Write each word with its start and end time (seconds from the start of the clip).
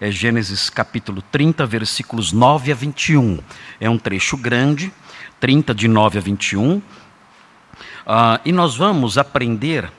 é 0.00 0.10
Gênesis 0.10 0.70
capítulo 0.70 1.20
30, 1.30 1.66
versículos 1.66 2.32
9 2.32 2.72
a 2.72 2.74
21. 2.74 3.38
É 3.78 3.90
um 3.90 3.98
trecho 3.98 4.34
grande, 4.34 4.90
30 5.38 5.74
de 5.74 5.86
9 5.86 6.18
a 6.18 6.22
21. 6.22 6.76
Uh, 6.76 6.82
ah, 8.06 8.40
e 8.42 8.50
nós 8.50 8.74
vamos 8.74 9.18
aprender, 9.18 9.92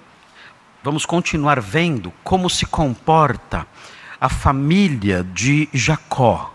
vamos 0.83 1.05
continuar 1.05 1.61
vendo 1.61 2.11
como 2.23 2.49
se 2.49 2.65
comporta 2.65 3.67
a 4.19 4.27
família 4.27 5.23
de 5.23 5.69
Jacó. 5.71 6.51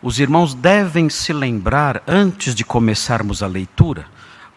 Os 0.00 0.20
irmãos 0.20 0.54
devem 0.54 1.10
se 1.10 1.32
lembrar, 1.32 2.00
antes 2.06 2.54
de 2.54 2.64
começarmos 2.64 3.42
a 3.42 3.48
leitura, 3.48 4.06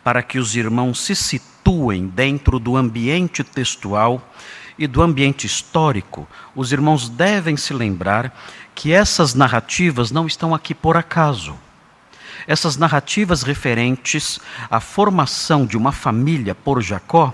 para 0.03 0.21
que 0.21 0.37
os 0.37 0.55
irmãos 0.55 0.99
se 1.03 1.15
situem 1.15 2.05
dentro 2.05 2.59
do 2.59 2.77
ambiente 2.77 3.43
textual 3.43 4.21
e 4.77 4.87
do 4.87 5.01
ambiente 5.01 5.45
histórico, 5.45 6.27
os 6.55 6.71
irmãos 6.71 7.09
devem 7.09 7.55
se 7.55 7.73
lembrar 7.73 8.35
que 8.73 8.91
essas 8.91 9.33
narrativas 9.33 10.11
não 10.11 10.25
estão 10.25 10.53
aqui 10.53 10.73
por 10.73 10.97
acaso. 10.97 11.55
Essas 12.47 12.75
narrativas 12.75 13.43
referentes 13.43 14.39
à 14.69 14.79
formação 14.79 15.65
de 15.65 15.77
uma 15.77 15.91
família 15.91 16.53
por 16.53 16.81
Jacó, 16.81 17.33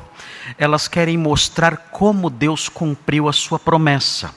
elas 0.57 0.87
querem 0.87 1.17
mostrar 1.17 1.77
como 1.91 2.29
Deus 2.29 2.69
cumpriu 2.69 3.27
a 3.27 3.33
sua 3.33 3.57
promessa. 3.57 4.33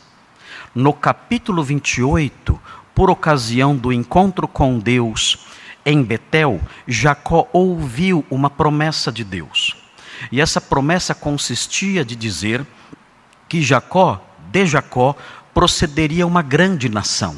No 0.75 0.95
capítulo 0.95 1.63
28, 1.63 2.59
por 2.95 3.11
ocasião 3.11 3.77
do 3.77 3.93
encontro 3.93 4.49
com 4.49 4.79
Deus 4.79 5.47
em 5.85 6.03
Betel, 6.03 6.61
Jacó 6.87 7.49
ouviu 7.53 8.25
uma 8.31 8.49
promessa 8.49 9.13
de 9.13 9.25
Deus. 9.25 9.77
E 10.31 10.41
essa 10.41 10.61
promessa 10.61 11.15
consistia 11.15 12.05
de 12.05 12.15
dizer 12.15 12.65
que 13.53 13.61
Jacó, 13.61 14.19
de 14.51 14.65
Jacó, 14.65 15.15
procederia 15.53 16.27
uma 16.27 16.41
grande 16.41 16.89
nação. 16.89 17.37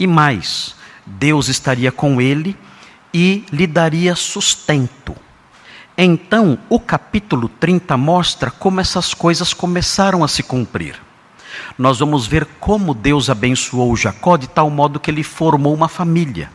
E 0.00 0.04
mais, 0.04 0.74
Deus 1.06 1.46
estaria 1.46 1.92
com 1.92 2.20
ele 2.20 2.56
e 3.14 3.44
lhe 3.52 3.68
daria 3.68 4.16
sustento. 4.16 5.14
Então, 5.96 6.58
o 6.68 6.80
capítulo 6.80 7.48
30 7.48 7.96
mostra 7.96 8.50
como 8.50 8.80
essas 8.80 9.14
coisas 9.14 9.54
começaram 9.54 10.24
a 10.24 10.28
se 10.28 10.42
cumprir. 10.42 11.00
Nós 11.78 12.00
vamos 12.00 12.26
ver 12.26 12.44
como 12.58 12.92
Deus 12.92 13.30
abençoou 13.30 13.96
Jacó 13.96 14.36
de 14.36 14.48
tal 14.48 14.68
modo 14.68 14.98
que 14.98 15.08
ele 15.08 15.22
formou 15.22 15.72
uma 15.72 15.88
família. 15.88 16.50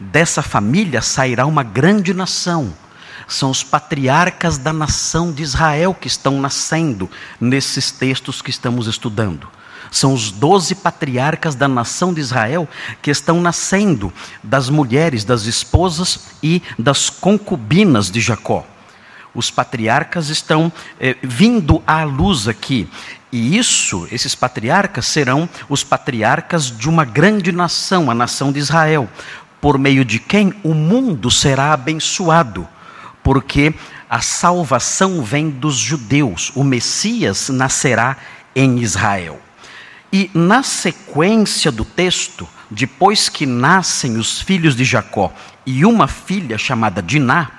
Dessa 0.00 0.42
família 0.42 1.00
sairá 1.00 1.46
uma 1.46 1.62
grande 1.62 2.12
nação 2.12 2.74
são 3.28 3.50
os 3.50 3.62
patriarcas 3.62 4.56
da 4.56 4.72
nação 4.72 5.30
de 5.30 5.42
Israel 5.42 5.94
que 5.94 6.08
estão 6.08 6.40
nascendo 6.40 7.10
nesses 7.38 7.92
textos 7.92 8.40
que 8.40 8.48
estamos 8.48 8.86
estudando. 8.86 9.46
São 9.90 10.14
os 10.14 10.30
doze 10.30 10.74
patriarcas 10.74 11.54
da 11.54 11.68
nação 11.68 12.12
de 12.12 12.20
Israel 12.20 12.66
que 13.02 13.10
estão 13.10 13.40
nascendo 13.40 14.12
das 14.42 14.70
mulheres, 14.70 15.24
das 15.24 15.44
esposas 15.44 16.20
e 16.42 16.62
das 16.78 17.10
concubinas 17.10 18.10
de 18.10 18.20
Jacó. 18.20 18.66
Os 19.34 19.50
patriarcas 19.50 20.30
estão 20.30 20.72
eh, 20.98 21.16
vindo 21.22 21.82
à 21.86 22.04
luz 22.04 22.48
aqui. 22.48 22.88
E 23.30 23.56
isso, 23.58 24.08
esses 24.10 24.34
patriarcas 24.34 25.06
serão 25.06 25.48
os 25.68 25.84
patriarcas 25.84 26.70
de 26.70 26.88
uma 26.88 27.04
grande 27.04 27.52
nação, 27.52 28.10
a 28.10 28.14
nação 28.14 28.50
de 28.50 28.58
Israel, 28.58 29.08
por 29.60 29.78
meio 29.78 30.04
de 30.04 30.18
quem 30.18 30.54
o 30.64 30.72
mundo 30.72 31.30
será 31.30 31.72
abençoado 31.72 32.66
porque 33.22 33.74
a 34.08 34.20
salvação 34.20 35.22
vem 35.22 35.50
dos 35.50 35.76
judeus, 35.76 36.50
o 36.54 36.64
Messias 36.64 37.48
nascerá 37.50 38.16
em 38.54 38.78
Israel. 38.78 39.40
E 40.12 40.30
na 40.32 40.62
sequência 40.62 41.70
do 41.70 41.84
texto, 41.84 42.48
depois 42.70 43.28
que 43.28 43.44
nascem 43.44 44.16
os 44.16 44.40
filhos 44.40 44.74
de 44.74 44.84
Jacó 44.84 45.32
e 45.66 45.84
uma 45.84 46.08
filha 46.08 46.56
chamada 46.56 47.02
Diná, 47.02 47.50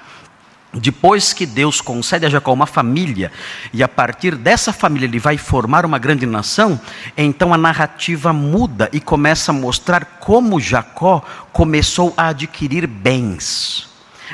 depois 0.73 1.33
que 1.33 1.45
Deus 1.45 1.81
concede 1.81 2.25
a 2.25 2.29
Jacó 2.29 2.53
uma 2.53 2.67
família, 2.67 3.31
e 3.73 3.81
a 3.81 3.87
partir 3.87 4.35
dessa 4.35 4.71
família 4.71 5.05
ele 5.05 5.19
vai 5.19 5.37
formar 5.37 5.85
uma 5.85 5.97
grande 5.97 6.25
nação, 6.25 6.79
então 7.17 7.53
a 7.53 7.57
narrativa 7.57 8.31
muda 8.33 8.89
e 8.91 8.99
começa 8.99 9.51
a 9.51 9.53
mostrar 9.53 10.05
como 10.19 10.59
Jacó 10.59 11.23
começou 11.51 12.13
a 12.15 12.27
adquirir 12.27 12.85
bens 12.85 13.88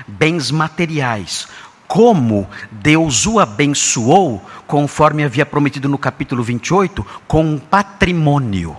bens 0.07 0.51
materiais. 0.51 1.47
Como 1.87 2.47
Deus 2.71 3.25
o 3.25 3.39
abençoou, 3.39 4.43
conforme 4.65 5.23
havia 5.23 5.45
prometido 5.45 5.87
no 5.87 5.97
capítulo 5.97 6.43
28, 6.43 7.05
com 7.27 7.43
um 7.43 7.59
patrimônio. 7.59 8.75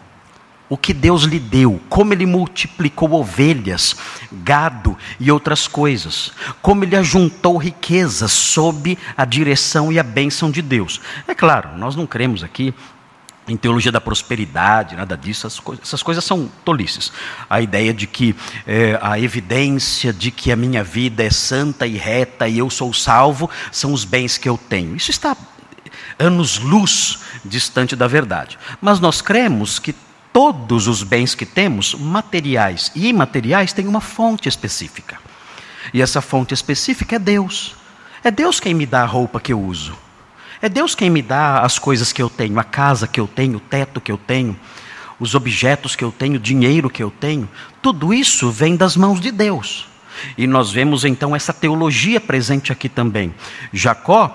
O 0.69 0.77
que 0.77 0.93
Deus 0.93 1.23
lhe 1.23 1.39
deu, 1.39 1.81
como 1.89 2.13
ele 2.13 2.27
multiplicou 2.27 3.13
ovelhas, 3.13 3.95
gado 4.33 4.99
e 5.21 5.31
outras 5.31 5.69
coisas, 5.69 6.33
como 6.61 6.83
ele 6.83 6.97
ajuntou 6.97 7.57
riquezas 7.57 8.33
sob 8.33 8.99
a 9.17 9.25
direção 9.25 9.93
e 9.93 9.99
a 9.99 10.03
bênção 10.03 10.51
de 10.51 10.61
Deus. 10.61 11.01
É 11.29 11.35
claro, 11.37 11.79
nós 11.79 11.95
não 11.95 12.05
cremos 12.05 12.43
aqui 12.43 12.75
em 13.49 13.57
teologia 13.57 13.93
da 13.93 14.01
prosperidade, 14.01 14.97
nada 14.97 15.17
disso, 15.17 15.47
essas 15.47 15.61
coisas, 15.61 15.87
essas 15.87 16.03
coisas 16.03 16.25
são 16.25 16.51
tolices. 16.65 17.13
A 17.49 17.61
ideia 17.61 17.95
de 17.95 18.07
que 18.07 18.35
é, 18.67 18.99
a 19.01 19.19
evidência 19.19 20.13
de 20.13 20.31
que 20.31 20.51
a 20.51 20.57
minha 20.57 20.83
vida 20.83 21.23
é 21.23 21.31
santa 21.31 21.87
e 21.87 21.97
reta 21.97 22.49
e 22.49 22.59
eu 22.59 22.69
sou 22.69 22.93
salvo 22.93 23.49
são 23.71 23.93
os 23.93 24.05
bens 24.05 24.37
que 24.37 24.49
eu 24.49 24.59
tenho. 24.59 24.97
Isso 24.97 25.11
está 25.11 25.37
anos-luz 26.19 27.21
distante 27.45 27.95
da 27.95 28.07
verdade. 28.07 28.59
Mas 28.81 29.01
nós 29.01 29.21
cremos 29.21 29.79
que 29.79 29.95
todos 30.33 30.87
os 30.89 31.03
bens 31.03 31.35
que 31.35 31.47
temos, 31.47 31.95
materiais 31.95 32.91
e 32.95 33.09
imateriais, 33.09 33.73
têm 33.73 33.87
uma 33.87 34.01
fonte 34.01 34.49
específica. 34.49 35.19
E 35.95 36.03
essa 36.03 36.21
fonte 36.21 36.53
específica 36.53 37.17
é 37.17 37.19
Deus. 37.19 37.77
É 38.25 38.31
Deus 38.31 38.59
quem 38.59 38.75
me 38.75 38.87
dá 38.87 39.03
a 39.03 39.07
roupa 39.07 39.41
que 39.41 39.53
eu 39.53 39.61
uso. 39.61 39.97
É 40.61 40.69
Deus 40.69 40.95
quem 40.95 41.11
me 41.11 41.23
dá 41.23 41.61
as 41.61 41.79
coisas 41.79 42.13
que 42.13 42.23
eu 42.23 42.31
tenho, 42.31 42.59
a 42.59 42.65
casa 42.65 43.07
que 43.07 43.21
eu 43.21 43.27
tenho, 43.27 43.59
o 43.59 43.61
teto 43.61 44.01
que 44.01 44.11
eu 44.11 44.19
tenho, 44.19 44.59
os 45.21 45.35
objetos 45.35 45.95
que 45.95 46.05
eu 46.05 46.13
tenho, 46.13 46.37
o 46.37 46.41
dinheiro 46.41 46.91
que 46.91 47.03
eu 47.03 47.11
tenho. 47.11 47.49
Tudo 47.83 48.13
isso 48.13 48.51
vem 48.51 48.77
das 48.77 48.97
mãos 48.97 49.21
de 49.21 49.31
Deus. 49.31 49.87
E 50.37 50.47
nós 50.47 50.73
vemos 50.73 51.05
então 51.05 51.37
essa 51.37 51.53
teologia 51.53 52.21
presente 52.21 52.73
aqui 52.73 52.89
também. 52.89 53.35
Jacó, 53.73 54.35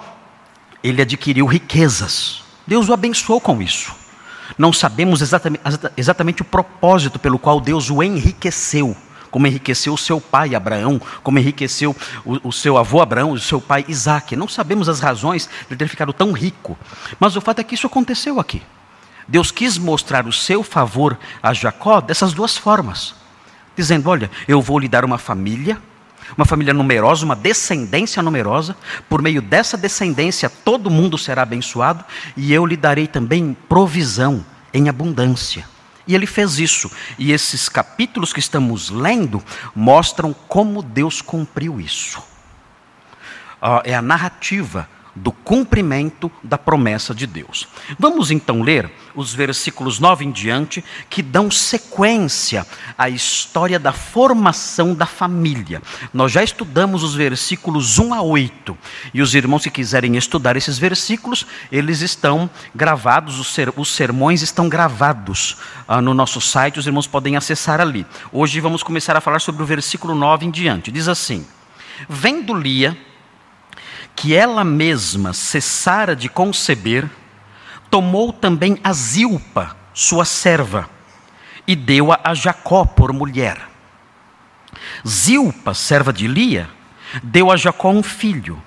ele 0.83 1.01
adquiriu 1.01 1.45
riquezas. 1.45 2.43
Deus 2.67 2.87
o 2.87 2.93
abençoou 2.93 3.41
com 3.41 3.61
isso. 3.61 3.93
Não 4.57 4.71
sabemos 4.71 5.21
exatamente, 5.21 5.63
exatamente 5.97 6.41
o 6.41 6.45
propósito 6.45 7.17
pelo 7.17 7.39
qual 7.39 7.59
Deus 7.59 7.89
o 7.89 8.03
enriqueceu 8.03 8.95
como 9.31 9.47
enriqueceu 9.47 9.93
o 9.93 9.97
seu 9.97 10.19
pai 10.19 10.53
Abraão, 10.53 11.01
como 11.23 11.39
enriqueceu 11.39 11.95
o, 12.25 12.49
o 12.49 12.51
seu 12.51 12.77
avô 12.77 13.01
Abraão, 13.01 13.31
o 13.31 13.39
seu 13.39 13.61
pai 13.61 13.85
Isaac. 13.87 14.35
Não 14.35 14.47
sabemos 14.47 14.89
as 14.89 14.99
razões 14.99 15.49
de 15.69 15.75
ter 15.75 15.87
ficado 15.87 16.11
tão 16.11 16.33
rico, 16.33 16.77
mas 17.19 17.35
o 17.35 17.41
fato 17.41 17.59
é 17.59 17.63
que 17.63 17.73
isso 17.73 17.87
aconteceu 17.87 18.39
aqui. 18.39 18.61
Deus 19.27 19.49
quis 19.49 19.77
mostrar 19.77 20.27
o 20.27 20.33
seu 20.33 20.61
favor 20.61 21.17
a 21.41 21.53
Jacó 21.53 22.01
dessas 22.01 22.33
duas 22.33 22.57
formas, 22.57 23.15
dizendo: 23.75 24.09
Olha, 24.09 24.29
eu 24.47 24.61
vou 24.61 24.77
lhe 24.77 24.89
dar 24.89 25.05
uma 25.05 25.17
família, 25.17 25.81
uma 26.37 26.45
família 26.45 26.73
numerosa, 26.73 27.23
uma 27.23 27.35
descendência 27.35 28.21
numerosa, 28.21 28.75
por 29.07 29.21
meio 29.21 29.41
dessa 29.41 29.77
descendência 29.77 30.49
todo 30.49 30.89
mundo 30.89 31.17
será 31.17 31.43
abençoado, 31.43 32.03
e 32.35 32.53
eu 32.53 32.65
lhe 32.65 32.75
darei 32.75 33.07
também 33.07 33.55
provisão 33.69 34.45
em 34.73 34.89
abundância. 34.89 35.65
E 36.11 36.15
ele 36.15 36.27
fez 36.27 36.59
isso. 36.59 36.91
E 37.17 37.31
esses 37.31 37.69
capítulos 37.69 38.33
que 38.33 38.39
estamos 38.41 38.89
lendo 38.89 39.41
mostram 39.73 40.33
como 40.33 40.83
Deus 40.83 41.21
cumpriu 41.21 41.79
isso. 41.79 42.19
Uh, 43.61 43.79
é 43.85 43.95
a 43.95 44.01
narrativa 44.01 44.89
do 45.15 45.31
cumprimento 45.31 46.31
da 46.41 46.57
promessa 46.57 47.13
de 47.13 47.27
Deus. 47.27 47.67
Vamos 47.99 48.31
então 48.31 48.61
ler 48.61 48.89
os 49.13 49.33
versículos 49.33 49.99
9 49.99 50.25
em 50.25 50.31
diante, 50.31 50.83
que 51.09 51.21
dão 51.21 51.51
sequência 51.51 52.65
à 52.97 53.09
história 53.09 53.77
da 53.77 53.91
formação 53.91 54.93
da 54.93 55.05
família. 55.05 55.81
Nós 56.13 56.31
já 56.31 56.43
estudamos 56.43 57.03
os 57.03 57.13
versículos 57.13 57.99
1 57.99 58.13
a 58.13 58.21
8, 58.21 58.77
e 59.13 59.21
os 59.21 59.35
irmãos 59.35 59.63
que 59.63 59.69
quiserem 59.69 60.15
estudar 60.15 60.55
esses 60.55 60.77
versículos, 60.77 61.45
eles 61.71 62.01
estão 62.01 62.49
gravados, 62.73 63.39
os, 63.39 63.53
ser, 63.53 63.73
os 63.75 63.89
sermões 63.89 64.41
estão 64.41 64.69
gravados 64.69 65.57
ah, 65.87 66.01
no 66.01 66.13
nosso 66.13 66.39
site, 66.39 66.79
os 66.79 66.87
irmãos 66.87 67.07
podem 67.07 67.35
acessar 67.35 67.81
ali. 67.81 68.05
Hoje 68.31 68.61
vamos 68.61 68.81
começar 68.81 69.15
a 69.17 69.21
falar 69.21 69.39
sobre 69.39 69.61
o 69.61 69.65
versículo 69.65 70.15
9 70.15 70.45
em 70.45 70.51
diante. 70.51 70.91
Diz 70.91 71.07
assim: 71.07 71.45
Vendo 72.07 72.53
Lia 72.53 72.97
que 74.15 74.33
ela 74.33 74.63
mesma 74.63 75.33
cessara 75.33 76.15
de 76.15 76.29
conceber, 76.29 77.09
tomou 77.89 78.31
também 78.31 78.79
a 78.83 78.93
Zilpa, 78.93 79.75
sua 79.93 80.25
serva, 80.25 80.89
e 81.67 81.75
deu-a 81.75 82.19
a 82.23 82.33
Jacó 82.33 82.85
por 82.85 83.11
mulher. 83.13 83.69
Zilpa, 85.07 85.73
serva 85.73 86.13
de 86.13 86.27
Lia, 86.27 86.69
deu 87.23 87.51
a 87.51 87.57
Jacó 87.57 87.89
um 87.91 88.03
filho. 88.03 88.61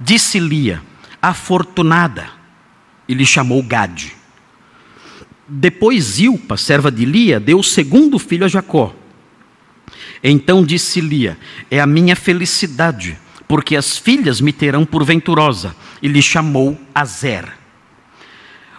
Disse 0.00 0.38
Lia, 0.38 0.82
afortunada, 1.20 2.28
e 3.08 3.14
lhe 3.14 3.26
chamou 3.26 3.62
Gade. 3.62 4.14
Depois 5.48 6.04
Zilpa, 6.04 6.56
serva 6.56 6.90
de 6.92 7.04
Lia, 7.04 7.40
deu 7.40 7.58
o 7.58 7.64
segundo 7.64 8.18
filho 8.18 8.44
a 8.44 8.48
Jacó. 8.48 8.94
Então 10.22 10.62
disse 10.62 11.00
Lia: 11.00 11.38
É 11.70 11.80
a 11.80 11.86
minha 11.86 12.14
felicidade, 12.14 13.18
porque 13.48 13.74
as 13.74 13.96
filhas 13.96 14.40
me 14.40 14.52
terão 14.52 14.84
por 14.84 15.02
venturosa. 15.02 15.74
E 16.00 16.06
lhe 16.06 16.22
chamou 16.22 16.78
Azer. 16.94 17.48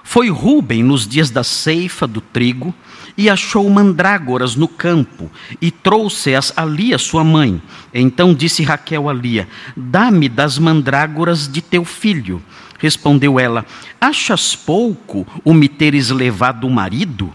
Foi 0.03 0.29
Ruben 0.29 0.83
nos 0.83 1.07
dias 1.07 1.29
da 1.29 1.43
ceifa 1.43 2.07
do 2.07 2.21
trigo 2.21 2.73
e 3.17 3.29
achou 3.29 3.69
mandrágoras 3.69 4.55
no 4.55 4.67
campo 4.67 5.29
e 5.61 5.69
trouxe-as 5.69 6.53
a 6.55 6.65
Lia, 6.65 6.97
sua 6.97 7.23
mãe. 7.23 7.61
Então 7.93 8.33
disse 8.33 8.63
Raquel 8.63 9.09
a 9.09 9.13
Lia: 9.13 9.47
Dá-me 9.75 10.29
das 10.29 10.57
mandrágoras 10.57 11.47
de 11.47 11.61
teu 11.61 11.83
filho. 11.83 12.41
Respondeu 12.79 13.39
ela: 13.39 13.65
Achas 13.99 14.55
pouco 14.55 15.27
o 15.43 15.53
me 15.53 15.67
teres 15.67 16.09
levado 16.09 16.65
o 16.65 16.71
marido? 16.71 17.31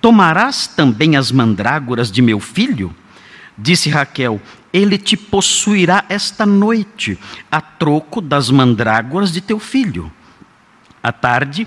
Tomarás 0.00 0.68
também 0.68 1.16
as 1.16 1.32
mandrágoras 1.32 2.12
de 2.12 2.22
meu 2.22 2.38
filho? 2.38 2.94
Disse 3.58 3.90
Raquel: 3.90 4.40
Ele 4.72 4.96
te 4.96 5.16
possuirá 5.16 6.04
esta 6.08 6.46
noite, 6.46 7.18
a 7.50 7.60
troco 7.60 8.20
das 8.20 8.50
mandrágoras 8.50 9.30
de 9.30 9.40
teu 9.40 9.58
filho. 9.58 10.10
À 11.02 11.12
tarde, 11.12 11.66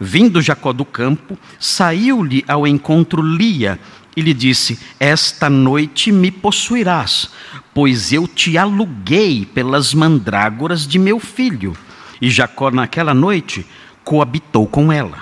vindo 0.00 0.42
Jacó 0.42 0.72
do 0.72 0.84
campo, 0.84 1.38
saiu-lhe 1.58 2.44
ao 2.48 2.66
encontro 2.66 3.22
Lia 3.22 3.78
e 4.16 4.20
lhe 4.20 4.34
disse: 4.34 4.78
Esta 4.98 5.48
noite 5.48 6.10
me 6.10 6.30
possuirás, 6.30 7.30
pois 7.72 8.12
eu 8.12 8.26
te 8.26 8.58
aluguei 8.58 9.46
pelas 9.46 9.94
mandrágoras 9.94 10.86
de 10.86 10.98
meu 10.98 11.18
filho. 11.18 11.76
E 12.20 12.30
Jacó, 12.30 12.70
naquela 12.70 13.14
noite, 13.14 13.66
coabitou 14.04 14.66
com 14.66 14.92
ela. 14.92 15.18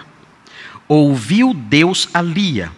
Ouviu 0.88 1.55
Deus 1.55 2.09
a 2.12 2.21
Lia, 2.21 2.73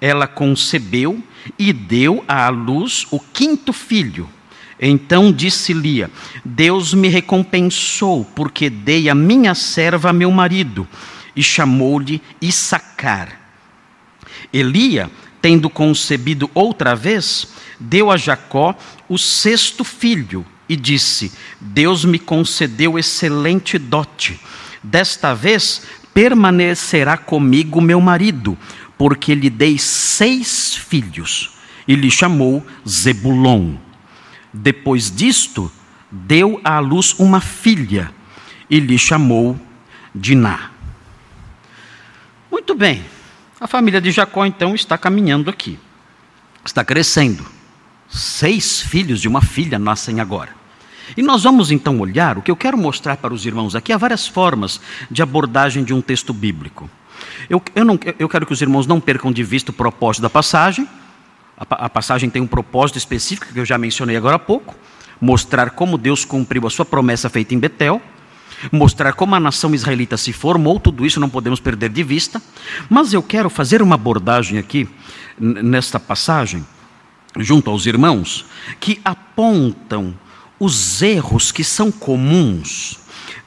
ela 0.00 0.26
concebeu 0.26 1.22
e 1.58 1.72
deu 1.72 2.24
à 2.28 2.48
luz 2.48 3.06
o 3.10 3.18
quinto 3.18 3.72
filho. 3.72 4.28
Então 4.80 5.32
disse 5.32 5.72
Lia: 5.72 6.10
Deus 6.44 6.94
me 6.94 7.08
recompensou, 7.08 8.24
porque 8.24 8.70
dei 8.70 9.08
a 9.08 9.14
minha 9.14 9.54
serva 9.54 10.10
a 10.10 10.12
meu 10.12 10.30
marido, 10.30 10.86
e 11.34 11.42
chamou-lhe 11.42 12.22
Issacar. 12.40 13.40
Elia, 14.52 15.10
tendo 15.42 15.68
concebido 15.68 16.50
outra 16.54 16.94
vez, 16.94 17.48
deu 17.78 18.10
a 18.10 18.16
Jacó 18.16 18.76
o 19.08 19.18
sexto 19.18 19.82
filho, 19.82 20.46
e 20.68 20.76
disse: 20.76 21.32
Deus 21.60 22.04
me 22.04 22.18
concedeu 22.18 22.98
excelente 22.98 23.78
dote. 23.78 24.38
Desta 24.82 25.34
vez 25.34 25.82
permanecerá 26.14 27.16
comigo 27.16 27.80
meu 27.80 28.00
marido, 28.00 28.56
porque 28.98 29.34
lhe 29.34 29.48
dei 29.48 29.78
seis 29.78 30.74
filhos. 30.74 31.56
E 31.86 31.94
lhe 31.94 32.10
chamou 32.10 32.66
Zebulon. 32.86 33.76
Depois 34.52 35.10
disto, 35.10 35.72
deu 36.10 36.60
à 36.64 36.78
luz 36.80 37.14
uma 37.18 37.40
filha, 37.40 38.12
e 38.68 38.80
lhe 38.80 38.98
chamou 38.98 39.58
Diná. 40.14 40.70
Muito 42.50 42.74
bem, 42.74 43.04
a 43.60 43.66
família 43.66 44.00
de 44.00 44.10
Jacó 44.10 44.44
então 44.44 44.74
está 44.74 44.98
caminhando 44.98 45.48
aqui, 45.48 45.78
está 46.64 46.84
crescendo. 46.84 47.46
Seis 48.08 48.80
filhos 48.80 49.20
de 49.20 49.28
uma 49.28 49.42
filha 49.42 49.78
nascem 49.78 50.20
agora. 50.20 50.56
E 51.16 51.22
nós 51.22 51.42
vamos 51.42 51.70
então 51.70 51.98
olhar, 52.00 52.36
o 52.36 52.42
que 52.42 52.50
eu 52.50 52.56
quero 52.56 52.76
mostrar 52.76 53.16
para 53.16 53.32
os 53.32 53.46
irmãos 53.46 53.74
aqui, 53.74 53.92
há 53.92 53.96
várias 53.96 54.26
formas 54.26 54.80
de 55.10 55.22
abordagem 55.22 55.84
de 55.84 55.94
um 55.94 56.02
texto 56.02 56.32
bíblico. 56.32 56.90
Eu, 57.48 57.62
eu, 57.74 57.84
não, 57.84 57.98
eu 58.18 58.28
quero 58.28 58.46
que 58.46 58.52
os 58.52 58.60
irmãos 58.60 58.86
não 58.86 59.00
percam 59.00 59.32
de 59.32 59.42
vista 59.42 59.70
o 59.70 59.74
propósito 59.74 60.22
da 60.22 60.30
passagem. 60.30 60.88
A, 61.56 61.86
a 61.86 61.88
passagem 61.88 62.30
tem 62.30 62.40
um 62.40 62.46
propósito 62.46 62.96
específico 62.96 63.52
que 63.52 63.58
eu 63.58 63.64
já 63.64 63.76
mencionei 63.76 64.16
agora 64.16 64.36
há 64.36 64.38
pouco: 64.38 64.74
mostrar 65.20 65.70
como 65.70 65.98
Deus 65.98 66.24
cumpriu 66.24 66.66
a 66.66 66.70
sua 66.70 66.84
promessa 66.84 67.28
feita 67.28 67.54
em 67.54 67.58
Betel 67.58 68.00
mostrar 68.72 69.12
como 69.12 69.34
a 69.34 69.40
nação 69.40 69.74
israelita 69.74 70.16
se 70.16 70.32
formou, 70.32 70.80
tudo 70.80 71.06
isso 71.06 71.20
não 71.20 71.28
podemos 71.28 71.60
perder 71.60 71.90
de 71.90 72.02
vista. 72.02 72.42
Mas 72.88 73.12
eu 73.12 73.22
quero 73.22 73.48
fazer 73.48 73.82
uma 73.82 73.94
abordagem 73.94 74.58
aqui, 74.58 74.88
nesta 75.38 76.00
passagem, 76.00 76.66
junto 77.36 77.70
aos 77.70 77.86
irmãos, 77.86 78.46
que 78.80 79.00
apontam 79.04 80.14
os 80.58 81.00
erros 81.02 81.52
que 81.52 81.62
são 81.62 81.92
comuns 81.92 82.98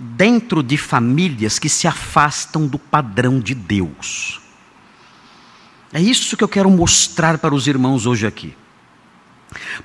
dentro 0.01 0.63
de 0.63 0.77
famílias 0.77 1.59
que 1.59 1.69
se 1.69 1.87
afastam 1.87 2.65
do 2.65 2.79
padrão 2.79 3.39
de 3.39 3.53
Deus. 3.53 4.41
É 5.93 6.01
isso 6.01 6.35
que 6.35 6.43
eu 6.43 6.47
quero 6.47 6.71
mostrar 6.71 7.37
para 7.37 7.53
os 7.53 7.67
irmãos 7.67 8.07
hoje 8.07 8.25
aqui. 8.25 8.55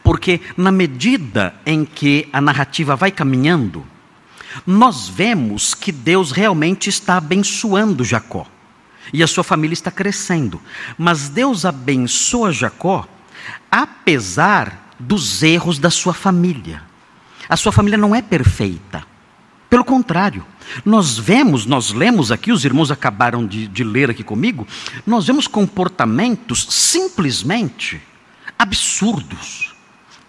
Porque, 0.02 0.40
na 0.56 0.72
medida 0.72 1.54
em 1.66 1.84
que 1.84 2.28
a 2.32 2.40
narrativa 2.40 2.96
vai 2.96 3.10
caminhando, 3.10 3.84
nós 4.66 5.06
vemos 5.06 5.74
que 5.74 5.92
Deus 5.92 6.30
realmente 6.30 6.88
está 6.88 7.18
abençoando 7.18 8.04
Jacó. 8.04 8.46
E 9.12 9.22
a 9.22 9.26
sua 9.26 9.44
família 9.44 9.74
está 9.74 9.90
crescendo. 9.90 10.62
Mas 10.96 11.28
Deus 11.28 11.66
abençoa 11.66 12.52
Jacó, 12.52 13.06
apesar 13.70 14.94
dos 14.98 15.42
erros 15.42 15.78
da 15.78 15.90
sua 15.90 16.14
família. 16.14 16.82
A 17.48 17.56
sua 17.56 17.70
família 17.70 17.98
não 17.98 18.14
é 18.14 18.22
perfeita. 18.22 19.15
Pelo 19.68 19.84
contrário, 19.84 20.44
nós 20.84 21.18
vemos, 21.18 21.66
nós 21.66 21.92
lemos 21.92 22.30
aqui, 22.30 22.52
os 22.52 22.64
irmãos 22.64 22.90
acabaram 22.90 23.46
de, 23.46 23.66
de 23.66 23.82
ler 23.82 24.10
aqui 24.10 24.22
comigo, 24.22 24.66
nós 25.06 25.26
vemos 25.26 25.46
comportamentos 25.46 26.66
simplesmente 26.70 28.00
absurdos 28.58 29.74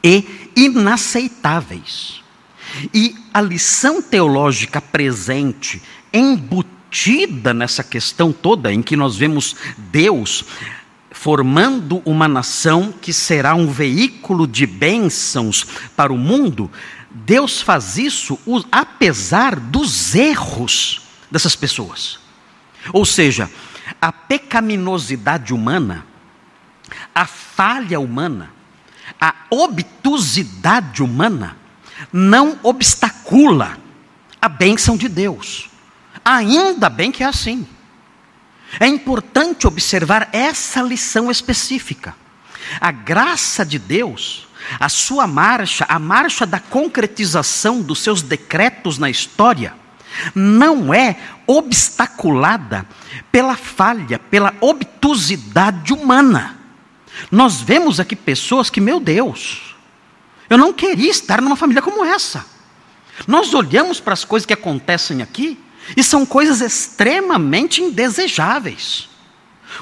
e 0.04 0.52
inaceitáveis. 0.56 2.24
E 2.94 3.16
a 3.34 3.40
lição 3.42 4.02
teológica 4.02 4.82
presente, 4.82 5.82
embutida 6.12 7.54
nessa 7.54 7.84
questão 7.84 8.32
toda, 8.32 8.74
em 8.74 8.82
que 8.82 8.96
nós 8.96 9.16
vemos 9.16 9.56
Deus 9.78 10.46
formando 11.12 12.02
uma 12.06 12.28
nação 12.28 12.94
que 13.02 13.12
será 13.12 13.56
um 13.56 13.68
veículo 13.68 14.46
de 14.46 14.68
bênçãos 14.68 15.66
para 15.96 16.14
o 16.14 16.18
mundo, 16.18 16.70
Deus 17.26 17.62
faz 17.62 17.98
isso 17.98 18.40
apesar 18.72 19.56
dos 19.56 20.14
erros 20.14 21.02
dessas 21.32 21.56
pessoas. 21.56 22.20
Ou 22.94 23.06
seja, 23.06 23.50
a 24.02 24.12
pecaminosidade 24.12 25.54
humana, 25.54 26.06
a 27.14 27.26
falha 27.26 28.00
humana, 28.00 28.52
a 29.20 29.34
obtusidade 29.50 31.02
humana, 31.02 31.58
não 32.12 32.60
obstacula 32.64 33.78
a 34.42 34.48
bênção 34.48 34.96
de 34.96 35.08
Deus. 35.08 35.70
Ainda 36.24 36.90
bem 36.90 37.12
que 37.12 37.24
é 37.24 37.28
assim. 37.28 37.68
É 38.80 38.86
importante 38.88 39.66
observar 39.66 40.30
essa 40.32 40.82
lição 40.82 41.32
específica. 41.32 42.16
A 42.80 42.92
graça 42.92 43.66
de 43.66 43.80
Deus, 43.80 44.47
a 44.80 44.90
sua 44.90 45.28
marcha, 45.28 45.86
a 45.88 46.00
marcha 46.00 46.46
da 46.46 46.60
concretização 46.60 47.82
dos 47.82 48.00
seus 48.00 48.22
decretos 48.22 48.98
na 48.98 49.10
história, 49.10 49.74
não 50.34 50.94
é 50.94 51.18
obstaculada 51.46 52.86
pela 53.32 53.56
falha, 53.56 54.20
pela 54.20 54.54
obtusidade 54.62 55.94
humana. 55.94 56.58
Nós 57.32 57.62
vemos 57.62 58.00
aqui 58.00 58.16
pessoas 58.16 58.70
que, 58.70 58.82
meu 58.82 59.00
Deus, 59.00 59.76
eu 60.50 60.58
não 60.58 60.74
queria 60.74 61.10
estar 61.10 61.42
numa 61.42 61.56
família 61.56 61.82
como 61.82 62.04
essa. 62.06 62.46
Nós 63.28 63.54
olhamos 63.54 64.00
para 64.00 64.14
as 64.14 64.24
coisas 64.24 64.46
que 64.46 64.54
acontecem 64.54 65.22
aqui 65.22 65.58
e 65.96 66.04
são 66.04 66.26
coisas 66.26 66.62
extremamente 66.62 67.82
indesejáveis. 67.82 69.10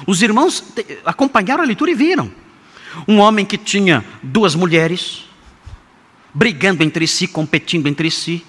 Os 0.06 0.22
irmãos 0.22 0.62
acompanharam 1.04 1.62
a 1.62 1.66
leitura 1.66 1.90
e 1.90 1.94
viram. 1.94 2.32
Um 3.06 3.18
homem 3.18 3.44
que 3.44 3.58
tinha 3.58 4.04
duas 4.22 4.54
mulheres, 4.54 5.24
brigando 6.32 6.82
entre 6.82 7.06
si, 7.06 7.26
competindo 7.26 7.86
entre 7.86 8.10
si. 8.10 8.44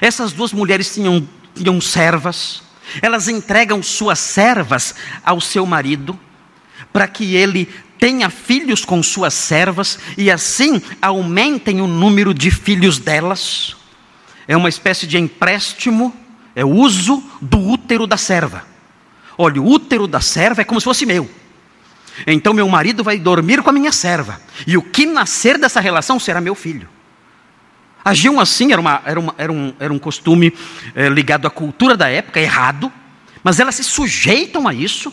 Essas 0.00 0.32
duas 0.32 0.52
mulheres 0.52 0.94
tinham, 0.94 1.26
tinham 1.54 1.80
servas, 1.80 2.62
elas 3.00 3.28
entregam 3.28 3.82
suas 3.82 4.18
servas 4.18 4.94
ao 5.24 5.40
seu 5.40 5.66
marido, 5.66 6.18
para 6.92 7.06
que 7.08 7.34
ele 7.36 7.68
tenha 7.98 8.28
filhos 8.30 8.84
com 8.84 9.02
suas 9.02 9.32
servas 9.32 9.98
e 10.18 10.30
assim 10.30 10.82
aumentem 11.00 11.80
o 11.80 11.86
número 11.86 12.34
de 12.34 12.50
filhos 12.50 12.98
delas. 12.98 13.76
É 14.48 14.56
uma 14.56 14.68
espécie 14.68 15.06
de 15.06 15.18
empréstimo, 15.18 16.14
é 16.54 16.64
o 16.64 16.70
uso 16.70 17.22
do 17.40 17.58
útero 17.58 18.06
da 18.06 18.16
serva. 18.16 18.66
Olha, 19.38 19.60
o 19.60 19.66
útero 19.66 20.06
da 20.06 20.20
serva 20.20 20.62
é 20.62 20.64
como 20.64 20.80
se 20.80 20.84
fosse 20.84 21.06
meu. 21.06 21.30
Então 22.26 22.52
meu 22.52 22.68
marido 22.68 23.02
vai 23.02 23.18
dormir 23.18 23.62
com 23.62 23.70
a 23.70 23.72
minha 23.72 23.92
serva, 23.92 24.40
e 24.66 24.76
o 24.76 24.82
que 24.82 25.06
nascer 25.06 25.58
dessa 25.58 25.80
relação 25.80 26.18
será 26.18 26.40
meu 26.40 26.54
filho. 26.54 26.88
Agiam 28.04 28.40
assim, 28.40 28.72
era, 28.72 28.80
uma, 28.80 29.00
era, 29.04 29.20
uma, 29.20 29.34
era, 29.38 29.52
um, 29.52 29.72
era 29.78 29.92
um 29.92 29.98
costume 29.98 30.52
é, 30.94 31.08
ligado 31.08 31.46
à 31.46 31.50
cultura 31.50 31.96
da 31.96 32.08
época, 32.08 32.40
errado, 32.40 32.92
mas 33.44 33.60
elas 33.60 33.76
se 33.76 33.84
sujeitam 33.84 34.66
a 34.66 34.74
isso. 34.74 35.12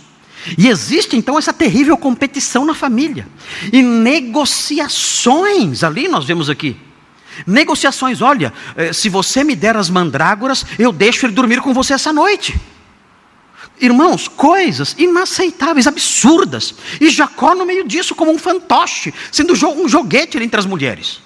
E 0.58 0.70
existe 0.70 1.18
então 1.18 1.38
essa 1.38 1.54
terrível 1.54 1.98
competição 1.98 2.66
na 2.66 2.74
família. 2.74 3.28
E 3.72 3.82
negociações, 3.82 5.84
ali 5.84 6.08
nós 6.08 6.26
vemos 6.26 6.50
aqui. 6.50 6.78
Negociações, 7.46 8.22
olha, 8.22 8.54
eh, 8.76 8.94
se 8.94 9.10
você 9.10 9.44
me 9.44 9.56
der 9.56 9.78
as 9.78 9.90
mandrágoras, 9.90 10.66
eu 10.78 10.92
deixo 10.92 11.26
ele 11.26 11.34
dormir 11.34 11.62
com 11.62 11.74
você 11.74 11.94
essa 11.94 12.12
noite. 12.12 12.60
Irmãos, 13.82 14.28
coisas 14.28 14.96
inaceitáveis, 14.98 15.88
absurdas. 15.88 16.76
E 17.00 17.10
Jacó 17.10 17.56
no 17.56 17.66
meio 17.66 17.88
disso, 17.88 18.14
como 18.14 18.32
um 18.32 18.38
fantoche, 18.38 19.14
sendo 19.32 19.54
um 19.54 19.88
joguete 19.88 20.38
entre 20.38 20.60
as 20.60 20.66
mulheres. 20.66 21.22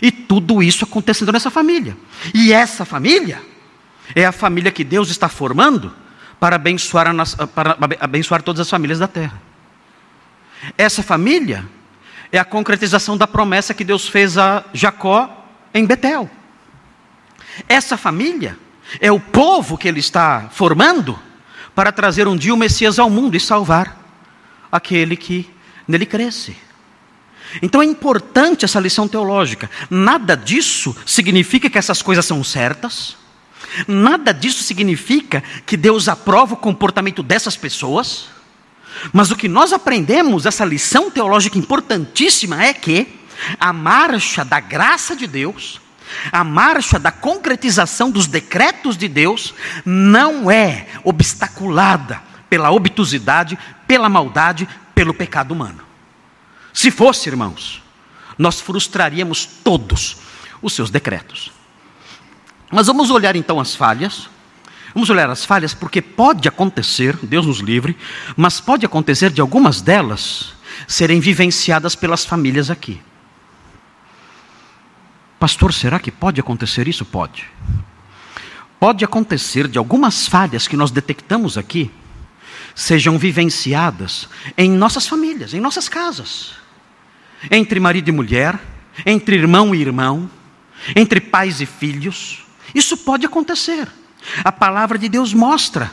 E 0.00 0.10
tudo 0.10 0.62
isso 0.62 0.84
acontecendo 0.84 1.32
nessa 1.32 1.50
família. 1.50 1.96
E 2.32 2.52
essa 2.52 2.84
família 2.84 3.42
é 4.14 4.24
a 4.24 4.32
família 4.32 4.72
que 4.72 4.84
Deus 4.84 5.10
está 5.10 5.28
formando 5.28 5.92
para 6.40 6.56
abençoar, 6.56 7.06
a, 7.08 7.46
para 7.46 7.76
abençoar 8.00 8.42
todas 8.42 8.60
as 8.60 8.70
famílias 8.70 8.98
da 8.98 9.06
terra. 9.06 9.40
Essa 10.78 11.02
família 11.02 11.68
é 12.30 12.38
a 12.38 12.44
concretização 12.44 13.16
da 13.16 13.26
promessa 13.26 13.74
que 13.74 13.84
Deus 13.84 14.08
fez 14.08 14.38
a 14.38 14.64
Jacó 14.72 15.46
em 15.74 15.84
Betel. 15.84 16.30
Essa 17.68 17.96
família 17.96 18.58
é 19.00 19.12
o 19.12 19.20
povo 19.20 19.76
que 19.76 19.86
ele 19.86 20.00
está 20.00 20.48
formando 20.50 21.18
para 21.74 21.92
trazer 21.92 22.28
um 22.28 22.36
dia 22.36 22.54
o 22.54 22.56
Messias 22.56 22.98
ao 22.98 23.08
mundo 23.10 23.36
e 23.36 23.40
salvar 23.40 23.98
aquele 24.70 25.16
que 25.16 25.48
nele 25.86 26.06
cresce. 26.06 26.56
Então 27.60 27.82
é 27.82 27.84
importante 27.84 28.64
essa 28.64 28.80
lição 28.80 29.06
teológica. 29.06 29.70
Nada 29.90 30.36
disso 30.36 30.96
significa 31.04 31.68
que 31.68 31.76
essas 31.76 32.00
coisas 32.00 32.24
são 32.24 32.42
certas. 32.42 33.16
Nada 33.86 34.32
disso 34.32 34.62
significa 34.62 35.42
que 35.66 35.76
Deus 35.76 36.08
aprova 36.08 36.54
o 36.54 36.58
comportamento 36.58 37.22
dessas 37.22 37.56
pessoas. 37.56 38.26
Mas 39.12 39.30
o 39.30 39.36
que 39.36 39.48
nós 39.48 39.72
aprendemos, 39.72 40.46
essa 40.46 40.64
lição 40.64 41.10
teológica 41.10 41.58
importantíssima, 41.58 42.62
é 42.64 42.72
que 42.72 43.20
a 43.58 43.72
marcha 43.72 44.44
da 44.44 44.60
graça 44.60 45.16
de 45.16 45.26
Deus, 45.26 45.80
a 46.30 46.44
marcha 46.44 46.98
da 46.98 47.10
concretização 47.10 48.10
dos 48.10 48.26
decretos 48.26 48.96
de 48.96 49.08
Deus, 49.08 49.54
não 49.84 50.50
é 50.50 50.86
obstaculada 51.04 52.20
pela 52.48 52.70
obtusidade, 52.70 53.58
pela 53.86 54.08
maldade, 54.08 54.68
pelo 54.94 55.14
pecado 55.14 55.52
humano. 55.52 55.80
Se 56.72 56.90
fosse, 56.90 57.28
irmãos, 57.28 57.82
nós 58.38 58.60
frustraríamos 58.60 59.46
todos 59.46 60.18
os 60.60 60.72
seus 60.72 60.90
decretos. 60.90 61.52
Mas 62.70 62.86
vamos 62.86 63.10
olhar 63.10 63.36
então 63.36 63.60
as 63.60 63.74
falhas. 63.74 64.30
Vamos 64.94 65.08
olhar 65.10 65.28
as 65.30 65.44
falhas 65.44 65.72
porque 65.72 66.02
pode 66.02 66.48
acontecer, 66.48 67.16
Deus 67.22 67.46
nos 67.46 67.60
livre, 67.60 67.96
mas 68.36 68.60
pode 68.60 68.84
acontecer 68.84 69.30
de 69.30 69.40
algumas 69.40 69.80
delas 69.80 70.52
serem 70.86 71.20
vivenciadas 71.20 71.94
pelas 71.94 72.24
famílias 72.24 72.70
aqui. 72.70 73.00
Pastor, 75.42 75.72
será 75.72 75.98
que 75.98 76.12
pode 76.12 76.40
acontecer 76.40 76.86
isso? 76.86 77.04
Pode. 77.04 77.44
Pode 78.78 79.04
acontecer 79.04 79.66
de 79.66 79.76
algumas 79.76 80.28
falhas 80.28 80.68
que 80.68 80.76
nós 80.76 80.92
detectamos 80.92 81.58
aqui 81.58 81.90
sejam 82.76 83.18
vivenciadas 83.18 84.28
em 84.56 84.70
nossas 84.70 85.04
famílias, 85.04 85.52
em 85.52 85.58
nossas 85.58 85.88
casas, 85.88 86.52
entre 87.50 87.80
marido 87.80 88.08
e 88.08 88.12
mulher, 88.12 88.56
entre 89.04 89.34
irmão 89.34 89.74
e 89.74 89.80
irmão, 89.80 90.30
entre 90.94 91.20
pais 91.20 91.60
e 91.60 91.66
filhos. 91.66 92.44
Isso 92.72 92.96
pode 92.98 93.26
acontecer. 93.26 93.88
A 94.44 94.52
palavra 94.52 94.96
de 94.96 95.08
Deus 95.08 95.34
mostra 95.34 95.90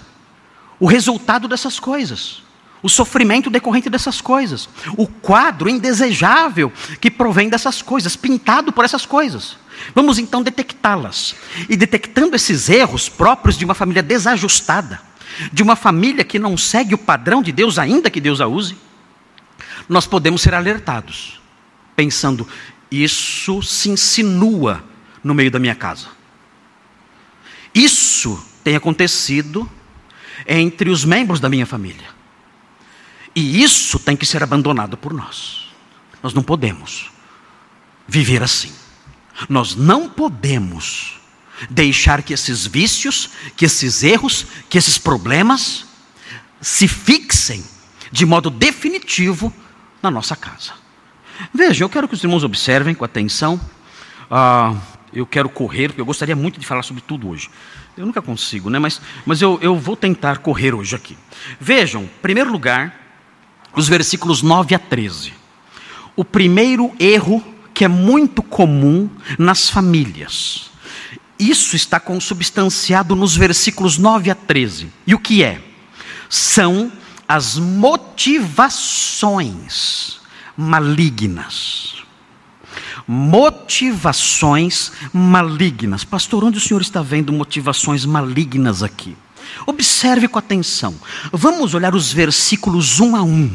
o 0.79 0.86
resultado 0.86 1.48
dessas 1.48 1.79
coisas, 1.79 2.44
o 2.81 2.89
sofrimento 2.89 3.50
decorrente 3.50 3.89
dessas 3.89 4.21
coisas, 4.21 4.69
o 4.98 5.05
quadro 5.05 5.69
indesejável 5.69 6.71
que 7.01 7.12
provém 7.12 7.50
dessas 7.50 7.81
coisas, 7.81 8.15
pintado 8.15 8.71
por 8.71 8.86
essas 8.86 9.05
coisas. 9.05 9.57
Vamos 9.93 10.17
então 10.17 10.41
detectá-las. 10.41 11.36
E 11.67 11.75
detectando 11.75 12.36
esses 12.36 12.69
erros 12.69 13.09
próprios 13.09 13.57
de 13.57 13.65
uma 13.65 13.74
família 13.74 14.03
desajustada, 14.03 15.01
de 15.51 15.63
uma 15.63 15.75
família 15.75 16.24
que 16.24 16.39
não 16.39 16.57
segue 16.57 16.93
o 16.93 16.98
padrão 16.98 17.41
de 17.41 17.51
Deus, 17.51 17.77
ainda 17.77 18.09
que 18.09 18.21
Deus 18.21 18.41
a 18.41 18.48
use, 18.48 18.77
nós 19.88 20.05
podemos 20.05 20.41
ser 20.41 20.53
alertados, 20.53 21.39
pensando: 21.95 22.48
isso 22.91 23.62
se 23.62 23.89
insinua 23.89 24.83
no 25.24 25.33
meio 25.33 25.51
da 25.51 25.59
minha 25.59 25.75
casa. 25.75 26.07
Isso 27.74 28.43
tem 28.63 28.75
acontecido 28.75 29.69
entre 30.48 30.89
os 30.89 31.05
membros 31.05 31.39
da 31.39 31.50
minha 31.50 31.65
família. 31.65 32.19
E 33.39 33.63
isso 33.63 33.98
tem 33.98 34.17
que 34.17 34.25
ser 34.25 34.43
abandonado 34.43 34.98
por 34.98 35.13
nós. 35.13 35.69
Nós 36.22 36.34
não 36.34 36.43
podemos 36.43 37.10
viver 38.05 38.43
assim. 38.43 38.74
Nós 39.48 39.75
não 39.75 40.10
podemos 40.10 41.22
deixar 41.69 42.22
que 42.22 42.34
esses 42.34 42.67
vícios, 42.67 43.29
que 43.55 43.63
esses 43.63 44.03
erros, 44.03 44.46
que 44.69 44.77
esses 44.77 44.98
problemas 44.98 45.86
se 46.60 46.86
fixem 46.86 47.63
de 48.12 48.25
modo 48.25 48.50
definitivo 48.50 49.53
na 50.03 50.12
nossa 50.12 50.36
casa. 50.36 50.74
Veja, 51.53 51.86
eu 51.86 51.89
quero 51.89 52.10
que 52.10 52.15
os 52.15 52.24
irmãos 52.24 52.43
observem 52.43 52.93
com 52.93 53.05
atenção. 53.05 53.58
Ah, 54.29 54.75
eu 55.13 55.25
quero 55.25 55.48
correr, 55.48 55.88
porque 55.88 56.01
eu 56.01 56.05
gostaria 56.05 56.36
muito 56.36 56.60
de 56.60 56.65
falar 56.65 56.84
sobre 56.84 57.01
tudo 57.01 57.29
hoje. 57.29 57.50
Eu 57.96 58.05
nunca 58.05 58.22
consigo, 58.22 58.69
né? 58.69 58.79
mas, 58.79 59.00
mas 59.25 59.41
eu, 59.41 59.58
eu 59.62 59.77
vou 59.77 59.96
tentar 59.96 60.39
correr 60.39 60.74
hoje 60.74 60.93
aqui. 60.93 61.17
Vejam, 61.58 62.03
em 62.03 62.08
primeiro 62.22 62.51
lugar, 62.51 63.09
os 63.76 63.88
versículos 63.88 64.42
9 64.42 64.74
a 64.76 64.80
13. 64.80 65.34
O 66.16 66.26
primeiro 66.26 66.92
erro 67.00 67.44
que 67.74 67.86
é 67.86 67.88
muito 67.88 68.44
comum 68.44 69.10
nas 69.38 69.70
famílias. 69.70 70.72
Isso 71.38 71.76
está 71.76 72.00
consubstanciado 72.00 73.16
nos 73.16 73.36
versículos 73.36 73.98
9 73.98 74.30
a 74.30 74.36
13. 74.36 74.92
E 75.08 75.16
o 75.16 75.20
que 75.20 75.44
é? 75.44 75.62
São 76.28 76.92
as 77.28 77.58
motivações 77.58 80.20
malignas 80.58 82.00
motivações 83.12 84.92
malignas. 85.12 86.04
Pastor, 86.04 86.44
onde 86.44 86.60
o 86.60 86.62
senhor 86.62 86.80
está 86.80 87.02
vendo 87.02 87.34
motivações 87.34 88.06
malignas 88.06 88.84
aqui? 88.84 89.18
Observe 89.65 90.27
com 90.27 90.39
atenção. 90.39 90.96
Vamos 91.32 91.74
olhar 91.74 91.96
os 91.96 92.12
versículos 92.12 93.00
um 93.00 93.15
a 93.15 93.24
um. 93.24 93.51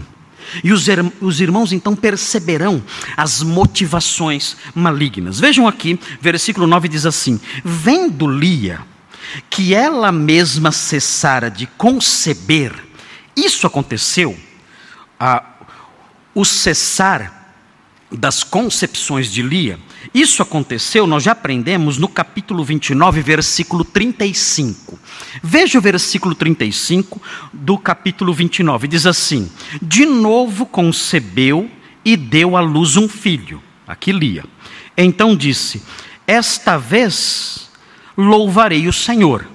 E 0.62 0.72
os, 0.72 0.86
os 1.20 1.40
irmãos 1.40 1.72
então 1.72 1.96
perceberão 1.96 2.82
as 3.16 3.42
motivações 3.42 4.56
malignas. 4.74 5.40
Vejam 5.40 5.66
aqui, 5.66 5.98
versículo 6.20 6.66
9 6.66 6.88
diz 6.88 7.06
assim: 7.06 7.40
Vendo 7.64 8.26
Lia 8.26 8.80
que 9.50 9.74
ela 9.74 10.12
mesma 10.12 10.70
cessara 10.70 11.50
de 11.50 11.66
conceber, 11.66 12.72
isso 13.34 13.66
aconteceu, 13.66 14.38
a, 15.18 15.42
o 16.34 16.44
cessar 16.44 17.43
das 18.16 18.42
concepções 18.42 19.30
de 19.30 19.42
Lia. 19.42 19.78
Isso 20.12 20.42
aconteceu, 20.42 21.06
nós 21.06 21.22
já 21.22 21.32
aprendemos 21.32 21.98
no 21.98 22.08
capítulo 22.08 22.64
29, 22.64 23.20
versículo 23.20 23.84
35. 23.84 24.98
Veja 25.42 25.78
o 25.78 25.82
versículo 25.82 26.34
35 26.34 27.20
do 27.52 27.78
capítulo 27.78 28.32
29, 28.32 28.88
diz 28.88 29.06
assim: 29.06 29.50
De 29.80 30.04
novo 30.06 30.66
concebeu 30.66 31.70
e 32.04 32.16
deu 32.16 32.56
à 32.56 32.60
luz 32.60 32.96
um 32.96 33.08
filho. 33.08 33.62
Aqui 33.86 34.12
Lia. 34.12 34.44
Então 34.96 35.36
disse: 35.36 35.82
Esta 36.26 36.76
vez 36.78 37.70
louvarei 38.16 38.86
o 38.86 38.92
Senhor. 38.92 39.48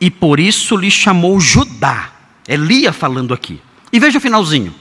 E 0.00 0.10
por 0.10 0.40
isso 0.40 0.76
lhe 0.76 0.90
chamou 0.90 1.40
Judá. 1.40 2.12
É 2.46 2.56
Lia 2.56 2.92
falando 2.92 3.32
aqui. 3.32 3.60
E 3.92 3.98
veja 3.98 4.18
o 4.18 4.20
finalzinho. 4.20 4.74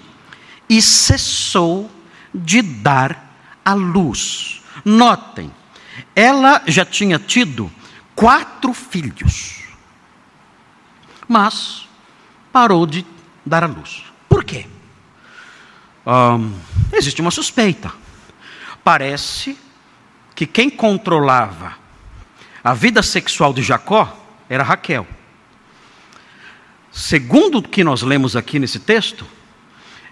E 0.69 0.81
cessou 0.81 1.89
de 2.33 2.61
dar 2.61 3.33
a 3.63 3.73
luz. 3.73 4.61
Notem, 4.83 5.51
ela 6.15 6.61
já 6.67 6.85
tinha 6.85 7.19
tido 7.19 7.71
quatro 8.15 8.73
filhos, 8.73 9.63
mas 11.27 11.87
parou 12.51 12.85
de 12.85 13.05
dar 13.45 13.63
a 13.63 13.67
luz. 13.67 14.03
Por 14.27 14.43
quê? 14.43 14.67
existe 16.91 17.21
uma 17.21 17.31
suspeita. 17.31 17.91
Parece 18.83 19.57
que 20.35 20.45
quem 20.45 20.69
controlava 20.69 21.75
a 22.63 22.73
vida 22.73 23.01
sexual 23.01 23.53
de 23.53 23.61
Jacó 23.61 24.17
era 24.49 24.63
Raquel. 24.63 25.07
Segundo 26.91 27.59
o 27.59 27.63
que 27.63 27.83
nós 27.83 28.01
lemos 28.01 28.35
aqui 28.35 28.59
nesse 28.59 28.79
texto, 28.79 29.25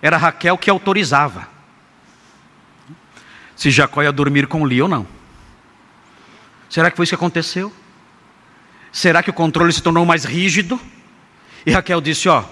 era 0.02 0.18
Raquel 0.18 0.58
que 0.58 0.70
autorizava 0.70 1.48
se 3.62 3.70
Jacó 3.70 4.02
ia 4.02 4.12
dormir 4.12 4.48
com 4.48 4.66
Lia 4.66 4.82
ou 4.82 4.90
não. 4.90 5.06
Será 6.68 6.90
que 6.90 6.98
foi 6.98 7.04
isso 7.04 7.12
que 7.12 7.16
aconteceu? 7.16 7.72
Será 8.92 9.22
que 9.22 9.30
o 9.30 9.34
controle 9.34 9.72
se 9.72 9.84
tornou 9.84 10.04
mais 10.04 10.26
rígido? 10.26 10.82
E 11.64 11.72
Raquel 11.72 12.02
disse: 12.02 12.28
Ó, 12.28 12.44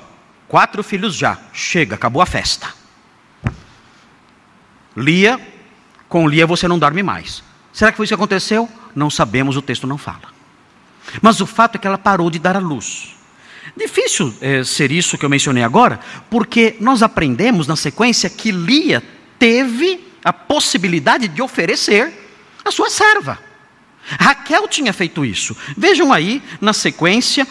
quatro 0.48 0.84
filhos 0.84 1.16
já, 1.16 1.40
chega, 1.52 1.96
acabou 1.96 2.22
a 2.22 2.28
festa. 2.28 2.72
Lia, 4.96 5.42
com 6.08 6.28
Lia 6.28 6.46
você 6.46 6.68
não 6.68 6.78
dorme 6.78 7.02
mais. 7.02 7.44
Será 7.74 7.90
que 7.90 7.98
foi 7.98 8.04
isso 8.04 8.12
que 8.12 8.22
aconteceu? 8.22 8.70
Não 8.94 9.10
sabemos, 9.10 9.58
o 9.58 9.64
texto 9.64 9.88
não 9.88 9.98
fala. 9.98 10.32
Mas 11.24 11.42
o 11.42 11.48
fato 11.48 11.78
é 11.78 11.80
que 11.80 11.88
ela 11.88 11.98
parou 11.98 12.30
de 12.30 12.38
dar 12.38 12.56
a 12.56 12.60
luz. 12.60 13.16
Difícil 13.76 14.32
é, 14.42 14.64
ser 14.64 14.92
isso 14.92 15.18
que 15.18 15.26
eu 15.26 15.30
mencionei 15.30 15.64
agora, 15.64 16.00
porque 16.30 16.78
nós 16.80 17.02
aprendemos 17.02 17.66
na 17.66 17.76
sequência 17.76 18.30
que 18.30 18.52
Lia 18.52 19.02
teve 19.40 20.09
a 20.24 20.34
possibilidade 20.34 21.28
de 21.28 21.42
oferecer 21.42 22.14
a 22.64 22.72
sua 22.72 22.90
serva. 22.90 23.40
Raquel 24.20 24.68
tinha 24.68 24.92
feito 24.92 25.24
isso. 25.24 25.56
Vejam 25.78 26.12
aí, 26.12 26.42
na 26.60 26.74
sequência 26.74 27.48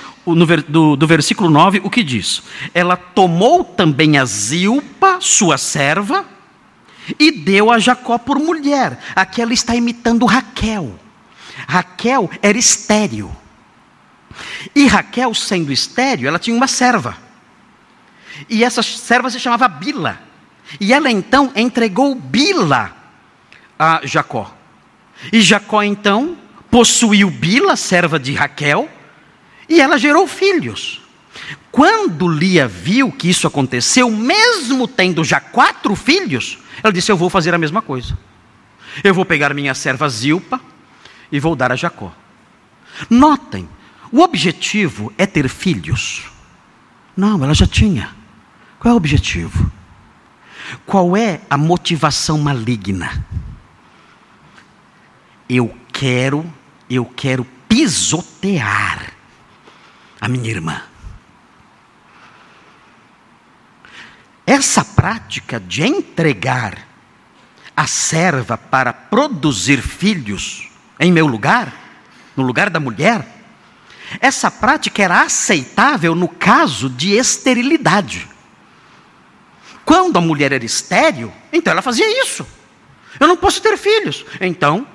do, 0.68 0.96
do 0.96 1.06
versículo 1.06 1.50
9, 1.50 1.82
o 1.84 1.90
que 1.90 2.02
diz: 2.02 2.42
Ela 2.74 2.96
tomou 2.96 3.62
também 3.62 4.18
a 4.18 4.24
Zilpa, 4.24 5.18
sua 5.20 5.56
serva, 5.56 6.26
e 7.18 7.30
deu 7.30 7.70
a 7.70 7.78
Jacó 7.78 8.18
por 8.18 8.38
mulher. 8.38 8.98
Aqui 9.14 9.40
ela 9.40 9.52
está 9.52 9.74
imitando 9.76 10.26
Raquel. 10.26 10.98
Raquel 11.68 12.30
era 12.42 12.58
estéril. 12.58 13.34
E 14.74 14.86
Raquel, 14.86 15.34
sendo 15.34 15.72
estéreo, 15.72 16.28
ela 16.28 16.38
tinha 16.38 16.56
uma 16.56 16.66
serva. 16.66 17.16
E 18.48 18.64
essa 18.64 18.82
serva 18.82 19.30
se 19.30 19.40
chamava 19.40 19.68
Bila. 19.68 20.27
E 20.80 20.92
ela 20.92 21.10
então 21.10 21.52
entregou 21.56 22.14
Bila 22.14 22.94
a 23.78 24.00
Jacó. 24.04 24.54
E 25.32 25.40
Jacó 25.40 25.82
então 25.82 26.36
possuiu 26.70 27.30
Bila, 27.30 27.76
serva 27.76 28.18
de 28.18 28.34
Raquel, 28.34 28.88
e 29.68 29.80
ela 29.80 29.98
gerou 29.98 30.26
filhos. 30.26 31.00
Quando 31.70 32.28
Lia 32.28 32.66
viu 32.66 33.12
que 33.12 33.28
isso 33.28 33.46
aconteceu, 33.46 34.10
mesmo 34.10 34.86
tendo 34.88 35.24
já 35.24 35.40
quatro 35.40 35.94
filhos, 35.94 36.58
ela 36.82 36.92
disse: 36.92 37.10
Eu 37.10 37.16
vou 37.16 37.30
fazer 37.30 37.54
a 37.54 37.58
mesma 37.58 37.80
coisa. 37.80 38.18
Eu 39.02 39.14
vou 39.14 39.24
pegar 39.24 39.54
minha 39.54 39.74
serva 39.74 40.08
Zilpa 40.08 40.60
e 41.30 41.38
vou 41.38 41.54
dar 41.54 41.70
a 41.72 41.76
Jacó. 41.76 42.12
Notem, 43.08 43.68
o 44.10 44.20
objetivo 44.20 45.12
é 45.16 45.26
ter 45.26 45.48
filhos? 45.48 46.24
Não, 47.16 47.42
ela 47.42 47.54
já 47.54 47.66
tinha. 47.66 48.14
Qual 48.78 48.92
é 48.92 48.94
o 48.94 48.96
objetivo? 48.96 49.70
Qual 50.86 51.16
é 51.16 51.40
a 51.48 51.56
motivação 51.56 52.38
maligna? 52.38 53.24
Eu 55.48 55.74
quero, 55.92 56.44
eu 56.88 57.04
quero 57.04 57.46
pisotear 57.68 59.12
a 60.20 60.28
minha 60.28 60.50
irmã. 60.50 60.82
Essa 64.46 64.84
prática 64.84 65.60
de 65.60 65.84
entregar 65.84 66.86
a 67.76 67.86
serva 67.86 68.56
para 68.56 68.92
produzir 68.92 69.82
filhos 69.82 70.68
em 70.98 71.12
meu 71.12 71.26
lugar, 71.26 71.72
no 72.36 72.42
lugar 72.42 72.70
da 72.70 72.80
mulher, 72.80 73.26
essa 74.20 74.50
prática 74.50 75.02
era 75.02 75.22
aceitável 75.22 76.14
no 76.14 76.28
caso 76.28 76.88
de 76.88 77.12
esterilidade. 77.12 78.26
Quando 79.88 80.18
a 80.18 80.20
mulher 80.20 80.52
era 80.52 80.66
estéril, 80.66 81.32
então 81.50 81.70
ela 81.70 81.80
fazia 81.80 82.22
isso. 82.22 82.46
Eu 83.18 83.26
não 83.26 83.38
posso 83.38 83.62
ter 83.62 83.74
filhos, 83.78 84.22
então 84.38 84.86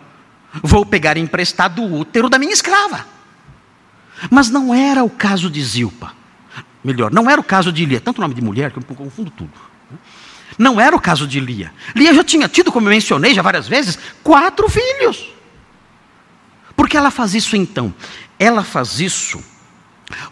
vou 0.61 0.85
pegar 0.85 1.17
emprestado 1.17 1.81
o 1.81 1.97
útero 1.97 2.29
da 2.29 2.37
minha 2.37 2.53
escrava. 2.53 3.03
Mas 4.29 4.51
não 4.51 4.71
era 4.71 5.03
o 5.03 5.09
caso 5.09 5.49
de 5.49 5.63
Zilpa. 5.63 6.13
Melhor, 6.83 7.11
não 7.11 7.27
era 7.27 7.41
o 7.41 7.43
caso 7.43 7.73
de 7.73 7.83
Lia, 7.83 7.99
tanto 7.99 8.21
nome 8.21 8.35
de 8.35 8.41
mulher 8.43 8.69
que 8.69 8.77
eu 8.77 8.83
confundo 8.83 9.31
tudo. 9.31 9.49
Não 10.59 10.79
era 10.79 10.95
o 10.95 11.01
caso 11.01 11.25
de 11.25 11.39
Lia. 11.39 11.73
Lia 11.95 12.13
já 12.13 12.23
tinha 12.23 12.47
tido, 12.47 12.71
como 12.71 12.87
eu 12.87 12.91
mencionei 12.91 13.33
já 13.33 13.41
várias 13.41 13.67
vezes, 13.67 13.97
quatro 14.21 14.69
filhos. 14.69 15.27
Por 16.75 16.87
que 16.87 16.95
ela 16.95 17.09
faz 17.09 17.33
isso 17.33 17.55
então? 17.55 17.91
Ela 18.37 18.63
faz 18.63 18.99
isso 18.99 19.43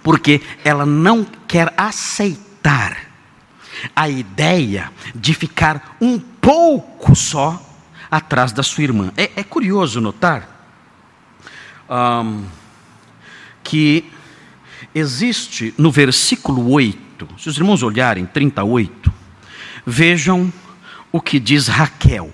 porque 0.04 0.40
ela 0.64 0.86
não 0.86 1.26
quer 1.48 1.74
aceitar 1.76 3.11
a 3.96 4.10
ideia 4.10 4.92
de 5.14 5.34
ficar 5.34 5.98
um 6.00 6.20
pouco 6.20 7.16
só 7.16 7.62
atrás 8.10 8.52
da 8.52 8.64
sua 8.64 8.84
irmã. 8.84 9.12
É, 9.16 9.32
é 9.38 9.44
curioso 9.44 10.02
notar 10.02 10.48
um, 11.90 12.46
que 13.64 14.06
existe 14.94 15.74
no 15.78 15.92
versículo 15.92 16.72
8, 16.72 17.28
se 17.38 17.50
os 17.50 17.58
irmãos 17.58 17.84
olharem, 17.84 18.26
38, 18.26 19.12
vejam 19.86 20.52
o 21.12 21.22
que 21.22 21.40
diz 21.40 21.68
Raquel. 21.68 22.32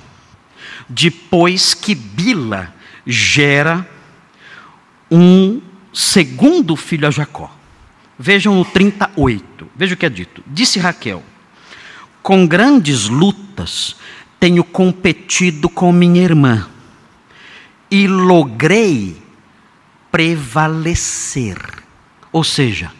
Depois 0.89 1.73
que 1.73 1.93
Bila 1.93 2.73
gera 3.05 3.87
um 5.11 5.61
segundo 5.93 6.75
filho 6.75 7.07
a 7.07 7.11
Jacó. 7.11 7.53
Vejam 8.17 8.55
no 8.55 8.65
38, 8.65 9.69
veja 9.75 9.93
o 9.93 9.97
que 9.97 10.05
é 10.05 10.09
dito. 10.09 10.43
Disse 10.47 10.79
Raquel: 10.79 11.23
Com 12.27 12.45
grandes 12.45 13.07
lutas 13.07 13.95
tenho 14.37 14.61
competido 14.61 15.69
com 15.69 15.93
minha 15.93 16.21
irmã 16.21 16.67
e 17.89 18.05
logrei 18.05 19.15
prevalecer. 20.11 21.57
Ou 22.29 22.43
seja, 22.43 22.91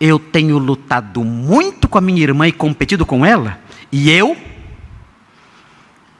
eu 0.00 0.18
tenho 0.18 0.56
lutado 0.56 1.22
muito 1.22 1.86
com 1.86 1.98
a 1.98 2.00
minha 2.00 2.22
irmã 2.22 2.48
e 2.48 2.52
competido 2.52 3.04
com 3.04 3.26
ela, 3.26 3.60
e 3.92 4.10
eu, 4.10 4.34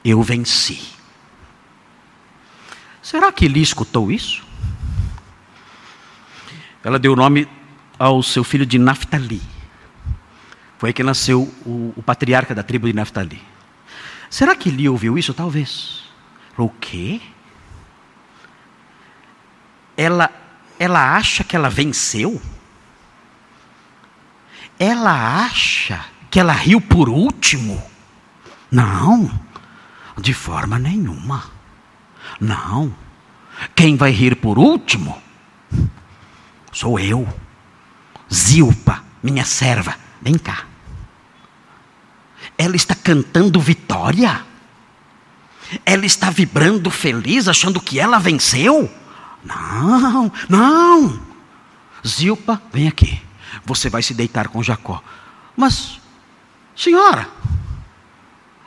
eu 0.05 0.21
venci. 0.21 0.79
Será 3.01 3.31
que 3.31 3.45
ele 3.45 3.61
escutou 3.61 4.11
isso? 4.11 4.43
ela 6.83 6.99
deu 6.99 7.13
o 7.13 7.15
nome 7.15 7.47
ao 7.97 8.21
seu 8.21 8.43
filho 8.43 8.63
de 8.67 8.77
Naphtali. 8.77 9.52
Foi 10.83 10.89
aí 10.89 10.93
que 10.93 11.01
nasceu 11.01 11.43
o, 11.65 11.93
o 11.95 12.03
patriarca 12.03 12.53
da 12.53 12.61
tribo 12.61 12.87
de 12.87 12.93
Naphtali. 12.93 13.41
Será 14.29 14.53
que 14.53 14.67
Eli 14.67 14.89
ouviu 14.89 15.17
isso? 15.17 15.33
Talvez. 15.33 16.03
O 16.57 16.67
quê? 16.67 17.21
Ela, 19.95 20.29
ela 20.77 21.15
acha 21.15 21.41
que 21.41 21.55
ela 21.55 21.69
venceu? 21.69 22.41
Ela 24.77 25.45
acha 25.45 26.03
que 26.29 26.37
ela 26.37 26.51
riu 26.51 26.81
por 26.81 27.07
último? 27.07 27.81
Não, 28.69 29.31
de 30.17 30.33
forma 30.33 30.77
nenhuma. 30.77 31.45
Não. 32.41 32.93
Quem 33.73 33.95
vai 33.95 34.11
rir 34.11 34.35
por 34.35 34.59
último 34.59 35.17
Sou 36.73 36.99
eu. 36.99 37.25
Zilpa, 38.29 39.01
minha 39.23 39.45
serva, 39.45 39.95
vem 40.21 40.37
cá. 40.37 40.72
Ela 42.57 42.75
está 42.75 42.95
cantando 42.95 43.59
vitória? 43.59 44.45
Ela 45.85 46.05
está 46.05 46.29
vibrando 46.29 46.89
feliz, 46.91 47.47
achando 47.47 47.81
que 47.81 47.99
ela 47.99 48.19
venceu? 48.19 48.91
Não, 49.43 50.31
não. 50.47 51.19
Zilpa, 52.05 52.61
vem 52.71 52.87
aqui. 52.87 53.21
Você 53.65 53.89
vai 53.89 54.01
se 54.01 54.13
deitar 54.13 54.47
com 54.47 54.63
Jacó. 54.63 55.01
Mas, 55.55 55.99
senhora, 56.75 57.27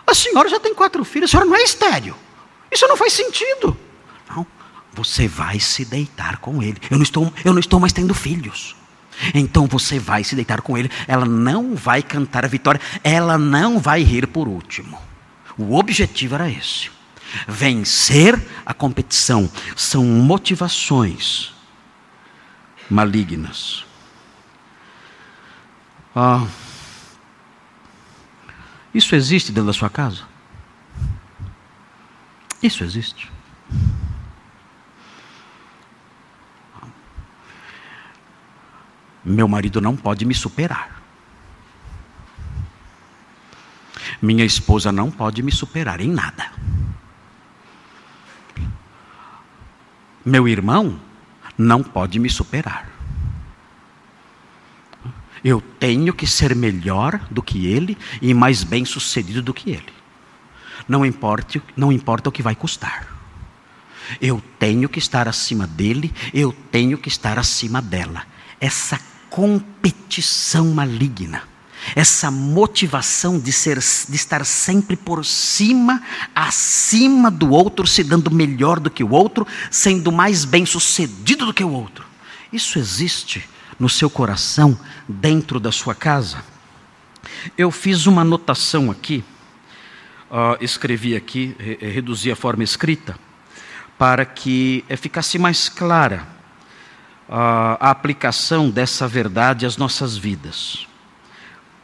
a 0.07 0.15
senhora 0.15 0.49
já 0.49 0.61
tem 0.61 0.75
quatro 0.75 1.05
filhos, 1.05 1.31
a 1.31 1.33
senhora 1.33 1.49
não 1.49 1.57
é 1.57 1.63
estéreo. 1.63 2.17
Isso 2.71 2.87
não 2.87 2.97
faz 2.97 3.13
sentido. 3.13 3.77
Não, 4.29 4.47
você 4.93 5.29
vai 5.29 5.61
se 5.61 5.85
deitar 5.85 6.39
com 6.39 6.63
ele. 6.63 6.81
Eu 6.91 6.97
não 6.97 7.03
estou, 7.03 7.33
eu 7.45 7.53
não 7.53 7.61
estou 7.61 7.81
mais 7.81 7.93
tendo 7.93 8.15
filhos. 8.15 8.77
Então 9.35 9.67
você 9.67 9.99
vai 9.99 10.25
se 10.25 10.35
deitar 10.35 10.61
com 10.61 10.77
ele. 10.77 10.91
Ela 11.07 11.25
não 11.25 11.75
vai 11.75 12.03
cantar 12.03 12.45
a 12.45 12.49
vitória. 12.49 12.81
Ela 13.03 13.39
não 13.39 13.79
vai 13.79 14.03
rir 14.03 14.27
por 14.27 14.49
último. 14.49 14.99
O 15.57 15.77
objetivo 15.77 16.35
era 16.35 16.51
esse: 16.51 16.91
vencer 17.49 18.41
a 18.65 18.75
competição. 18.75 19.51
São 19.75 20.05
motivações 20.05 21.53
malignas. 22.89 23.85
Ah, 26.15 26.47
isso 28.95 29.15
existe 29.15 29.53
dentro 29.53 29.67
da 29.67 29.73
sua 29.73 29.91
casa? 29.91 30.23
Isso 32.63 32.83
existe. 32.83 33.31
Meu 39.29 39.49
marido 39.49 39.81
não 39.81 39.97
pode 39.97 40.25
me 40.25 40.33
superar. 40.33 41.03
Minha 44.23 44.45
esposa 44.45 44.93
não 44.93 45.11
pode 45.11 45.43
me 45.43 45.51
superar 45.51 46.01
em 46.01 46.09
nada. 46.09 46.49
Meu 50.25 50.47
irmão 50.47 51.01
não 51.59 51.83
pode 51.83 52.21
me 52.21 52.31
superar. 52.31 52.89
Eu 55.45 55.61
tenho 55.61 56.15
que 56.15 56.27
ser 56.27 56.55
melhor 56.55 57.19
do 57.29 57.43
que 57.43 57.67
ele 57.67 57.99
e 58.23 58.33
mais 58.33 58.63
bem 58.63 58.85
sucedido 58.85 59.43
do 59.43 59.53
que 59.53 59.71
ele. 59.71 59.93
Não 60.89 61.05
importa, 61.05 61.61
não 61.77 61.91
importa 61.91 62.29
o 62.29 62.33
que 62.33 62.43
vai 62.43 62.55
custar. 62.55 63.09
Eu 64.21 64.41
tenho 64.57 64.89
que 64.89 65.01
estar 65.01 65.27
acima 65.27 65.67
dele, 65.67 66.15
eu 66.33 66.53
tenho 66.71 66.97
que 66.97 67.09
estar 67.09 67.41
acima 67.41 67.83
dela. 67.83 68.25
Essa 68.61 68.99
competição 69.37 70.69
maligna, 70.69 71.43
essa 71.95 72.31
motivação 72.31 73.39
de, 73.39 73.53
ser, 73.53 73.77
de 73.77 74.17
estar 74.17 74.47
sempre 74.47 74.97
por 74.97 75.27
cima, 75.27 76.03
acima 76.35 77.31
do 77.31 77.51
outro, 77.51 77.87
se 77.87 78.03
dando 78.03 78.31
melhor 78.31 78.81
do 78.81 78.89
que 78.89 79.05
o 79.05 79.11
outro, 79.11 79.47
sendo 79.71 80.11
mais 80.11 80.47
bem 80.47 80.65
sucedido 80.65 81.45
do 81.45 81.53
que 81.53 81.63
o 81.63 81.71
outro. 81.71 82.07
Isso 82.51 82.79
existe 82.79 83.47
no 83.79 83.91
seu 83.91 84.09
coração, 84.09 84.81
dentro 85.07 85.61
da 85.61 85.71
sua 85.71 85.95
casa? 85.95 86.43
Eu 87.59 87.71
fiz 87.71 88.07
uma 88.07 88.23
anotação 88.23 88.91
aqui, 88.91 89.23
uh, 90.31 90.57
escrevi 90.65 91.15
aqui, 91.15 91.55
re 91.59 91.77
reduzi 91.91 92.33
a 92.33 92.37
forma 92.37 92.65
escrita, 92.65 93.19
para 93.99 94.25
que 94.25 94.83
ficasse 94.97 95.39
mais 95.39 95.69
clara 95.69 96.36
a 97.29 97.91
aplicação 97.91 98.71
dessa 98.71 99.09
verdade 99.09 99.67
às 99.67 99.77
nossas 99.77 100.17
vidas. 100.17 100.87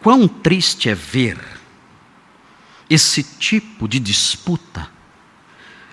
Quão 0.02 0.26
triste 0.26 0.88
é 0.88 0.94
ver 0.94 1.38
esse 2.88 3.22
tipo 3.22 3.88
de 3.88 3.98
disputa 3.98 4.88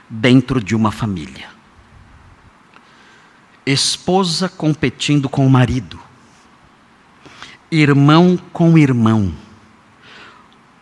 dentro 0.09 0.63
de 0.63 0.75
uma 0.75 0.91
família 0.91 1.59
esposa 3.71 4.49
competindo 4.49 5.29
com 5.29 5.45
o 5.45 5.49
marido, 5.49 5.99
irmão 7.71 8.37
com 8.51 8.77
irmão, 8.77 9.33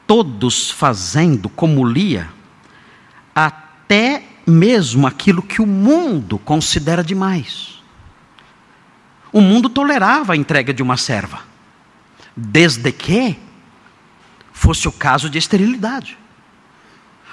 todos 0.05 0.71
fazendo 0.71 1.49
como 1.49 1.85
Lia, 1.85 2.29
até 3.35 4.23
mesmo 4.45 5.05
aquilo 5.05 5.41
que 5.41 5.61
o 5.61 5.67
mundo 5.67 6.39
considera 6.39 7.03
demais. 7.03 7.76
O 9.31 9.41
mundo 9.41 9.69
tolerava 9.69 10.33
a 10.33 10.37
entrega 10.37 10.73
de 10.73 10.81
uma 10.81 10.97
serva, 10.97 11.41
desde 12.35 12.91
que 12.91 13.37
fosse 14.53 14.87
o 14.87 14.91
caso 14.91 15.29
de 15.29 15.37
esterilidade. 15.37 16.17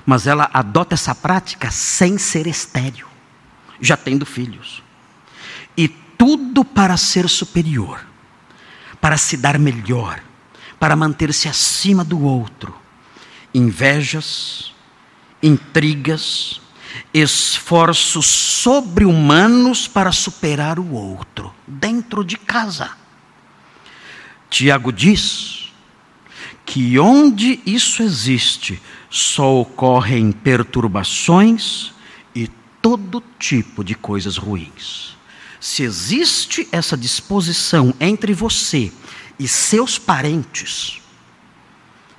Mas 0.04 0.26
ela 0.26 0.50
adota 0.52 0.94
essa 0.94 1.14
prática 1.14 1.70
sem 1.70 2.18
ser 2.18 2.46
estéril, 2.46 3.06
já 3.80 3.96
tendo 3.96 4.26
filhos. 4.26 4.82
E 5.76 5.88
tudo 5.88 6.64
para 6.64 6.96
ser 6.96 7.28
superior, 7.28 8.04
para 9.00 9.16
se 9.16 9.36
dar 9.36 9.58
melhor, 9.58 10.20
para 10.78 10.94
manter-se 10.96 11.48
acima 11.48 12.04
do 12.04 12.22
outro. 12.22 12.74
Invejas, 13.54 14.74
intrigas, 15.42 16.60
esforços 17.12 18.26
sobre-humanos 18.26 19.86
para 19.88 20.12
superar 20.12 20.78
o 20.78 20.92
outro, 20.92 21.54
dentro 21.66 22.24
de 22.24 22.36
casa. 22.36 22.90
Tiago 24.50 24.92
diz 24.92 25.72
que 26.64 26.98
onde 26.98 27.60
isso 27.66 28.02
existe, 28.02 28.80
só 29.10 29.60
ocorrem 29.60 30.32
perturbações 30.32 31.92
e 32.34 32.48
todo 32.80 33.22
tipo 33.38 33.84
de 33.84 33.94
coisas 33.94 34.36
ruins. 34.36 35.16
Se 35.60 35.82
existe 35.82 36.68
essa 36.72 36.96
disposição 36.96 37.94
entre 38.00 38.32
você 38.32 38.92
e 39.38 39.48
seus 39.48 39.98
parentes, 39.98 41.00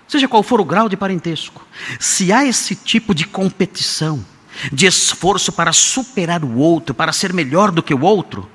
seja 0.07 0.27
qual 0.27 0.43
for 0.43 0.59
o 0.59 0.65
grau 0.65 0.87
de 0.89 0.97
parentesco, 0.97 1.65
se 1.99 2.31
há 2.31 2.45
esse 2.45 2.75
tipo 2.75 3.13
de 3.13 3.25
competição, 3.25 4.25
de 4.71 4.85
esforço 4.85 5.51
para 5.51 5.73
superar 5.73 6.43
o 6.43 6.57
outro, 6.57 6.93
para 6.93 7.11
ser 7.11 7.33
melhor 7.33 7.71
do 7.71 7.83
que 7.83 7.93
o 7.93 8.01
outro, 8.01 8.49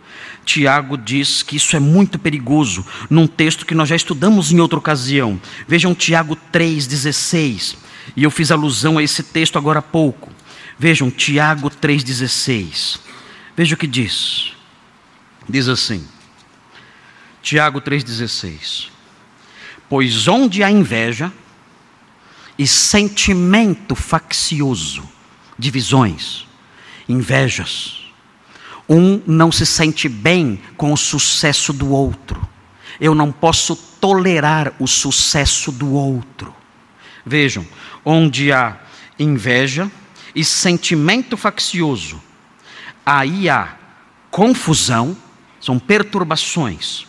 Tiago 0.45 0.97
diz 0.97 1.43
que 1.43 1.57
isso 1.57 1.77
é 1.77 1.81
muito 1.81 2.19
perigoso, 2.19 2.85
num 3.09 3.27
texto 3.27 3.65
que 3.67 3.75
nós 3.75 3.89
já 3.89 3.97
estudamos 3.97 4.51
em 4.51 4.61
outra 4.61 4.79
ocasião. 4.79 5.41
Vejam 5.69 5.95
Tiago 5.95 6.37
3,16. 6.53 7.77
E 8.17 8.25
eu 8.25 8.31
fiz 8.31 8.51
alusão 8.51 8.99
a 8.99 9.03
esse 9.03 9.23
texto 9.23 9.59
agora 9.59 9.79
há 9.79 9.83
pouco. 9.83 10.33
Vejam 10.79 11.11
Tiago 11.11 11.71
3,16. 11.71 12.99
Veja 13.57 13.75
o 13.75 13.79
que 13.79 13.87
diz. 13.87 14.53
Diz 15.49 15.69
assim, 15.69 16.05
Tiago 17.43 17.81
3,16: 17.81 18.89
Pois 19.89 20.29
onde 20.29 20.63
há 20.63 20.71
inveja 20.71 21.33
e 22.59 22.67
sentimento 22.67 23.95
faccioso, 23.95 25.03
divisões, 25.61 26.47
invejas, 27.09 28.01
um 28.89 29.23
não 29.27 29.53
se 29.53 29.65
sente 29.65 30.09
bem 30.09 30.61
com 30.77 30.93
o 30.93 30.97
sucesso 30.97 31.73
do 31.73 31.91
outro. 31.91 32.49
Eu 33.01 33.15
não 33.15 33.31
posso 33.31 33.77
tolerar 33.77 34.73
o 34.81 34.89
sucesso 34.89 35.71
do 35.71 35.93
outro. 35.93 36.53
Vejam, 37.25 37.65
onde 38.05 38.51
há 38.51 38.81
inveja 39.19 39.91
e 40.35 40.45
sentimento 40.45 41.37
faccioso, 41.37 42.21
aí 43.05 43.49
há 43.49 43.77
confusão, 44.31 45.17
são 45.61 45.79
perturbações 45.79 47.07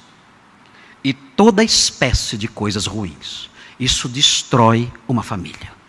e 1.03 1.13
toda 1.13 1.63
espécie 1.63 2.37
de 2.37 2.47
coisas 2.47 2.85
ruins. 2.85 3.49
Isso 3.79 4.07
destrói 4.07 4.91
uma 5.07 5.23
família. 5.23 5.80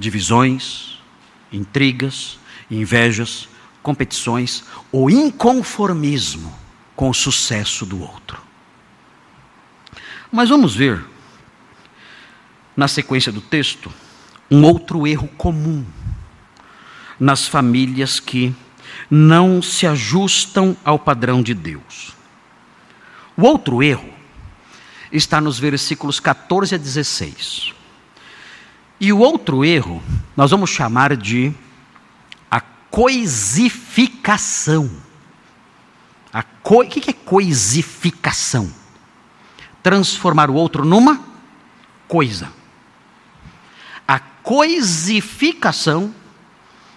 Divisões, 0.00 0.98
intrigas, 1.52 2.38
invejas, 2.70 3.48
competições 3.82 4.64
ou 4.90 5.10
inconformismo 5.10 6.52
com 6.96 7.10
o 7.10 7.14
sucesso 7.14 7.84
do 7.84 8.00
outro. 8.00 8.42
Mas 10.32 10.48
vamos 10.48 10.74
ver, 10.74 11.04
na 12.76 12.88
sequência 12.88 13.30
do 13.30 13.40
texto, 13.40 13.92
um 14.50 14.64
outro 14.64 15.06
erro 15.06 15.28
comum 15.36 15.84
nas 17.18 17.46
famílias 17.46 18.18
que 18.18 18.54
não 19.10 19.60
se 19.60 19.86
ajustam 19.86 20.76
ao 20.84 20.98
padrão 20.98 21.42
de 21.42 21.52
Deus. 21.52 22.14
O 23.36 23.42
outro 23.42 23.82
erro 23.82 24.08
está 25.12 25.40
nos 25.40 25.58
versículos 25.58 26.20
14 26.20 26.74
a 26.74 26.78
16. 26.78 27.74
E 29.00 29.12
o 29.12 29.18
outro 29.18 29.64
erro 29.64 30.02
nós 30.36 30.50
vamos 30.50 30.70
chamar 30.70 31.16
de 31.16 31.54
a 32.50 32.60
coisificação. 32.90 34.90
A 36.32 36.42
co... 36.42 36.82
O 36.82 36.86
que 36.86 37.10
é 37.10 37.12
coisificação? 37.12 38.72
Transformar 39.82 40.50
o 40.50 40.54
outro 40.54 40.84
numa 40.84 41.20
coisa. 42.06 42.52
A 44.06 44.18
coisificação 44.18 46.14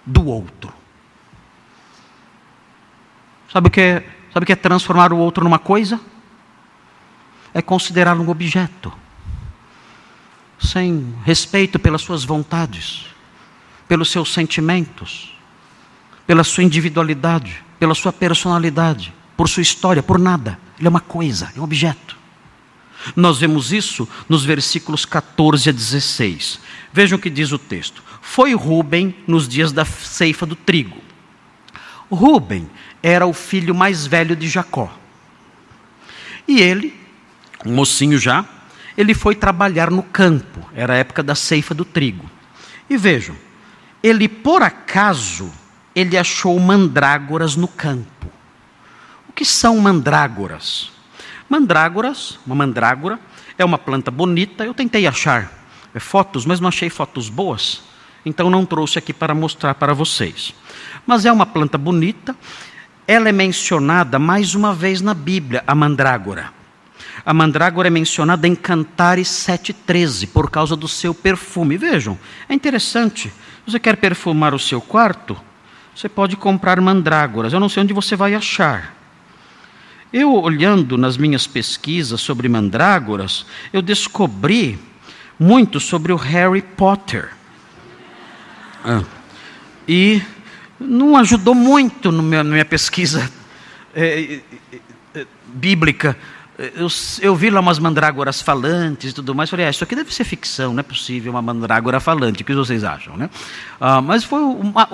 do 0.05 0.25
outro. 0.25 0.73
Sabe 3.51 3.67
o 3.67 3.71
que 3.71 3.79
é, 3.79 3.99
sabe 4.33 4.43
o 4.43 4.47
que 4.47 4.51
é 4.51 4.55
transformar 4.55 5.13
o 5.13 5.17
outro 5.17 5.43
numa 5.43 5.59
coisa? 5.59 5.99
É 7.53 7.61
considerá-lo 7.61 8.23
um 8.23 8.29
objeto. 8.29 8.91
Sem 10.63 11.13
respeito 11.25 11.77
pelas 11.77 12.01
suas 12.01 12.23
vontades, 12.23 13.05
pelos 13.87 14.09
seus 14.09 14.33
sentimentos, 14.33 15.37
pela 16.25 16.43
sua 16.43 16.63
individualidade, 16.63 17.63
pela 17.79 17.93
sua 17.93 18.13
personalidade, 18.13 19.13
por 19.35 19.49
sua 19.49 19.61
história, 19.61 20.01
por 20.01 20.17
nada. 20.17 20.57
Ele 20.77 20.87
é 20.87 20.89
uma 20.89 21.01
coisa, 21.01 21.51
é 21.55 21.59
um 21.59 21.63
objeto. 21.63 22.17
Nós 23.15 23.37
vemos 23.39 23.73
isso 23.73 24.07
nos 24.29 24.45
versículos 24.45 25.03
14 25.03 25.69
a 25.69 25.73
16. 25.73 26.59
Vejam 26.93 27.17
o 27.17 27.21
que 27.21 27.29
diz 27.29 27.51
o 27.51 27.57
texto. 27.57 28.01
Foi 28.21 28.53
Rubem 28.53 29.13
nos 29.27 29.47
dias 29.47 29.71
da 29.71 29.83
ceifa 29.83 30.45
do 30.45 30.55
trigo. 30.55 30.97
Rubem 32.09 32.69
era 33.01 33.25
o 33.25 33.33
filho 33.33 33.75
mais 33.75 34.07
velho 34.07 34.35
de 34.35 34.47
Jacó. 34.47 34.91
E 36.47 36.61
ele, 36.61 36.97
um 37.65 37.73
mocinho 37.73 38.17
já, 38.17 38.45
ele 38.97 39.13
foi 39.13 39.35
trabalhar 39.35 39.89
no 39.89 40.03
campo, 40.03 40.59
era 40.73 40.93
a 40.93 40.97
época 40.97 41.23
da 41.23 41.35
ceifa 41.35 41.73
do 41.73 41.85
trigo. 41.85 42.29
E 42.89 42.97
vejam, 42.97 43.35
ele 44.01 44.27
por 44.27 44.61
acaso, 44.61 45.51
ele 45.95 46.17
achou 46.17 46.59
mandrágoras 46.59 47.55
no 47.55 47.67
campo. 47.67 48.27
O 49.27 49.33
que 49.33 49.45
são 49.45 49.77
mandrágoras? 49.77 50.91
Mandrágoras, 51.49 52.39
uma 52.45 52.55
mandrágora, 52.55 53.19
é 53.57 53.65
uma 53.65 53.77
planta 53.77 54.11
bonita, 54.11 54.65
eu 54.65 54.73
tentei 54.73 55.07
achar 55.07 55.51
é, 55.93 55.99
fotos, 55.99 56.45
mas 56.45 56.59
não 56.59 56.67
achei 56.67 56.89
fotos 56.89 57.29
boas, 57.29 57.81
então 58.25 58.49
não 58.49 58.65
trouxe 58.65 58.97
aqui 58.99 59.13
para 59.13 59.35
mostrar 59.35 59.75
para 59.75 59.93
vocês. 59.93 60.53
Mas 61.05 61.25
é 61.25 61.31
uma 61.31 61.45
planta 61.45 61.77
bonita 61.77 62.35
ela 63.07 63.27
é 63.27 63.31
mencionada 63.31 64.17
mais 64.17 64.55
uma 64.55 64.73
vez 64.73 65.01
na 65.01 65.13
Bíblia, 65.13 65.63
a 65.67 65.75
mandrágora. 65.75 66.51
A 67.25 67.33
mandrágora 67.33 67.87
é 67.87 67.91
mencionada 67.91 68.47
em 68.47 68.55
Cantares 68.55 69.29
7,13, 69.29 70.27
por 70.27 70.51
causa 70.51 70.75
do 70.75 70.87
seu 70.87 71.13
perfume. 71.13 71.77
Vejam, 71.77 72.17
é 72.49 72.53
interessante. 72.53 73.31
Você 73.65 73.79
quer 73.79 73.95
perfumar 73.95 74.53
o 74.53 74.59
seu 74.59 74.81
quarto? 74.81 75.39
Você 75.95 76.09
pode 76.09 76.35
comprar 76.35 76.81
mandrágoras. 76.81 77.53
Eu 77.53 77.59
não 77.59 77.69
sei 77.69 77.83
onde 77.83 77.93
você 77.93 78.15
vai 78.15 78.35
achar. 78.35 78.93
Eu, 80.11 80.33
olhando 80.33 80.97
nas 80.97 81.15
minhas 81.15 81.47
pesquisas 81.47 82.19
sobre 82.19 82.49
mandrágoras, 82.49 83.45
eu 83.71 83.81
descobri 83.81 84.77
muito 85.39 85.79
sobre 85.79 86.11
o 86.11 86.17
Harry 86.17 86.61
Potter. 86.61 87.31
Ah. 88.83 89.01
E 89.87 90.21
não 90.79 91.15
ajudou 91.15 91.55
muito 91.55 92.11
na 92.11 92.43
minha 92.43 92.65
pesquisa 92.65 93.31
é, 93.95 94.41
é, 95.15 95.25
bíblica 95.47 96.17
eu, 96.57 96.87
eu, 97.21 97.35
vi 97.35 97.49
lá 97.49 97.59
umas 97.59 97.79
mandrágoras 97.79 98.41
falantes 98.41 99.11
e 99.11 99.13
tudo 99.13 99.33
mais, 99.33 99.49
falei, 99.49 99.65
ah, 99.65 99.69
isso 99.69 99.83
aqui 99.83 99.95
deve 99.95 100.13
ser 100.13 100.23
ficção, 100.23 100.71
não 100.71 100.79
é 100.79 100.83
possível 100.83 101.31
uma 101.31 101.41
mandrágora 101.41 101.99
falante, 101.99 102.43
o 102.43 102.45
que 102.45 102.53
vocês 102.53 102.83
acham? 102.83 103.17
Né? 103.17 103.29
Ah, 103.81 104.01
mas 104.01 104.23
foi 104.23 104.39
uma, 104.39 104.87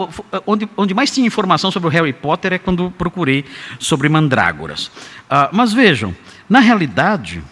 onde, 0.48 0.70
onde, 0.78 0.94
mais 0.94 1.12
tinha 1.12 1.28
informação 1.28 1.70
sobre 1.70 1.88
o 1.88 1.92
Harry 1.92 2.14
Potter 2.14 2.54
é 2.54 2.58
quando 2.58 2.92
procurei 2.92 3.44
sobre 3.78 4.08
mandrágoras. 4.08 4.90
Ah, 5.30 5.50
mas 5.52 5.74
vejam, 5.74 6.16
na 6.50 6.60
realidade, 6.60 7.44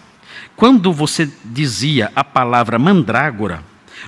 quando 0.56 0.94
você 0.94 1.30
dizia 1.44 2.12
a 2.16 2.24
palavra 2.24 2.80
mandrágora, 2.80 3.62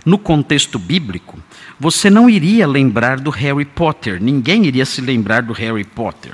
no 0.06 0.18
contexto 0.18 0.80
bíblico, 0.80 1.38
você 1.80 2.10
não 2.10 2.30
iria 2.30 2.66
lembrar 2.68 3.20
do 3.20 3.30
Harry 3.32 3.66
Potter, 3.66 4.22
ninguém 4.22 4.66
iria 4.66 4.86
se 4.86 5.02
lembrar 5.02 5.42
do 5.42 5.52
Harry 5.54 5.84
Potter. 5.84 6.34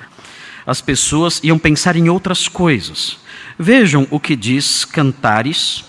As 0.65 0.81
pessoas 0.81 1.39
iam 1.43 1.57
pensar 1.57 1.95
em 1.95 2.09
outras 2.09 2.47
coisas. 2.47 3.17
Vejam 3.57 4.05
o 4.11 4.19
que 4.19 4.35
diz 4.35 4.83
Cantares, 4.83 5.85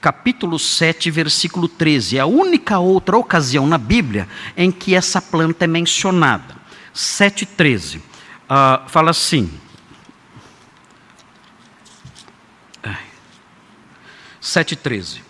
capítulo 0.00 0.58
7, 0.58 1.10
versículo 1.10 1.66
13. 1.66 2.18
É 2.18 2.20
a 2.20 2.26
única 2.26 2.78
outra 2.78 3.16
ocasião 3.16 3.66
na 3.66 3.78
Bíblia 3.78 4.28
em 4.56 4.70
que 4.70 4.94
essa 4.94 5.22
planta 5.22 5.64
é 5.64 5.68
mencionada. 5.68 6.56
7,13. 6.94 7.98
Uh, 7.98 8.88
fala 8.88 9.10
assim. 9.10 9.50
7,13. 14.46 15.20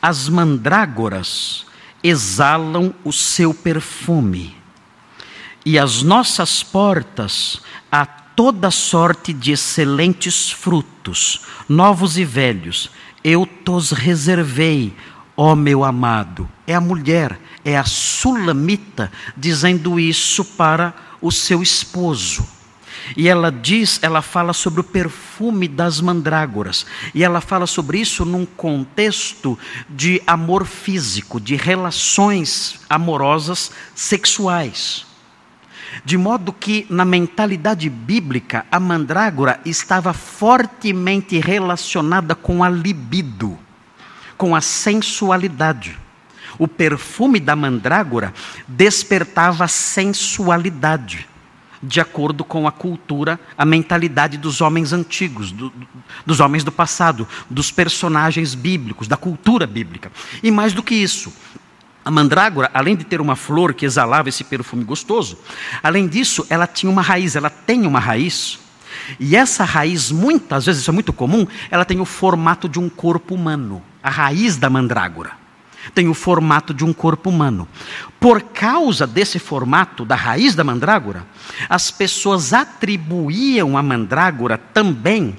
As 0.00 0.28
mandrágoras 0.28 1.66
exalam 2.02 2.94
o 3.04 3.12
seu 3.12 3.52
perfume, 3.52 4.56
e 5.64 5.78
as 5.78 6.02
nossas 6.02 6.62
portas 6.62 7.60
a 7.90 8.06
toda 8.38 8.70
sorte 8.70 9.32
de 9.32 9.50
excelentes 9.50 10.48
frutos, 10.48 11.40
novos 11.68 12.16
e 12.16 12.24
velhos, 12.24 12.88
eu 13.24 13.44
tos 13.44 13.90
reservei, 13.90 14.94
ó 15.36 15.56
meu 15.56 15.82
amado. 15.82 16.48
É 16.64 16.72
a 16.72 16.80
mulher, 16.80 17.36
é 17.64 17.76
a 17.76 17.82
sulamita 17.82 19.10
dizendo 19.36 19.98
isso 19.98 20.44
para 20.44 20.94
o 21.20 21.32
seu 21.32 21.60
esposo. 21.64 22.46
E 23.16 23.26
ela 23.26 23.50
diz, 23.50 23.98
ela 24.02 24.22
fala 24.22 24.52
sobre 24.52 24.82
o 24.82 24.84
perfume 24.84 25.66
das 25.66 26.00
mandrágoras. 26.00 26.86
E 27.12 27.24
ela 27.24 27.40
fala 27.40 27.66
sobre 27.66 27.98
isso 27.98 28.24
num 28.24 28.46
contexto 28.46 29.58
de 29.90 30.22
amor 30.24 30.64
físico, 30.64 31.40
de 31.40 31.56
relações 31.56 32.78
amorosas 32.88 33.72
sexuais. 33.96 35.07
De 36.04 36.16
modo 36.16 36.52
que, 36.52 36.86
na 36.88 37.04
mentalidade 37.04 37.88
bíblica, 37.90 38.64
a 38.70 38.78
mandrágora 38.78 39.60
estava 39.64 40.12
fortemente 40.12 41.38
relacionada 41.38 42.34
com 42.34 42.62
a 42.62 42.68
libido, 42.68 43.58
com 44.36 44.54
a 44.54 44.60
sensualidade. 44.60 45.98
O 46.58 46.66
perfume 46.66 47.38
da 47.38 47.54
mandrágora 47.54 48.32
despertava 48.66 49.68
sensualidade, 49.68 51.28
de 51.80 52.00
acordo 52.00 52.44
com 52.44 52.66
a 52.66 52.72
cultura, 52.72 53.38
a 53.56 53.64
mentalidade 53.64 54.36
dos 54.36 54.60
homens 54.60 54.92
antigos, 54.92 55.52
do, 55.52 55.72
dos 56.26 56.40
homens 56.40 56.64
do 56.64 56.72
passado, 56.72 57.28
dos 57.48 57.70
personagens 57.70 58.54
bíblicos, 58.54 59.06
da 59.06 59.16
cultura 59.16 59.66
bíblica. 59.66 60.10
E 60.42 60.50
mais 60.50 60.72
do 60.72 60.82
que 60.82 60.94
isso, 60.94 61.32
a 62.08 62.10
mandrágora, 62.10 62.70
além 62.72 62.96
de 62.96 63.04
ter 63.04 63.20
uma 63.20 63.36
flor 63.36 63.74
que 63.74 63.84
exalava 63.84 64.30
esse 64.30 64.42
perfume 64.42 64.82
gostoso, 64.82 65.38
além 65.82 66.08
disso, 66.08 66.46
ela 66.48 66.66
tinha 66.66 66.90
uma 66.90 67.02
raiz, 67.02 67.36
ela 67.36 67.50
tem 67.50 67.86
uma 67.86 68.00
raiz. 68.00 68.58
E 69.20 69.36
essa 69.36 69.62
raiz, 69.62 70.10
muitas 70.10 70.64
vezes, 70.64 70.80
isso 70.80 70.90
é 70.90 70.94
muito 70.94 71.12
comum, 71.12 71.46
ela 71.70 71.84
tem 71.84 72.00
o 72.00 72.06
formato 72.06 72.66
de 72.66 72.80
um 72.80 72.88
corpo 72.88 73.34
humano. 73.34 73.82
A 74.02 74.08
raiz 74.08 74.56
da 74.56 74.70
mandrágora 74.70 75.32
tem 75.94 76.08
o 76.08 76.14
formato 76.14 76.72
de 76.72 76.82
um 76.82 76.94
corpo 76.94 77.28
humano. 77.28 77.68
Por 78.18 78.40
causa 78.40 79.06
desse 79.06 79.38
formato 79.38 80.02
da 80.06 80.14
raiz 80.14 80.54
da 80.54 80.64
mandrágora, 80.64 81.26
as 81.68 81.90
pessoas 81.90 82.54
atribuíam 82.54 83.76
à 83.76 83.82
mandrágora 83.82 84.56
também 84.56 85.36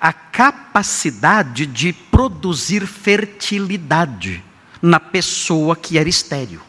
a 0.00 0.12
capacidade 0.12 1.64
de 1.64 1.92
produzir 1.92 2.88
fertilidade 2.88 4.47
na 4.80 5.00
pessoa 5.00 5.76
que 5.76 5.98
era 5.98 6.08
estéril. 6.08 6.60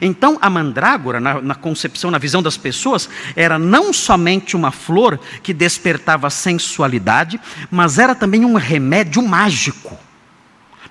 Então, 0.00 0.38
a 0.40 0.48
mandrágora, 0.48 1.18
na, 1.18 1.40
na, 1.40 1.54
concepção, 1.54 2.10
na 2.10 2.18
visão 2.18 2.42
das 2.42 2.56
pessoas, 2.56 3.08
era 3.34 3.58
não 3.58 3.92
somente 3.92 4.54
uma 4.54 4.70
flor 4.70 5.18
que 5.42 5.52
despertava 5.52 6.30
sensualidade, 6.30 7.40
mas 7.70 7.98
era 7.98 8.14
também 8.14 8.44
um 8.44 8.54
remédio 8.54 9.22
mágico. 9.22 9.98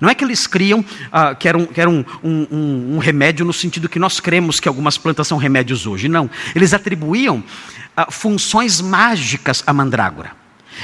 Não 0.01 0.09
é 0.09 0.15
que 0.15 0.23
eles 0.23 0.47
criam 0.47 0.83
ah, 1.11 1.35
que 1.35 1.47
era, 1.47 1.57
um, 1.57 1.65
que 1.65 1.79
era 1.79 1.89
um, 1.89 2.03
um, 2.23 2.95
um, 2.95 2.97
remédio 2.99 3.45
no 3.45 3.51
sentido 3.51 3.89
que 3.89 3.99
nós 3.99 4.19
cremos 4.19 4.59
que 4.59 4.67
algumas 4.67 4.97
plantas 4.97 5.27
são 5.27 5.37
remédios 5.37 5.85
hoje. 5.85 6.07
Não. 6.07 6.29
Eles 6.55 6.73
atribuíam 6.73 7.43
ah, 7.95 8.09
funções 8.09 8.79
mágicas 8.79 9.61
à 9.67 9.73
mandrágora 9.73 10.38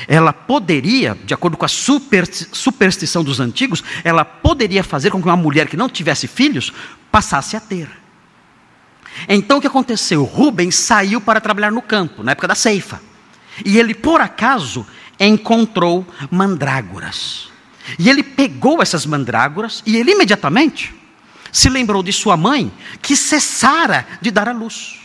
ela 0.08 0.34
poderia, 0.34 1.17
de 1.25 1.34
acordo 1.34 1.58
com 1.58 1.65
a 1.65 1.69
superstição 1.69 3.23
dos 3.23 3.39
antigos, 3.39 3.84
ela 4.03 4.25
poderia 4.25 4.84
fazer 4.84 5.12
com 5.12 5.21
que 5.21 5.27
uma 5.27 5.36
mulher 5.36 5.67
que 5.67 5.77
não 5.77 5.89
tivesse 5.89 6.27
filhos 6.27 6.73
passasse 7.12 7.55
a 7.55 7.60
ter. 7.60 7.89
Então 9.29 9.58
o 9.58 9.62
que 9.62 9.67
aconteceu? 9.67 10.23
Rubens 10.23 10.75
saiu 10.75 11.21
para 11.21 11.39
trabalhar 11.39 11.71
no 11.71 11.81
campo, 11.81 12.23
na 12.23 12.34
época 12.34 12.47
da 12.47 12.55
ceifa. 12.55 13.01
E 13.63 13.77
ele, 13.77 13.93
por 13.93 14.19
acaso, 14.19 14.86
encontrou 15.19 16.05
mandrágoras. 16.29 17.49
E 17.97 18.10
ele 18.10 18.23
pegou 18.23 18.81
essas 18.81 19.05
mandrágoras 19.05 19.81
e 19.86 19.95
ele 19.95 20.12
imediatamente 20.12 20.93
se 21.51 21.69
lembrou 21.69 22.03
de 22.03 22.12
sua 22.12 22.36
mãe, 22.36 22.69
que 23.01 23.15
cessara 23.15 24.05
de 24.19 24.29
dar 24.29 24.49
à 24.49 24.51
luz. 24.51 24.99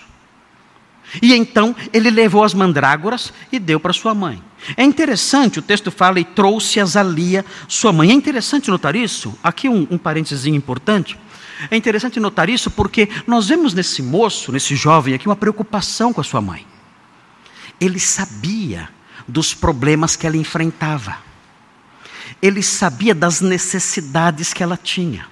E 1.23 1.33
então 1.35 1.75
ele 1.93 2.11
levou 2.11 2.43
as 2.43 2.55
mandrágoras 2.55 3.33
e 3.53 3.59
deu 3.59 3.79
para 3.79 3.93
sua 3.93 4.15
mãe. 4.15 4.43
É 4.77 4.85
interessante, 4.85 5.59
o 5.59 5.63
texto 5.63 5.91
fala, 5.91 6.21
e 6.21 6.25
trouxe-as 6.25 6.97
a 6.97 7.03
Lia, 7.03 7.45
sua 7.67 7.93
mãe. 7.93 8.11
É 8.11 8.15
interessante 8.15 8.71
notar 8.71 8.95
isso, 8.95 9.37
aqui 9.43 9.69
um, 9.69 9.87
um 9.91 9.99
parênteses 9.99 10.47
importante. 10.47 11.19
É 11.71 11.77
interessante 11.77 12.21
notar 12.21 12.49
isso 12.49 12.71
porque 12.71 13.09
nós 13.27 13.49
vemos 13.49 13.75
nesse 13.75 14.03
moço, 14.03 14.53
nesse 14.53 14.75
jovem 14.75 15.15
aqui, 15.15 15.27
uma 15.27 15.37
preocupação 15.37 16.13
com 16.13 16.21
a 16.21 16.25
sua 16.25 16.41
mãe. 16.41 16.67
Ele 17.81 17.99
sabia 17.99 18.89
dos 19.27 19.53
problemas 19.53 20.17
que 20.17 20.27
ela 20.27 20.37
enfrentava, 20.37 21.19
ele 22.41 22.63
sabia 22.63 23.15
das 23.15 23.41
necessidades 23.41 24.53
que 24.53 24.63
ela 24.63 24.77
tinha, 24.77 25.27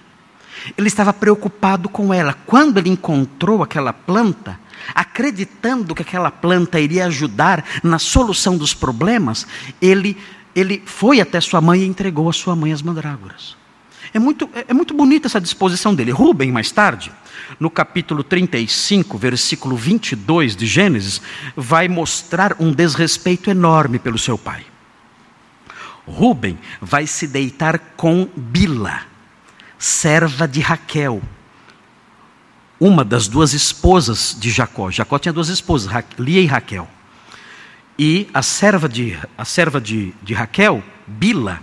ele 0.76 0.88
estava 0.88 1.12
preocupado 1.12 1.88
com 1.88 2.12
ela. 2.12 2.34
Quando 2.34 2.78
ele 2.78 2.90
encontrou 2.90 3.62
aquela 3.62 3.92
planta, 3.92 4.58
acreditando 4.94 5.94
que 5.94 6.02
aquela 6.02 6.30
planta 6.30 6.80
iria 6.80 7.06
ajudar 7.06 7.64
na 7.82 7.98
solução 7.98 8.56
dos 8.56 8.74
problemas, 8.74 9.46
ele, 9.80 10.16
ele 10.54 10.82
foi 10.84 11.20
até 11.20 11.40
sua 11.40 11.60
mãe 11.60 11.82
e 11.82 11.86
entregou 11.86 12.28
a 12.28 12.32
sua 12.32 12.54
mãe 12.56 12.72
as 12.72 12.82
mandrágoras. 12.82 13.56
É 14.12 14.18
muito, 14.18 14.48
é, 14.54 14.66
é 14.68 14.74
muito 14.74 14.94
bonita 14.94 15.26
essa 15.26 15.40
disposição 15.40 15.94
dele. 15.94 16.10
Rubem, 16.10 16.50
mais 16.50 16.70
tarde, 16.70 17.12
no 17.60 17.70
capítulo 17.70 18.22
35, 18.22 19.18
versículo 19.18 19.76
22 19.76 20.56
de 20.56 20.66
Gênesis, 20.66 21.20
vai 21.56 21.88
mostrar 21.88 22.56
um 22.58 22.72
desrespeito 22.72 23.50
enorme 23.50 23.98
pelo 23.98 24.18
seu 24.18 24.38
pai. 24.38 24.64
Rubem 26.06 26.58
vai 26.80 27.06
se 27.06 27.26
deitar 27.26 27.78
com 27.96 28.28
Bila, 28.34 29.02
serva 29.78 30.48
de 30.48 30.60
Raquel 30.60 31.22
uma 32.80 33.04
das 33.04 33.26
duas 33.26 33.52
esposas 33.54 34.36
de 34.38 34.50
Jacó. 34.50 34.90
Jacó 34.90 35.18
tinha 35.18 35.32
duas 35.32 35.48
esposas, 35.48 35.92
Lia 36.18 36.40
e 36.40 36.46
Raquel. 36.46 36.88
E 37.98 38.28
a 38.32 38.42
serva 38.42 38.88
de, 38.88 39.18
a 39.36 39.44
serva 39.44 39.80
de, 39.80 40.14
de 40.22 40.34
Raquel, 40.34 40.82
Bila, 41.06 41.60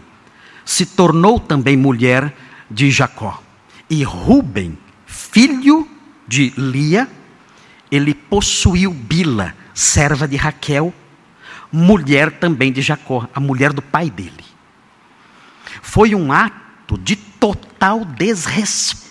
se 0.65 0.85
tornou 0.85 1.39
também 1.39 1.77
mulher 1.77 2.35
de 2.69 2.91
Jacó. 2.91 3.41
E 3.89 4.03
Ruben, 4.03 4.77
filho 5.05 5.87
de 6.27 6.51
Lia, 6.57 7.07
ele 7.89 8.13
possuiu 8.13 8.91
Bila, 8.91 9.55
serva 9.73 10.27
de 10.27 10.35
Raquel, 10.35 10.93
mulher 11.71 12.31
também 12.39 12.71
de 12.71 12.81
Jacó, 12.81 13.27
a 13.33 13.39
mulher 13.39 13.71
do 13.71 13.81
pai 13.81 14.09
dele. 14.09 14.43
foi 15.81 16.15
um 16.15 16.31
ato 16.31 16.97
de 16.97 17.15
total 17.15 18.03
desrespeito 18.03 19.04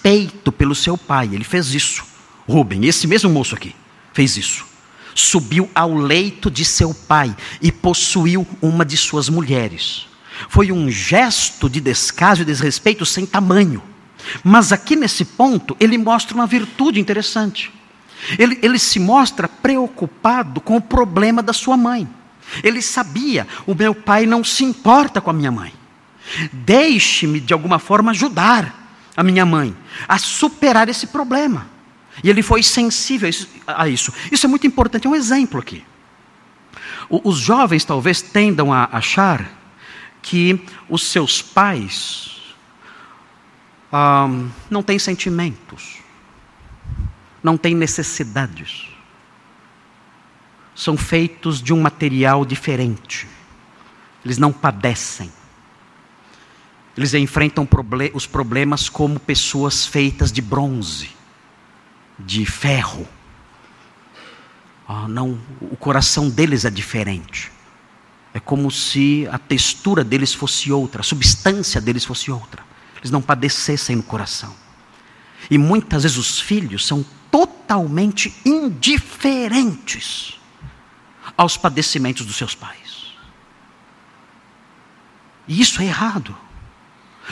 pelo 0.53 0.75
seu 0.75 0.99
pai. 0.99 1.31
Ele 1.33 1.45
fez 1.45 1.75
isso. 1.75 2.05
Rubem, 2.47 2.85
esse 2.85 3.07
mesmo 3.07 3.31
moço 3.31 3.55
aqui, 3.55 3.75
fez 4.13 4.37
isso. 4.37 4.67
Subiu 5.15 5.71
ao 5.75 5.95
leito 5.95 6.51
de 6.51 6.65
seu 6.65 6.93
pai 6.93 7.35
e 7.63 7.73
possuiu 7.73 8.47
uma 8.61 8.85
de 8.85 8.97
suas 8.97 9.29
mulheres. 9.29 10.07
Foi 10.49 10.71
um 10.71 10.91
gesto 10.91 11.71
de 11.71 11.81
descaso 11.81 12.43
e 12.43 12.45
desrespeito 12.45 13.07
sem 13.07 13.25
tamanho. 13.25 13.83
Mas 14.43 14.73
aqui 14.73 14.97
nesse 14.97 15.25
ponto, 15.25 15.77
ele 15.81 15.97
mostra 15.97 16.35
uma 16.35 16.47
virtude 16.47 17.01
interessante. 17.01 17.73
Ele, 18.39 18.59
ele 18.63 18.79
se 18.79 18.99
mostra 18.99 19.49
preocupado 19.49 20.61
com 20.61 20.77
o 20.77 20.81
problema 20.81 21.43
da 21.43 21.53
sua 21.53 21.77
mãe. 21.77 22.09
Ele 22.63 22.83
sabia: 22.83 23.47
o 23.67 23.75
meu 23.75 23.95
pai 23.95 24.27
não 24.27 24.43
se 24.43 24.65
importa 24.65 25.21
com 25.21 25.31
a 25.31 25.35
minha 25.35 25.51
mãe. 25.51 25.73
Deixe-me, 26.53 27.39
de 27.39 27.53
alguma 27.53 27.79
forma, 27.79 28.11
ajudar 28.11 28.84
a 29.17 29.23
minha 29.23 29.47
mãe 29.47 29.77
a 30.09 30.19
superar 30.19 30.89
esse 30.89 31.07
problema. 31.09 31.67
E 32.23 32.31
ele 32.31 32.43
foi 32.43 32.63
sensível 32.63 33.29
a 33.67 33.89
isso. 33.89 34.13
Isso 34.31 34.47
é 34.47 34.49
muito 34.49 34.67
importante, 34.67 35.07
é 35.07 35.11
um 35.11 35.15
exemplo 35.15 35.59
aqui. 35.59 35.85
Os 37.09 37.39
jovens 37.39 37.85
talvez 37.85 38.23
tendam 38.23 38.73
a 38.73 38.89
achar 38.93 39.51
que 40.23 40.65
os 40.89 41.03
seus 41.03 41.43
pais 41.43 42.55
ah, 43.93 44.29
não 44.71 44.83
têm 44.83 44.99
sentimentos, 44.99 45.99
não 47.43 47.57
têm 47.57 47.75
necessidades, 47.75 48.89
são 50.75 50.97
feitos 50.97 51.63
de 51.63 51.73
um 51.73 51.81
material 51.81 52.45
diferente, 52.45 53.29
eles 54.25 54.39
não 54.39 54.51
padecem, 54.51 55.31
eles 56.97 57.13
enfrentam 57.15 57.69
os 58.13 58.27
problemas 58.27 58.89
como 58.89 59.19
pessoas 59.19 59.85
feitas 59.85 60.31
de 60.31 60.41
bronze, 60.41 61.11
de 62.19 62.47
ferro. 62.47 63.07
Ah, 64.87 65.09
não, 65.09 65.41
o 65.61 65.77
coração 65.77 66.29
deles 66.29 66.65
é 66.65 66.71
diferente. 66.71 67.51
É 68.33 68.39
como 68.39 68.71
se 68.71 69.29
a 69.31 69.39
textura 69.39 70.05
deles 70.05 70.33
fosse 70.33 70.71
outra, 70.71 71.01
a 71.01 71.05
substância 71.05 71.81
deles 71.81 72.05
fosse 72.05 72.31
outra. 72.31 72.63
Eles 72.99 73.11
não 73.11 73.23
padecessem 73.23 73.97
no 73.97 74.03
coração. 74.03 74.55
E 75.51 75.59
muitas 75.59 76.05
vezes 76.05 76.17
os 76.17 76.41
filhos 76.41 76.87
são 76.87 77.05
totalmente 77.31 78.35
indiferentes 78.45 80.39
aos 81.37 81.57
padecimentos 81.57 82.25
dos 82.25 82.37
seus 82.37 82.55
pais. 82.55 83.15
E 85.47 85.61
isso 85.61 85.83
é 85.83 85.87
errado. 85.87 86.37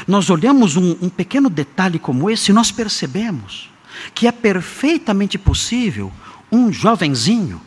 Nós 0.07 0.31
olhamos 0.31 0.76
um, 0.76 0.96
um 1.02 1.09
pequeno 1.09 1.50
detalhe 1.50 1.98
como 1.98 2.31
esse 2.31 2.50
e 2.50 2.55
nós 2.55 2.72
percebemos 2.72 3.70
que 4.14 4.26
é 4.26 4.33
perfeitamente 4.33 5.38
possível 5.38 6.12
um 6.50 6.72
jovenzinho, 6.72 7.61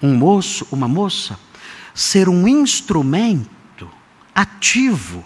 um 0.00 0.14
moço, 0.14 0.66
uma 0.70 0.88
moça, 0.88 1.38
ser 1.94 2.28
um 2.28 2.46
instrumento 2.48 3.88
ativo 4.34 5.24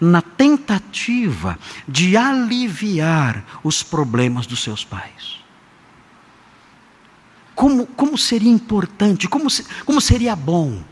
na 0.00 0.20
tentativa 0.20 1.58
de 1.86 2.16
aliviar 2.16 3.44
os 3.64 3.82
problemas 3.82 4.46
dos 4.46 4.62
seus 4.62 4.84
pais. 4.84 5.38
Como, 7.54 7.86
como 7.86 8.16
seria 8.16 8.50
importante, 8.50 9.26
como, 9.26 9.48
como 9.84 10.00
seria 10.00 10.36
bom 10.36 10.82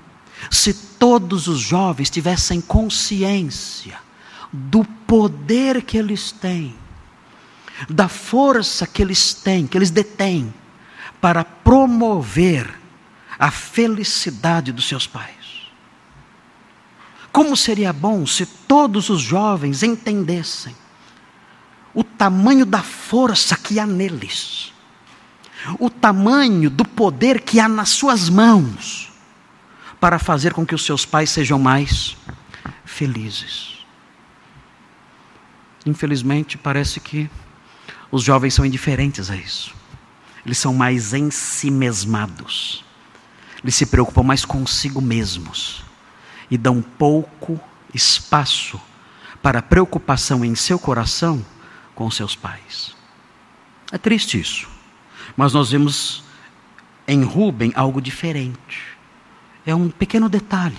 se 0.51 0.73
todos 0.75 1.47
os 1.47 1.61
jovens 1.61 2.11
tivessem 2.11 2.61
consciência 2.61 4.06
do 4.53 4.85
poder 4.85 5.83
que 5.83 5.97
eles 5.97 6.33
têm, 6.33 6.75
da 7.89 8.09
força 8.09 8.87
que 8.87 9.03
eles 9.03 9.35
têm, 9.35 9.67
que 9.67 9.77
eles 9.77 9.91
detêm, 9.91 10.53
para 11.21 11.45
promover 11.45 12.73
a 13.39 13.51
felicidade 13.51 14.73
dos 14.73 14.87
seus 14.87 15.07
pais. 15.07 15.37
Como 17.33 17.57
seria 17.57 17.93
bom 17.93 18.25
se 18.27 18.47
todos 18.47 19.11
os 19.11 19.21
jovens 19.21 19.83
entendessem 19.83 20.75
o 21.93 22.05
tamanho 22.05 22.65
da 22.65 22.83
força 22.83 23.57
que 23.57 23.81
há 23.81 23.87
neles, 23.87 24.73
o 25.79 25.91
tamanho 25.91 26.71
do 26.71 26.85
poder 26.85 27.41
que 27.41 27.59
há 27.59 27.69
nas 27.69 27.91
suas 27.91 28.29
mãos, 28.29 29.13
para 29.99 30.19
fazer 30.19 30.53
com 30.53 30.65
que 30.65 30.75
os 30.75 30.85
seus 30.85 31.05
pais 31.05 31.31
sejam 31.31 31.59
mais 31.59 32.17
felizes. 32.85 33.76
Infelizmente, 35.87 36.59
parece 36.59 37.01
que 37.01 37.31
os 38.11 38.23
jovens 38.23 38.53
são 38.53 38.67
indiferentes 38.67 39.31
a 39.31 39.37
isso. 39.37 39.75
Eles 40.45 40.59
são 40.59 40.75
mais 40.75 41.15
ensimesmados 41.15 42.85
eles 43.67 43.75
se 43.75 43.87
preocupam 43.87 44.23
mais 44.23 44.45
consigo 44.45 45.01
mesmos 45.01 45.83
e 46.49 46.57
dão 46.57 46.81
pouco 46.81 47.61
espaço 47.93 48.81
para 49.43 49.61
preocupação 49.61 50.45
em 50.45 50.55
seu 50.55 50.79
coração 50.79 51.45
com 51.93 52.09
seus 52.09 52.37
pais. 52.37 52.95
É 53.91 53.99
triste 53.99 54.39
isso, 54.39 54.69
mas 55.37 55.53
nós 55.53 55.73
vemos 55.73 56.23
em 57.09 57.25
Rubem 57.25 57.73
algo 57.75 58.01
diferente. 58.01 58.97
É 59.67 59.75
um 59.75 59.89
pequeno 59.89 60.29
detalhe 60.29 60.79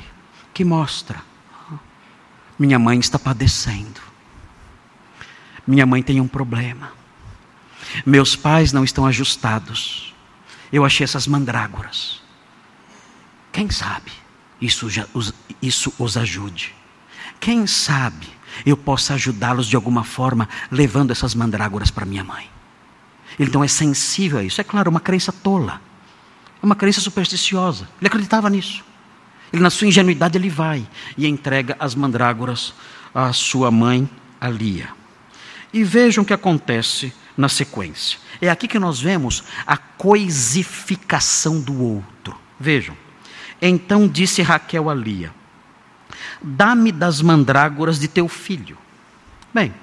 que 0.54 0.64
mostra: 0.64 1.22
minha 2.58 2.80
mãe 2.80 3.00
está 3.00 3.20
padecendo, 3.20 4.00
minha 5.68 5.86
mãe 5.86 6.02
tem 6.02 6.22
um 6.22 6.28
problema, 6.28 6.92
meus 8.06 8.36
pais 8.36 8.72
não 8.72 8.84
estão 8.84 9.06
ajustados. 9.06 10.14
Eu 10.72 10.86
achei 10.86 11.04
essas 11.04 11.28
mandrágoras. 11.28 12.22
Quem 13.52 13.70
sabe 13.70 14.12
isso, 14.62 14.88
isso 15.62 15.94
os 15.98 16.18
ajude? 16.18 16.76
Quem 17.40 17.66
sabe 17.66 18.28
eu 18.66 18.76
possa 18.76 19.14
ajudá-los 19.14 19.68
de 19.68 19.76
alguma 19.76 20.04
forma 20.04 20.50
levando 20.72 21.12
essas 21.12 21.34
mandrágoras 21.36 21.92
para 21.92 22.06
minha 22.06 22.24
mãe? 22.24 22.50
Ele 23.40 23.52
não 23.52 23.64
é 23.64 23.68
sensível 23.68 24.40
a 24.40 24.44
isso. 24.44 24.60
É 24.60 24.64
claro, 24.64 24.90
uma 24.90 25.00
crença 25.00 25.32
tola. 25.32 25.80
É 26.62 26.66
uma 26.66 26.76
crença 26.76 27.00
supersticiosa. 27.00 27.88
Ele 28.00 28.08
acreditava 28.08 28.50
nisso. 28.50 28.84
Ele, 29.54 29.62
na 29.62 29.70
sua 29.70 29.88
ingenuidade, 29.88 30.38
ele 30.38 30.50
vai 30.50 30.88
e 31.18 31.28
entrega 31.28 31.78
as 31.80 31.96
mandrágoras 31.96 32.74
à 33.14 33.32
sua 33.32 33.72
mãe, 33.72 34.10
a 34.42 34.50
Lia. 34.50 34.90
E 35.74 35.84
vejam 35.84 36.24
o 36.24 36.28
que 36.28 36.34
acontece 36.34 37.14
na 37.36 37.50
sequência. 37.50 38.20
É 38.42 38.50
aqui 38.50 38.68
que 38.68 38.80
nós 38.80 39.00
vemos 39.00 39.44
a 39.66 39.78
coisificação 39.78 41.60
do 41.60 41.82
outro. 41.82 42.38
Vejam. 42.60 42.96
Então 43.62 44.08
disse 44.08 44.42
Raquel 44.42 44.90
a 44.90 44.96
Lia: 44.96 45.34
Dá-me 46.42 46.92
das 46.92 47.22
mandrágoras 47.22 48.00
de 48.00 48.08
teu 48.08 48.28
filho. 48.28 48.78
Bem, 49.54 49.74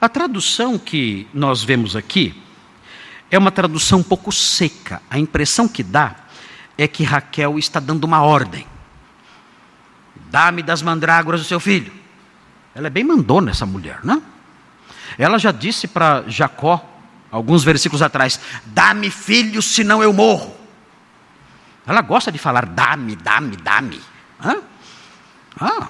a 0.00 0.08
tradução 0.08 0.78
que 0.78 1.26
nós 1.32 1.62
vemos 1.62 1.96
aqui 1.96 2.42
é 3.30 3.38
uma 3.38 3.50
tradução 3.50 4.00
um 4.00 4.02
pouco 4.02 4.30
seca. 4.30 5.02
A 5.10 5.18
impressão 5.18 5.66
que 5.66 5.82
dá 5.82 6.14
é 6.76 6.86
que 6.86 7.02
Raquel 7.02 7.58
está 7.58 7.80
dando 7.80 8.04
uma 8.04 8.22
ordem. 8.22 8.66
Dá-me 10.30 10.62
das 10.62 10.82
mandrágoras 10.82 11.40
do 11.40 11.46
seu 11.46 11.58
filho. 11.58 11.92
Ela 12.74 12.88
é 12.88 12.90
bem 12.90 13.04
mandona, 13.04 13.50
essa 13.50 13.64
mulher, 13.64 14.00
não? 14.04 14.22
Ela 15.18 15.38
já 15.38 15.50
disse 15.50 15.88
para 15.88 16.24
Jacó, 16.28 16.84
alguns 17.30 17.64
versículos 17.64 18.02
atrás: 18.02 18.40
Dá-me 18.66 19.10
filho, 19.10 19.62
senão 19.62 20.02
eu 20.02 20.12
morro. 20.12 20.54
Ela 21.86 22.00
gosta 22.02 22.32
de 22.32 22.38
falar 22.38 22.66
dá-me, 22.66 23.14
dá-me, 23.14 23.56
dá-me. 23.56 24.00
Ah, 25.58 25.88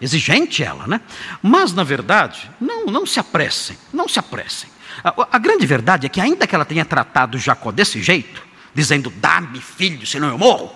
exigente 0.00 0.62
ela, 0.62 0.86
né? 0.86 1.00
Mas, 1.42 1.72
na 1.72 1.84
verdade, 1.84 2.50
não, 2.60 2.86
não 2.86 3.06
se 3.06 3.20
apressem, 3.20 3.78
não 3.92 4.08
se 4.08 4.18
apressem. 4.18 4.68
A, 5.04 5.14
a 5.32 5.38
grande 5.38 5.66
verdade 5.66 6.06
é 6.06 6.08
que, 6.08 6.20
ainda 6.20 6.46
que 6.46 6.54
ela 6.54 6.64
tenha 6.64 6.84
tratado 6.84 7.38
Jacó 7.38 7.70
desse 7.70 8.02
jeito, 8.02 8.42
dizendo 8.74 9.10
dá-me 9.10 9.60
filho, 9.60 10.06
senão 10.06 10.28
eu 10.28 10.38
morro, 10.38 10.74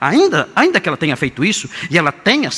ainda, 0.00 0.48
ainda 0.54 0.80
que 0.80 0.88
ela 0.88 0.96
tenha 0.96 1.16
feito 1.16 1.44
isso, 1.44 1.68
e 1.90 1.98
ela 1.98 2.12
tenha 2.12 2.50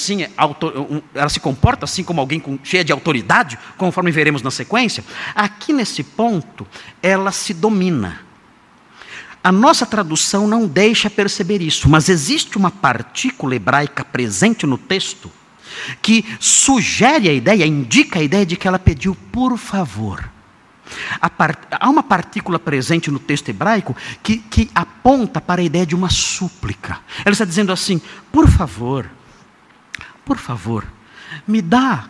ela 1.14 1.28
se 1.28 1.40
comporta 1.40 1.84
assim 1.84 2.04
como 2.04 2.20
alguém 2.20 2.40
com, 2.40 2.58
cheia 2.62 2.84
de 2.84 2.92
autoridade, 2.92 3.58
conforme 3.76 4.10
veremos 4.10 4.42
na 4.42 4.50
sequência, 4.50 5.04
aqui 5.34 5.72
nesse 5.72 6.02
ponto, 6.02 6.66
ela 7.02 7.32
se 7.32 7.54
domina 7.54 8.32
a 9.44 9.50
nossa 9.50 9.84
tradução 9.84 10.46
não 10.46 10.68
deixa 10.68 11.10
perceber 11.10 11.60
isso, 11.60 11.88
mas 11.88 12.08
existe 12.08 12.56
uma 12.56 12.70
partícula 12.70 13.56
hebraica 13.56 14.04
presente 14.04 14.66
no 14.66 14.78
texto 14.78 15.30
que 16.00 16.24
sugere 16.38 17.28
a 17.28 17.32
ideia, 17.32 17.66
indica 17.66 18.20
a 18.20 18.22
ideia 18.22 18.46
de 18.46 18.56
que 18.56 18.68
ela 18.68 18.78
pediu 18.78 19.16
por 19.32 19.58
favor. 19.58 20.30
Há 21.20 21.88
uma 21.88 22.02
partícula 22.02 22.58
presente 22.58 23.10
no 23.10 23.18
texto 23.18 23.48
hebraico 23.48 23.96
que, 24.22 24.38
que 24.38 24.70
aponta 24.74 25.40
para 25.40 25.60
a 25.60 25.64
ideia 25.64 25.86
de 25.86 25.94
uma 25.94 26.10
súplica. 26.10 27.00
Ela 27.24 27.32
está 27.32 27.44
dizendo 27.44 27.72
assim: 27.72 28.00
por 28.30 28.48
favor, 28.48 29.08
por 30.24 30.38
favor, 30.38 30.86
me 31.46 31.62
dá 31.62 32.08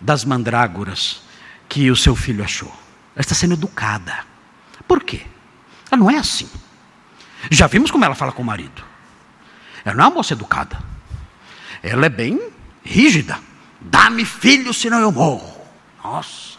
das 0.00 0.24
mandrágoras 0.24 1.22
que 1.68 1.90
o 1.90 1.96
seu 1.96 2.14
filho 2.14 2.44
achou. 2.44 2.72
Ela 3.14 3.20
está 3.20 3.34
sendo 3.34 3.54
educada. 3.54 4.24
Por 4.86 5.02
quê? 5.02 5.22
Ela 5.90 6.00
não 6.00 6.10
é 6.10 6.18
assim. 6.18 6.48
Já 7.50 7.66
vimos 7.66 7.90
como 7.90 8.04
ela 8.04 8.14
fala 8.14 8.32
com 8.32 8.42
o 8.42 8.44
marido. 8.44 8.82
Ela 9.84 9.96
não 9.96 10.04
é 10.04 10.08
uma 10.08 10.14
moça 10.16 10.32
educada. 10.34 10.78
Ela 11.82 12.06
é 12.06 12.08
bem 12.08 12.40
rígida. 12.84 13.38
Dá-me 13.80 14.24
filho, 14.24 14.72
senão 14.72 15.00
eu 15.00 15.10
morro. 15.10 15.60
Nossa, 16.02 16.51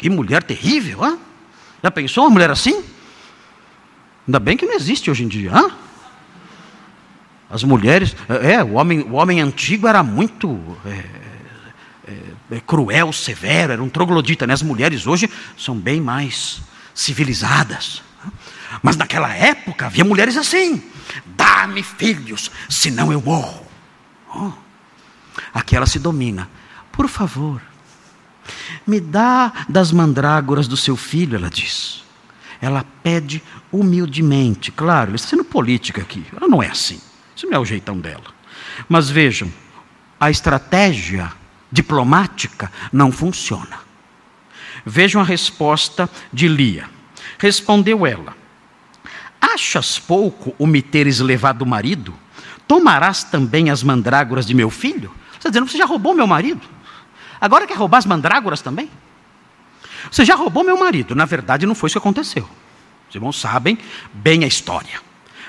que 0.00 0.08
mulher 0.08 0.42
terrível, 0.42 1.04
hã? 1.04 1.18
Já 1.82 1.90
pensou 1.90 2.24
uma 2.24 2.30
mulher 2.30 2.50
assim? 2.50 2.82
Ainda 4.26 4.40
bem 4.40 4.56
que 4.56 4.64
não 4.64 4.74
existe 4.74 5.10
hoje 5.10 5.24
em 5.24 5.28
dia, 5.28 5.52
hã? 5.54 5.70
As 7.50 7.62
mulheres, 7.62 8.16
é, 8.28 8.64
o 8.64 8.74
homem, 8.74 9.00
o 9.00 9.12
homem 9.12 9.42
antigo 9.42 9.86
era 9.86 10.02
muito 10.02 10.58
é, 10.86 11.04
é, 12.08 12.56
é, 12.56 12.60
cruel, 12.60 13.12
severo, 13.12 13.74
era 13.74 13.82
um 13.82 13.90
troglodita, 13.90 14.46
né? 14.46 14.54
As 14.54 14.62
mulheres 14.62 15.06
hoje 15.06 15.28
são 15.58 15.76
bem 15.76 16.00
mais 16.00 16.62
civilizadas. 16.94 18.02
Mas 18.82 18.96
naquela 18.96 19.34
época 19.34 19.84
havia 19.84 20.04
mulheres 20.04 20.38
assim: 20.38 20.82
dá-me 21.26 21.82
filhos, 21.82 22.50
senão 22.70 23.12
eu 23.12 23.20
morro. 23.20 23.66
Oh. 24.34 24.52
Aqui 25.52 25.76
ela 25.76 25.86
se 25.86 25.98
domina. 25.98 26.48
Por 26.90 27.06
favor, 27.06 27.60
me 28.86 29.00
dá 29.00 29.52
das 29.68 29.92
mandrágoras 29.92 30.68
do 30.68 30.76
seu 30.76 30.96
filho, 30.96 31.36
ela 31.36 31.50
diz. 31.50 32.02
Ela 32.60 32.84
pede 33.02 33.42
humildemente. 33.72 34.70
Claro, 34.70 35.10
ele 35.10 35.16
está 35.16 35.28
sendo 35.28 35.44
política 35.44 36.02
aqui. 36.02 36.24
Ela 36.36 36.48
não 36.48 36.62
é 36.62 36.68
assim. 36.68 37.00
Isso 37.34 37.46
não 37.46 37.54
é 37.54 37.58
o 37.58 37.64
jeitão 37.64 37.98
dela. 37.98 38.24
Mas 38.88 39.08
vejam, 39.08 39.50
a 40.18 40.30
estratégia 40.30 41.32
diplomática 41.72 42.70
não 42.92 43.10
funciona. 43.10 43.78
Vejam 44.84 45.20
a 45.20 45.24
resposta 45.24 46.08
de 46.32 46.48
Lia. 46.48 46.88
Respondeu 47.38 48.06
ela: 48.06 48.34
Achas 49.40 49.98
pouco 49.98 50.54
o 50.58 50.66
me 50.66 50.82
teres 50.82 51.20
levado 51.20 51.62
o 51.62 51.66
marido? 51.66 52.14
Tomarás 52.68 53.24
também 53.24 53.70
as 53.70 53.82
mandrágoras 53.82 54.46
de 54.46 54.54
meu 54.54 54.70
filho? 54.70 55.10
Você 55.32 55.38
está 55.38 55.48
dizendo, 55.48 55.68
você 55.68 55.78
já 55.78 55.86
roubou 55.86 56.14
meu 56.14 56.26
marido? 56.26 56.60
Agora 57.40 57.66
quer 57.66 57.76
roubar 57.76 57.98
as 57.98 58.06
mandrágoras 58.06 58.60
também? 58.60 58.90
Você 60.10 60.24
já 60.24 60.34
roubou 60.34 60.62
meu 60.64 60.78
marido. 60.78 61.14
Na 61.14 61.24
verdade, 61.24 61.66
não 61.66 61.74
foi 61.74 61.88
isso 61.88 61.94
que 61.94 61.98
aconteceu. 61.98 62.48
Os 63.08 63.14
irmãos 63.14 63.40
sabem 63.40 63.78
bem 64.12 64.44
a 64.44 64.46
história. 64.46 65.00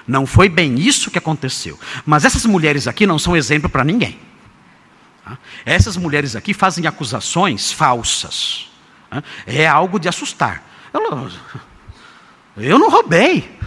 Não 0.07 0.25
foi 0.25 0.49
bem 0.49 0.79
isso 0.79 1.11
que 1.11 1.17
aconteceu. 1.17 1.79
Mas 2.05 2.25
essas 2.25 2.45
mulheres 2.45 2.87
aqui 2.87 3.05
não 3.05 3.19
são 3.19 3.35
exemplo 3.35 3.69
para 3.69 3.83
ninguém. 3.83 4.19
Tá? 5.23 5.37
Essas 5.65 5.95
mulheres 5.95 6.35
aqui 6.35 6.53
fazem 6.53 6.87
acusações 6.87 7.71
falsas. 7.71 8.69
Tá? 9.09 9.23
É 9.45 9.67
algo 9.67 9.99
de 9.99 10.09
assustar. 10.09 10.63
Eu 12.57 12.79
não 12.79 12.89
roubei. 12.89 13.57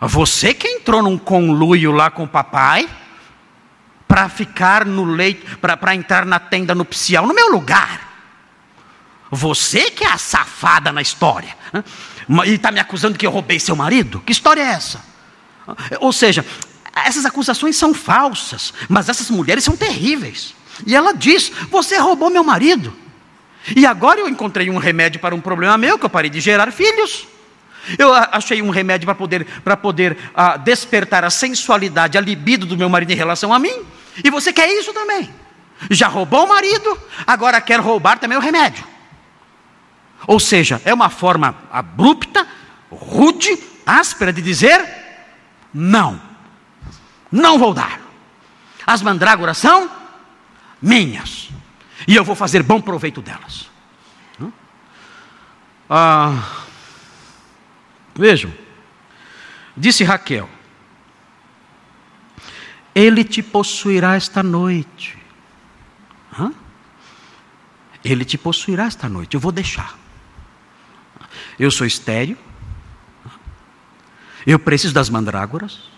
Você 0.00 0.52
que 0.52 0.68
entrou 0.68 1.02
num 1.02 1.16
conluio 1.16 1.92
lá 1.92 2.10
com 2.10 2.24
o 2.24 2.28
papai 2.28 2.88
para 4.06 4.28
ficar 4.28 4.84
no 4.84 5.04
leito, 5.04 5.58
para 5.58 5.94
entrar 5.94 6.24
na 6.24 6.38
tenda 6.38 6.74
nupcial 6.74 7.26
no 7.26 7.34
meu 7.34 7.50
lugar. 7.50 8.06
Você 9.30 9.90
que 9.90 10.04
é 10.04 10.12
a 10.12 10.18
safada 10.18 10.92
na 10.92 11.02
história. 11.02 11.56
E 12.46 12.52
está 12.52 12.70
me 12.70 12.80
acusando 12.80 13.18
que 13.18 13.26
eu 13.26 13.30
roubei 13.30 13.58
seu 13.58 13.74
marido? 13.74 14.20
Que 14.20 14.32
história 14.32 14.60
é 14.60 14.66
essa? 14.66 15.04
Ou 16.00 16.12
seja, 16.12 16.44
essas 16.94 17.24
acusações 17.26 17.76
são 17.76 17.92
falsas, 17.92 18.72
mas 18.88 19.08
essas 19.08 19.30
mulheres 19.30 19.64
são 19.64 19.76
terríveis. 19.76 20.54
E 20.86 20.94
ela 20.94 21.12
diz: 21.12 21.50
Você 21.70 21.98
roubou 21.98 22.30
meu 22.30 22.44
marido. 22.44 22.92
E 23.74 23.84
agora 23.84 24.20
eu 24.20 24.28
encontrei 24.28 24.70
um 24.70 24.78
remédio 24.78 25.20
para 25.20 25.34
um 25.34 25.40
problema 25.40 25.76
meu, 25.76 25.98
que 25.98 26.04
eu 26.04 26.10
parei 26.10 26.30
de 26.30 26.40
gerar 26.40 26.70
filhos. 26.70 27.26
Eu 27.98 28.12
achei 28.12 28.62
um 28.62 28.70
remédio 28.70 29.06
para 29.06 29.14
poder, 29.14 29.46
para 29.62 29.76
poder 29.76 30.12
uh, 30.12 30.58
despertar 30.58 31.24
a 31.24 31.30
sensualidade, 31.30 32.18
a 32.18 32.20
libido 32.20 32.66
do 32.66 32.76
meu 32.76 32.88
marido 32.88 33.12
em 33.12 33.16
relação 33.16 33.52
a 33.52 33.58
mim. 33.58 33.84
E 34.24 34.30
você 34.30 34.52
quer 34.52 34.68
isso 34.68 34.92
também. 34.92 35.32
Já 35.90 36.08
roubou 36.08 36.44
o 36.44 36.48
marido, 36.48 36.98
agora 37.26 37.60
quer 37.60 37.80
roubar 37.80 38.18
também 38.18 38.38
o 38.38 38.40
remédio. 38.40 38.84
Ou 40.26 40.40
seja, 40.40 40.80
é 40.84 40.92
uma 40.92 41.10
forma 41.10 41.54
abrupta, 41.70 42.46
rude, 42.90 43.58
áspera 43.84 44.32
de 44.32 44.40
dizer: 44.40 44.82
não, 45.72 46.20
não 47.30 47.58
vou 47.58 47.74
dar. 47.74 48.00
As 48.86 49.02
mandrágoras 49.02 49.58
são 49.58 49.90
minhas, 50.80 51.50
e 52.08 52.16
eu 52.16 52.24
vou 52.24 52.34
fazer 52.34 52.62
bom 52.62 52.80
proveito 52.80 53.20
delas. 53.20 53.68
Ah, 55.88 56.42
Vejam, 58.16 58.52
disse 59.76 60.02
Raquel: 60.02 60.48
Ele 62.96 63.22
te 63.22 63.42
possuirá 63.42 64.14
esta 64.16 64.42
noite. 64.42 65.18
Hã? 66.38 66.50
Ele 68.02 68.24
te 68.24 68.38
possuirá 68.38 68.86
esta 68.86 69.06
noite. 69.06 69.34
Eu 69.34 69.40
vou 69.40 69.52
deixar. 69.52 69.98
Eu 71.58 71.70
sou 71.70 71.86
estéreo. 71.86 72.38
Eu 74.46 74.58
preciso 74.58 74.94
das 74.94 75.10
mandrágoras 75.10 75.90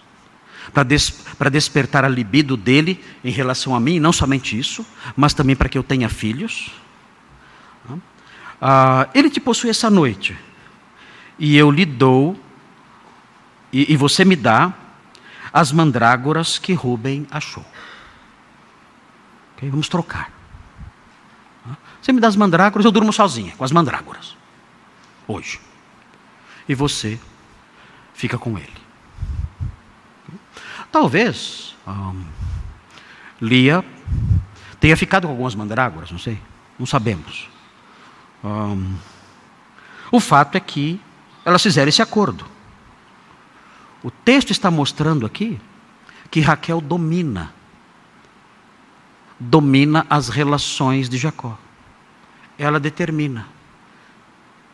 para 0.72 0.82
des, 0.82 1.24
despertar 1.52 2.04
a 2.04 2.08
libido 2.08 2.56
dele 2.56 3.00
em 3.22 3.30
relação 3.30 3.76
a 3.76 3.80
mim, 3.80 4.00
não 4.00 4.12
somente 4.12 4.58
isso, 4.58 4.84
mas 5.16 5.32
também 5.32 5.54
para 5.54 5.68
que 5.68 5.78
eu 5.78 5.84
tenha 5.84 6.08
filhos. 6.08 6.72
Ah, 8.60 9.08
ele 9.14 9.30
te 9.30 9.38
possui 9.38 9.70
essa 9.70 9.88
noite 9.88 10.36
e 11.38 11.56
eu 11.56 11.70
lhe 11.70 11.84
dou, 11.84 12.36
e, 13.72 13.92
e 13.92 13.96
você 13.96 14.24
me 14.24 14.34
dá, 14.34 14.74
as 15.52 15.72
mandrágoras 15.72 16.58
que 16.58 16.72
Rubem 16.72 17.26
achou. 17.30 17.64
Okay? 19.56 19.70
Vamos 19.70 19.88
trocar. 19.88 20.30
Você 22.00 22.12
me 22.12 22.20
dá 22.20 22.28
as 22.28 22.36
mandrágoras, 22.36 22.84
eu 22.84 22.92
durmo 22.92 23.12
sozinha 23.12 23.54
com 23.56 23.64
as 23.64 23.72
mandrágoras. 23.72 24.36
Hoje. 25.26 25.60
E 26.68 26.74
você 26.74 27.18
fica 28.14 28.38
com 28.38 28.58
ele. 28.58 28.72
Talvez 30.90 31.76
Lia 33.40 33.84
tenha 34.80 34.96
ficado 34.96 35.26
com 35.26 35.32
algumas 35.32 35.54
mandrágoras, 35.54 36.10
não 36.10 36.18
sei. 36.18 36.40
Não 36.78 36.86
sabemos. 36.86 37.48
O 40.10 40.20
fato 40.20 40.56
é 40.56 40.60
que 40.60 41.00
elas 41.44 41.62
fizeram 41.62 41.88
esse 41.88 42.00
acordo. 42.00 42.46
O 44.02 44.10
texto 44.10 44.50
está 44.50 44.70
mostrando 44.70 45.26
aqui 45.26 45.58
que 46.30 46.40
Raquel 46.40 46.80
domina 46.80 47.52
domina 49.38 50.04
as 50.10 50.28
relações 50.28 51.08
de 51.08 51.16
Jacó. 51.16 51.56
Ela 52.58 52.80
determina 52.80 53.46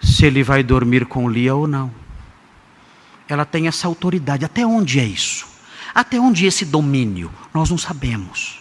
se 0.00 0.24
ele 0.24 0.42
vai 0.42 0.62
dormir 0.62 1.06
com 1.06 1.28
Lia 1.28 1.54
ou 1.54 1.66
não. 1.66 1.90
Ela 3.28 3.44
tem 3.44 3.66
essa 3.66 3.86
autoridade. 3.86 4.44
Até 4.44 4.66
onde 4.66 5.00
é 5.00 5.04
isso? 5.04 5.46
Até 5.94 6.18
onde 6.18 6.44
é 6.44 6.48
esse 6.48 6.64
domínio? 6.64 7.30
Nós 7.52 7.70
não 7.70 7.78
sabemos. 7.78 8.60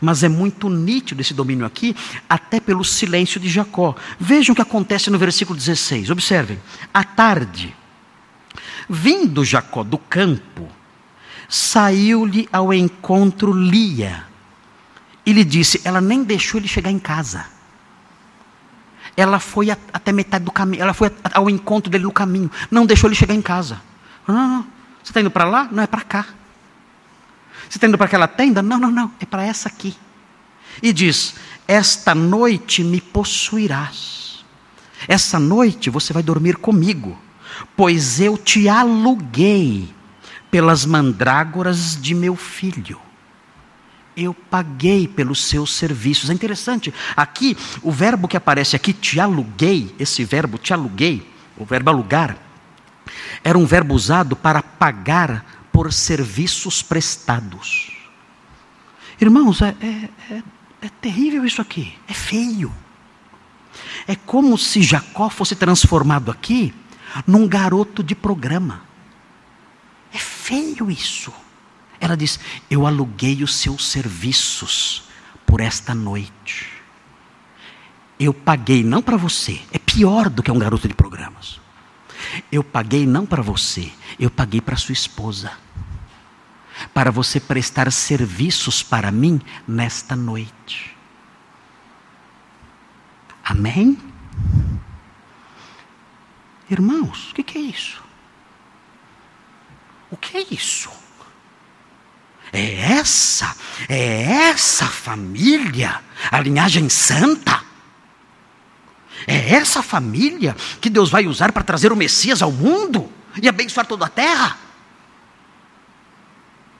Mas 0.00 0.22
é 0.22 0.28
muito 0.28 0.70
nítido 0.70 1.20
esse 1.20 1.34
domínio 1.34 1.66
aqui, 1.66 1.94
até 2.28 2.60
pelo 2.60 2.84
silêncio 2.84 3.40
de 3.40 3.48
Jacó. 3.48 3.94
Vejam 4.18 4.52
o 4.52 4.56
que 4.56 4.62
acontece 4.62 5.10
no 5.10 5.18
versículo 5.18 5.58
16. 5.58 6.10
Observem. 6.10 6.58
À 6.94 7.04
tarde, 7.04 7.74
vindo 8.92 9.42
Jacó 9.42 9.82
do 9.82 9.96
campo, 9.96 10.68
saiu-lhe 11.48 12.46
ao 12.52 12.72
encontro 12.74 13.52
Lia. 13.52 14.26
E 15.24 15.32
lhe 15.32 15.44
disse: 15.44 15.80
Ela 15.84 16.00
nem 16.00 16.22
deixou 16.22 16.60
ele 16.60 16.68
chegar 16.68 16.90
em 16.90 16.98
casa. 16.98 17.46
Ela 19.16 19.40
foi 19.40 19.70
até 19.70 20.12
metade 20.12 20.44
do 20.44 20.50
caminho, 20.50 20.82
ela 20.82 20.94
foi 20.94 21.10
ao 21.32 21.48
encontro 21.48 21.90
dele 21.90 22.04
no 22.04 22.12
caminho, 22.12 22.50
não 22.70 22.86
deixou 22.86 23.08
ele 23.08 23.14
chegar 23.14 23.34
em 23.34 23.42
casa. 23.42 23.80
Não, 24.26 24.34
não, 24.34 24.48
não. 24.48 24.62
Você 25.02 25.10
está 25.10 25.20
indo 25.20 25.30
para 25.30 25.44
lá? 25.44 25.68
Não, 25.70 25.82
é 25.82 25.86
para 25.86 26.02
cá. 26.02 26.26
Você 27.68 27.78
está 27.78 27.86
indo 27.86 27.98
para 27.98 28.06
aquela 28.06 28.28
tenda? 28.28 28.62
Não, 28.62 28.78
não, 28.78 28.90
não, 28.90 29.12
é 29.20 29.26
para 29.26 29.44
essa 29.44 29.68
aqui. 29.68 29.96
E 30.82 30.92
diz: 30.92 31.34
Esta 31.66 32.14
noite 32.14 32.84
me 32.84 33.00
possuirás. 33.00 34.44
Essa 35.08 35.38
noite 35.38 35.90
você 35.90 36.12
vai 36.12 36.22
dormir 36.22 36.56
comigo, 36.56 37.18
pois 37.76 38.20
eu 38.20 38.36
te 38.36 38.68
aluguei 38.68 39.92
pelas 40.50 40.84
mandrágoras 40.84 42.00
de 42.00 42.14
meu 42.14 42.36
filho. 42.36 43.00
Eu 44.14 44.34
paguei 44.34 45.08
pelos 45.08 45.42
seus 45.44 45.74
serviços. 45.74 46.28
É 46.28 46.34
interessante, 46.34 46.92
aqui, 47.16 47.56
o 47.82 47.90
verbo 47.90 48.28
que 48.28 48.36
aparece 48.36 48.76
aqui, 48.76 48.92
te 48.92 49.18
aluguei, 49.18 49.94
esse 49.98 50.24
verbo 50.24 50.58
te 50.58 50.74
aluguei, 50.74 51.26
o 51.56 51.64
verbo 51.64 51.88
alugar, 51.88 52.36
era 53.42 53.56
um 53.56 53.64
verbo 53.64 53.94
usado 53.94 54.36
para 54.36 54.62
pagar 54.62 55.44
por 55.72 55.92
serviços 55.92 56.82
prestados. 56.82 57.96
Irmãos, 59.18 59.62
é, 59.62 59.74
é, 59.80 60.34
é, 60.34 60.42
é 60.82 60.88
terrível 61.00 61.46
isso 61.46 61.62
aqui, 61.62 61.96
é 62.06 62.12
feio. 62.12 62.72
É 64.06 64.14
como 64.14 64.58
se 64.58 64.82
Jacó 64.82 65.30
fosse 65.30 65.54
transformado 65.56 66.30
aqui 66.30 66.74
num 67.26 67.46
garoto 67.46 68.02
de 68.02 68.14
programa. 68.14 68.82
É 70.12 70.18
feio 70.18 70.90
isso. 70.90 71.32
Ela 72.00 72.16
diz: 72.16 72.38
Eu 72.70 72.86
aluguei 72.86 73.42
os 73.42 73.54
seus 73.54 73.86
serviços 73.86 75.04
por 75.46 75.60
esta 75.60 75.94
noite. 75.94 76.70
Eu 78.18 78.32
paguei 78.32 78.84
não 78.84 79.02
para 79.02 79.16
você, 79.16 79.60
é 79.72 79.78
pior 79.78 80.28
do 80.28 80.42
que 80.42 80.50
um 80.50 80.58
garoto 80.58 80.86
de 80.86 80.94
programas. 80.94 81.60
Eu 82.50 82.62
paguei 82.62 83.06
não 83.06 83.26
para 83.26 83.42
você, 83.42 83.90
eu 84.18 84.30
paguei 84.30 84.60
para 84.60 84.76
sua 84.76 84.92
esposa. 84.92 85.52
Para 86.94 87.10
você 87.10 87.38
prestar 87.38 87.90
serviços 87.92 88.82
para 88.82 89.10
mim 89.10 89.40
nesta 89.66 90.16
noite. 90.16 90.96
Amém? 93.44 93.98
Irmãos, 96.72 97.30
o 97.30 97.34
que, 97.34 97.42
que 97.42 97.58
é 97.58 97.60
isso? 97.60 98.02
O 100.10 100.16
que 100.16 100.38
é 100.38 100.46
isso? 100.50 100.90
É 102.50 102.92
essa, 102.92 103.54
é 103.90 104.22
essa 104.48 104.86
família, 104.86 106.02
a 106.30 106.40
linhagem 106.40 106.88
santa. 106.88 107.62
É 109.26 109.54
essa 109.54 109.82
família 109.82 110.56
que 110.80 110.88
Deus 110.88 111.10
vai 111.10 111.26
usar 111.26 111.52
para 111.52 111.62
trazer 111.62 111.92
o 111.92 111.96
Messias 111.96 112.40
ao 112.40 112.50
mundo 112.50 113.12
e 113.40 113.46
abençoar 113.46 113.86
toda 113.86 114.06
a 114.06 114.08
terra. 114.08 114.56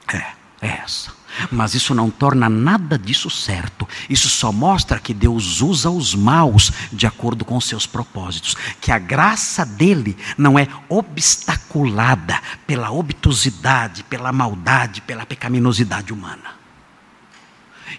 É, 0.09 0.67
é 0.67 0.69
essa. 0.83 1.13
Mas 1.51 1.75
isso 1.75 1.95
não 1.95 2.11
torna 2.11 2.49
nada 2.49 2.99
disso 2.99 3.31
certo. 3.31 3.89
Isso 4.09 4.29
só 4.29 4.53
mostra 4.53 4.99
que 4.99 5.15
Deus 5.15 5.61
usa 5.61 5.91
os 5.91 6.15
maus 6.15 6.71
de 6.93 7.07
acordo 7.07 7.45
com 7.45 7.61
seus 7.61 7.87
propósitos. 7.87 8.55
Que 8.81 8.93
a 8.93 8.99
graça 8.99 9.65
dele 9.65 10.17
não 10.37 10.59
é 10.59 10.69
obstaculada 10.89 12.41
pela 12.67 12.91
obtusidade, 12.91 14.05
pela 14.05 14.33
maldade, 14.33 15.01
pela 15.01 15.27
pecaminosidade 15.27 16.13
humana. 16.13 16.63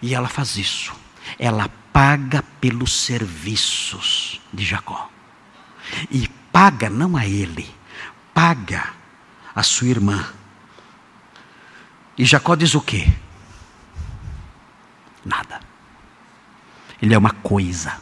E 0.02 0.14
ela 0.14 0.28
faz 0.28 0.58
isso. 0.58 0.94
Ela 1.40 1.70
paga 1.92 2.44
pelos 2.60 2.94
serviços 2.94 4.42
de 4.54 4.64
Jacó. 4.64 5.10
E 6.10 6.28
paga 6.52 6.90
não 6.90 7.16
a 7.16 7.26
ele, 7.26 7.70
paga 8.34 8.94
a 9.56 9.64
sua 9.64 9.88
irmã. 9.88 10.26
E 12.18 12.26
Jacó 12.26 12.56
diz 12.56 12.76
o 12.76 12.82
quê? 12.82 13.12
Nada. 15.26 15.60
Ele 17.02 17.14
é 17.14 17.18
uma 17.18 17.32
coisa. 17.32 17.94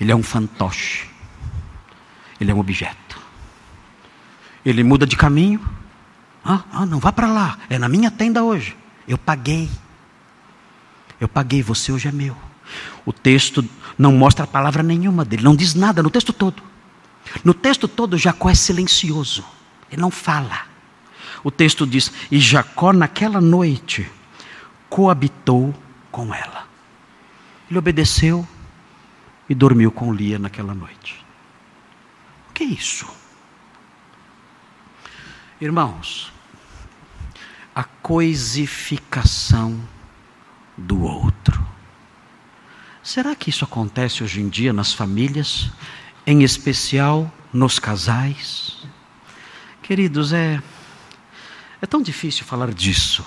Ele 0.00 0.10
é 0.10 0.16
um 0.16 0.22
fantoche. 0.22 1.08
Ele 2.40 2.50
é 2.50 2.54
um 2.54 2.58
objeto. 2.58 3.20
Ele 4.64 4.82
muda 4.82 5.06
de 5.06 5.16
caminho. 5.16 5.60
Ah, 6.44 6.64
ah 6.72 6.86
não 6.86 6.98
vá 6.98 7.12
para 7.12 7.28
lá. 7.28 7.58
É 7.70 7.78
na 7.78 7.88
minha 7.88 8.10
tenda 8.10 8.42
hoje. 8.42 8.76
Eu 9.06 9.18
paguei. 9.18 9.70
Eu 11.20 11.28
paguei, 11.28 11.62
você 11.62 11.92
hoje 11.92 12.08
é 12.08 12.12
meu. 12.12 12.36
O 13.04 13.12
texto 13.12 13.64
não 13.98 14.12
mostra 14.12 14.46
palavra 14.46 14.82
nenhuma 14.82 15.24
dele, 15.24 15.42
não 15.42 15.54
diz 15.54 15.74
nada 15.74 16.02
no 16.02 16.10
texto 16.10 16.32
todo. 16.32 16.62
No 17.44 17.54
texto 17.54 17.86
todo, 17.86 18.18
Jacó 18.18 18.50
é 18.50 18.54
silencioso, 18.54 19.44
ele 19.90 20.00
não 20.00 20.10
fala. 20.10 20.66
O 21.44 21.50
texto 21.50 21.86
diz: 21.86 22.12
E 22.30 22.38
Jacó, 22.38 22.92
naquela 22.92 23.40
noite, 23.40 24.08
coabitou 24.92 25.74
com 26.10 26.34
ela. 26.34 26.68
Ele 27.66 27.78
obedeceu 27.78 28.46
e 29.48 29.54
dormiu 29.54 29.90
com 29.90 30.12
Lia 30.12 30.38
naquela 30.38 30.74
noite. 30.74 31.24
O 32.50 32.52
que 32.52 32.62
é 32.62 32.66
isso? 32.66 33.08
Irmãos, 35.58 36.30
a 37.74 37.82
coisificação 37.82 39.80
do 40.76 41.00
outro. 41.00 41.66
Será 43.02 43.34
que 43.34 43.48
isso 43.48 43.64
acontece 43.64 44.22
hoje 44.22 44.42
em 44.42 44.48
dia 44.50 44.74
nas 44.74 44.92
famílias, 44.92 45.70
em 46.26 46.42
especial 46.42 47.32
nos 47.50 47.78
casais? 47.78 48.86
Queridos, 49.82 50.34
é 50.34 50.62
é 51.80 51.86
tão 51.86 52.02
difícil 52.02 52.44
falar 52.44 52.74
disso. 52.74 53.24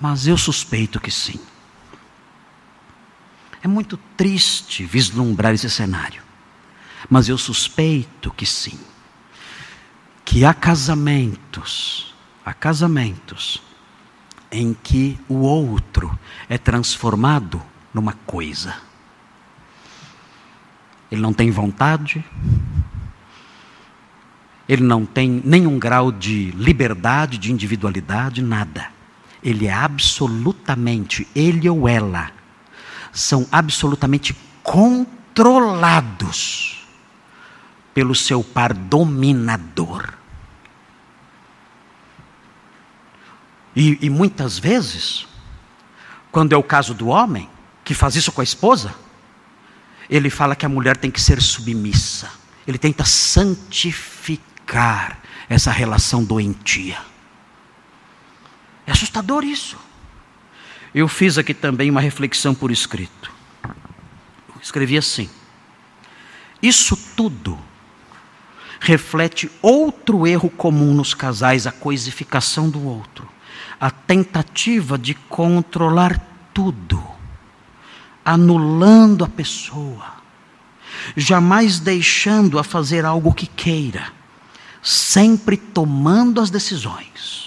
Mas 0.00 0.26
eu 0.26 0.36
suspeito 0.36 1.00
que 1.00 1.10
sim. 1.10 1.40
É 3.62 3.68
muito 3.68 3.96
triste 4.16 4.84
vislumbrar 4.84 5.54
esse 5.54 5.68
cenário. 5.70 6.22
Mas 7.08 7.28
eu 7.28 7.38
suspeito 7.38 8.30
que 8.30 8.44
sim. 8.44 8.78
Que 10.24 10.44
há 10.44 10.52
casamentos, 10.52 12.14
há 12.44 12.52
casamentos 12.52 13.62
em 14.50 14.74
que 14.74 15.18
o 15.28 15.36
outro 15.36 16.16
é 16.48 16.58
transformado 16.58 17.62
numa 17.92 18.12
coisa. 18.12 18.76
Ele 21.10 21.20
não 21.20 21.32
tem 21.32 21.50
vontade, 21.50 22.24
ele 24.68 24.82
não 24.82 25.06
tem 25.06 25.40
nenhum 25.44 25.78
grau 25.78 26.10
de 26.10 26.50
liberdade, 26.52 27.38
de 27.38 27.52
individualidade, 27.52 28.42
nada 28.42 28.95
ele 29.46 29.66
é 29.68 29.72
absolutamente, 29.72 31.26
ele 31.32 31.70
ou 31.70 31.88
ela, 31.88 32.32
são 33.12 33.46
absolutamente 33.52 34.36
controlados 34.60 36.84
pelo 37.94 38.12
seu 38.12 38.42
par 38.42 38.74
dominador. 38.74 40.12
E, 43.76 44.04
e, 44.04 44.10
muitas 44.10 44.58
vezes, 44.58 45.28
quando 46.32 46.52
é 46.52 46.56
o 46.56 46.62
caso 46.62 46.92
do 46.92 47.06
homem, 47.06 47.48
que 47.84 47.94
faz 47.94 48.16
isso 48.16 48.32
com 48.32 48.40
a 48.40 48.44
esposa, 48.44 48.92
ele 50.10 50.28
fala 50.28 50.56
que 50.56 50.66
a 50.66 50.68
mulher 50.68 50.96
tem 50.96 51.10
que 51.10 51.20
ser 51.20 51.40
submissa, 51.40 52.28
ele 52.66 52.78
tenta 52.78 53.04
santificar 53.04 55.20
essa 55.48 55.70
relação 55.70 56.24
doentia. 56.24 56.98
É 58.86 58.92
assustador 58.92 59.44
isso. 59.44 59.76
Eu 60.94 61.08
fiz 61.08 61.36
aqui 61.36 61.52
também 61.52 61.90
uma 61.90 62.00
reflexão 62.00 62.54
por 62.54 62.70
escrito. 62.70 63.32
Eu 63.64 64.60
escrevi 64.62 64.96
assim: 64.96 65.28
Isso 66.62 66.96
tudo 67.16 67.58
reflete 68.80 69.50
outro 69.60 70.26
erro 70.26 70.48
comum 70.48 70.94
nos 70.94 71.12
casais, 71.12 71.66
a 71.66 71.72
coisificação 71.72 72.70
do 72.70 72.86
outro, 72.86 73.28
a 73.80 73.90
tentativa 73.90 74.96
de 74.96 75.14
controlar 75.14 76.18
tudo, 76.54 77.02
anulando 78.24 79.24
a 79.24 79.28
pessoa, 79.28 80.14
jamais 81.16 81.80
deixando-a 81.80 82.62
fazer 82.62 83.04
algo 83.04 83.34
que 83.34 83.46
queira, 83.46 84.12
sempre 84.82 85.56
tomando 85.56 86.40
as 86.40 86.48
decisões 86.48 87.45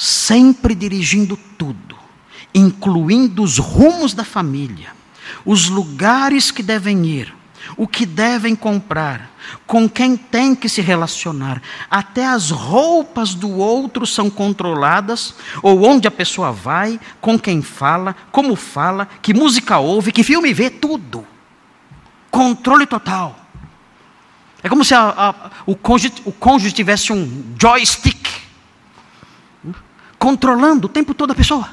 sempre 0.00 0.74
dirigindo 0.74 1.38
tudo, 1.58 1.94
incluindo 2.54 3.42
os 3.42 3.58
rumos 3.58 4.14
da 4.14 4.24
família, 4.24 4.92
os 5.44 5.68
lugares 5.68 6.50
que 6.50 6.62
devem 6.62 7.04
ir, 7.04 7.34
o 7.76 7.86
que 7.86 8.06
devem 8.06 8.56
comprar, 8.56 9.30
com 9.66 9.86
quem 9.86 10.16
tem 10.16 10.54
que 10.54 10.70
se 10.70 10.80
relacionar, 10.80 11.60
até 11.90 12.26
as 12.26 12.50
roupas 12.50 13.34
do 13.34 13.50
outro 13.50 14.06
são 14.06 14.30
controladas, 14.30 15.34
ou 15.62 15.84
onde 15.84 16.08
a 16.08 16.10
pessoa 16.10 16.50
vai, 16.50 16.98
com 17.20 17.38
quem 17.38 17.60
fala, 17.60 18.16
como 18.32 18.56
fala, 18.56 19.06
que 19.20 19.34
música 19.34 19.76
ouve, 19.76 20.12
que 20.12 20.24
filme 20.24 20.54
vê, 20.54 20.70
tudo. 20.70 21.26
Controle 22.30 22.86
total. 22.86 23.38
É 24.62 24.68
como 24.68 24.82
se 24.82 24.94
a, 24.94 25.08
a, 25.16 25.34
o, 25.66 25.76
cônjuge, 25.76 26.14
o 26.24 26.32
cônjuge 26.32 26.72
tivesse 26.72 27.12
um 27.12 27.54
joystick 27.58 28.19
controlando 30.20 30.86
o 30.86 30.90
tempo 30.90 31.14
todo 31.14 31.30
a 31.30 31.34
pessoa. 31.34 31.70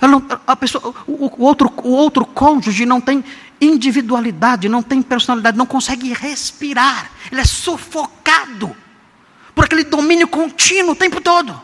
Não, 0.00 0.26
a 0.46 0.56
pessoa 0.56 0.94
o, 1.06 1.26
o, 1.26 1.44
outro, 1.44 1.72
o 1.84 1.90
outro 1.90 2.24
cônjuge 2.24 2.86
não 2.86 3.00
tem 3.00 3.22
individualidade, 3.60 4.68
não 4.68 4.82
tem 4.82 5.00
personalidade, 5.00 5.56
não 5.56 5.66
consegue 5.66 6.12
respirar. 6.12 7.12
Ele 7.30 7.40
é 7.40 7.44
sufocado 7.44 8.74
por 9.54 9.66
aquele 9.66 9.84
domínio 9.84 10.26
contínuo 10.26 10.92
o 10.92 10.96
tempo 10.96 11.20
todo. 11.20 11.60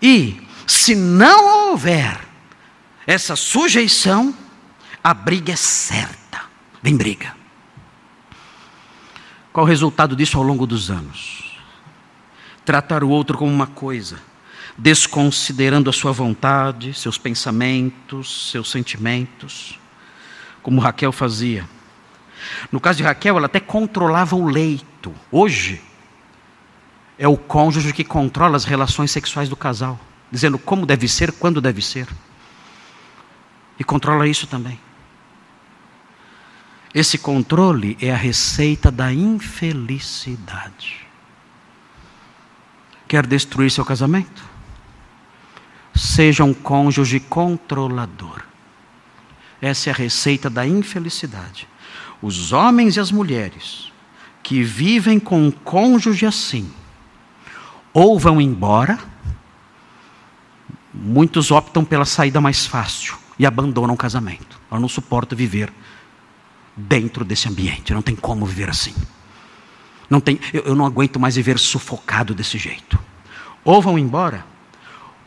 E 0.00 0.40
se 0.66 0.94
não 0.94 1.70
houver 1.70 2.18
essa 3.04 3.34
sujeição, 3.34 4.34
a 5.02 5.12
briga 5.12 5.52
é 5.52 5.56
certa. 5.56 6.42
Vem 6.80 6.96
briga. 6.96 7.34
Qual 9.52 9.66
o 9.66 9.68
resultado 9.68 10.14
disso 10.14 10.38
ao 10.38 10.44
longo 10.44 10.66
dos 10.66 10.90
anos? 10.90 11.60
Tratar 12.64 13.02
o 13.02 13.08
outro 13.08 13.36
como 13.36 13.52
uma 13.52 13.66
coisa 13.66 14.18
desconsiderando 14.78 15.88
a 15.88 15.92
sua 15.92 16.12
vontade, 16.12 16.92
seus 16.92 17.16
pensamentos, 17.16 18.50
seus 18.50 18.70
sentimentos, 18.70 19.78
como 20.62 20.80
Raquel 20.80 21.12
fazia. 21.12 21.68
No 22.70 22.80
caso 22.80 22.98
de 22.98 23.04
Raquel, 23.04 23.36
ela 23.36 23.46
até 23.46 23.60
controlava 23.60 24.36
o 24.36 24.46
leito. 24.46 25.14
Hoje, 25.30 25.82
é 27.18 27.26
o 27.26 27.36
cônjuge 27.36 27.92
que 27.92 28.04
controla 28.04 28.56
as 28.56 28.64
relações 28.64 29.10
sexuais 29.10 29.48
do 29.48 29.56
casal, 29.56 29.98
dizendo 30.30 30.58
como 30.58 30.84
deve 30.84 31.08
ser, 31.08 31.32
quando 31.32 31.60
deve 31.60 31.80
ser. 31.80 32.06
E 33.78 33.84
controla 33.84 34.28
isso 34.28 34.46
também. 34.46 34.78
Esse 36.94 37.18
controle 37.18 37.96
é 38.00 38.10
a 38.10 38.16
receita 38.16 38.90
da 38.90 39.12
infelicidade. 39.12 41.06
Quer 43.06 43.26
destruir 43.26 43.70
seu 43.70 43.84
casamento? 43.84 44.55
Seja 45.96 46.44
um 46.44 46.52
cônjuge 46.52 47.18
controlador. 47.18 48.42
Essa 49.60 49.90
é 49.90 49.92
a 49.92 49.96
receita 49.96 50.50
da 50.50 50.66
infelicidade. 50.66 51.66
Os 52.20 52.52
homens 52.52 52.96
e 52.96 53.00
as 53.00 53.10
mulheres 53.10 53.92
que 54.42 54.62
vivem 54.62 55.18
com 55.18 55.42
um 55.42 55.50
cônjuge 55.50 56.24
assim, 56.24 56.70
ou 57.92 58.18
vão 58.18 58.40
embora, 58.40 58.98
muitos 60.94 61.50
optam 61.50 61.84
pela 61.84 62.04
saída 62.04 62.40
mais 62.40 62.66
fácil 62.66 63.16
e 63.38 63.46
abandonam 63.46 63.94
o 63.94 63.98
casamento. 63.98 64.60
Eu 64.70 64.78
não 64.78 64.88
suporto 64.88 65.34
viver 65.34 65.72
dentro 66.76 67.24
desse 67.24 67.48
ambiente, 67.48 67.94
não 67.94 68.02
tem 68.02 68.14
como 68.14 68.46
viver 68.46 68.68
assim. 68.68 68.94
Não 70.08 70.20
tem, 70.20 70.38
eu, 70.52 70.62
eu 70.62 70.74
não 70.74 70.86
aguento 70.86 71.18
mais 71.18 71.36
viver 71.36 71.58
sufocado 71.58 72.34
desse 72.34 72.58
jeito. 72.58 72.98
Ou 73.64 73.82
vão 73.82 73.98
embora, 73.98 74.44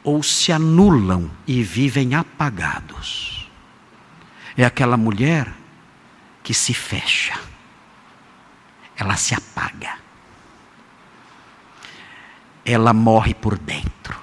ou 0.10 0.24
se 0.24 0.52
anulam 0.52 1.30
e 1.46 1.64
vivem 1.64 2.16
apagados. 2.16 3.50
É 4.58 4.66
aquela 4.66 4.98
mulher 4.98 5.54
que 6.44 6.54
se 6.54 6.74
fecha, 6.74 7.40
ela 8.98 9.16
se 9.16 9.34
apaga 9.34 10.00
ela 12.72 12.94
morre 12.94 13.34
por 13.34 13.58
dentro. 13.58 14.20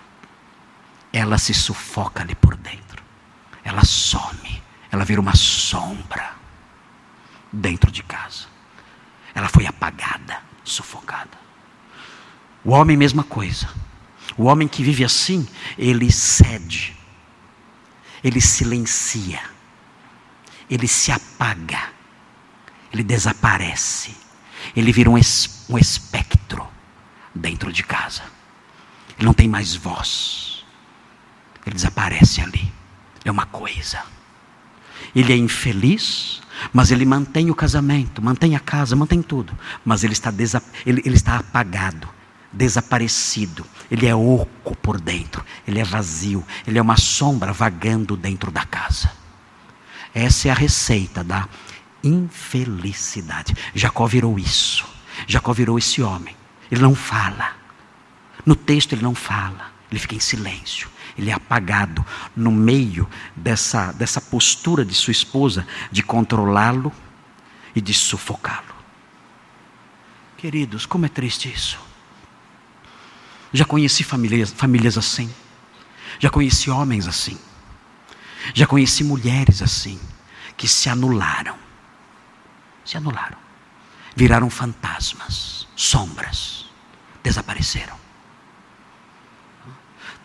Ela 1.13 1.37
se 1.37 1.53
sufoca 1.53 2.23
ali 2.23 2.35
por 2.35 2.55
dentro. 2.57 3.03
Ela 3.65 3.85
some. 3.85 4.63
Ela 4.91 5.05
vira 5.05 5.21
uma 5.21 5.35
sombra 5.35 6.33
dentro 7.53 7.91
de 7.91 8.03
casa. 8.03 8.47
Ela 9.35 9.49
foi 9.49 9.67
apagada, 9.67 10.41
sufocada. 10.63 11.39
O 12.65 12.71
homem, 12.71 12.97
mesma 12.97 13.25
coisa. 13.25 13.69
O 14.37 14.45
homem 14.45 14.69
que 14.69 14.83
vive 14.83 15.05
assim, 15.05 15.47
ele 15.79 16.13
cede, 16.13 16.97
ele 18.23 18.41
silencia, 18.41 19.41
ele 20.69 20.87
se 20.87 21.11
apaga, 21.11 21.91
ele 22.93 23.03
desaparece, 23.03 24.15
ele 24.75 24.93
vira 24.93 25.09
um, 25.09 25.17
es, 25.17 25.65
um 25.69 25.79
espectro 25.79 26.67
dentro 27.35 27.73
de 27.73 27.83
casa. 27.83 28.23
Ele 29.17 29.27
não 29.27 29.35
tem 29.35 29.49
mais 29.49 29.75
voz. 29.75 30.65
Ele 31.65 31.75
desaparece 31.75 32.41
ali. 32.41 32.73
É 33.25 33.31
uma 33.31 33.47
coisa. 33.47 34.03
Ele 35.15 35.33
é 35.33 35.37
infeliz, 35.37 36.43
mas 36.73 36.91
ele 36.91 37.05
mantém 37.05 37.51
o 37.51 37.55
casamento, 37.55 38.23
mantém 38.23 38.55
a 38.55 38.61
casa, 38.61 38.95
mantém 38.95 39.23
tudo. 39.23 39.57
Mas 39.85 40.05
ele 40.05 40.13
está, 40.13 40.33
ele, 40.85 41.03
ele 41.05 41.15
está 41.15 41.37
apagado, 41.37 42.09
desaparecido. 42.57 43.67
Ele 43.91 44.07
é 44.07 44.15
oco 44.15 44.77
por 44.77 45.01
dentro, 45.01 45.45
ele 45.67 45.79
é 45.79 45.85
vazio, 45.85 46.45
ele 46.67 46.79
é 46.79 46.83
uma 46.83 46.97
sombra 46.97 47.53
vagando 47.53 48.17
dentro 48.17 48.51
da 48.51 48.65
casa. 48.65 49.13
Essa 50.15 50.49
é 50.49 50.51
a 50.51 50.55
receita 50.55 51.23
da 51.23 51.47
infelicidade. 52.03 53.55
Jacó 53.75 54.07
virou 54.07 54.39
isso. 54.39 54.87
Jacó 55.27 55.53
virou 55.53 55.79
esse 55.79 56.03
homem. 56.03 56.35
Ele 56.71 56.81
não 56.81 56.95
fala. 56.95 57.53
No 58.45 58.57
texto 58.57 58.93
ele 58.93 59.03
não 59.03 59.15
fala, 59.15 59.73
ele 59.91 60.01
fica 60.01 60.15
em 60.15 60.21
silêncio. 60.21 60.89
Ele 61.19 61.31
é 61.31 61.33
apagado 61.33 62.05
no 62.35 62.51
meio 62.51 63.09
dessa, 63.35 63.93
dessa 63.93 64.21
postura 64.21 64.85
de 64.85 64.95
sua 64.95 65.11
esposa 65.11 65.67
de 65.91 66.03
controlá-lo 66.03 66.93
e 67.75 67.81
de 67.81 67.93
sufocá-lo. 67.93 68.75
Queridos, 70.37 70.85
como 70.87 71.07
é 71.07 71.09
triste 71.09 71.51
isso. 71.51 71.79
Já 73.53 73.65
conheci 73.65 74.05
famílias, 74.05 74.51
famílias 74.51 74.99
assim. 74.99 75.33
Já 76.19 76.31
conheci 76.31 76.71
homens 76.71 77.07
assim. 77.07 77.39
Já 78.55 78.67
conheci 78.67 79.03
mulheres 79.03 79.63
assim, 79.63 79.99
que 80.57 80.69
se 80.69 80.89
anularam. 80.89 81.57
Se 82.85 82.97
anularam. 82.97 83.39
Viraram 84.15 84.49
fantasmas, 84.49 85.67
sombras. 85.75 86.67
Desapareceram 87.23 88.07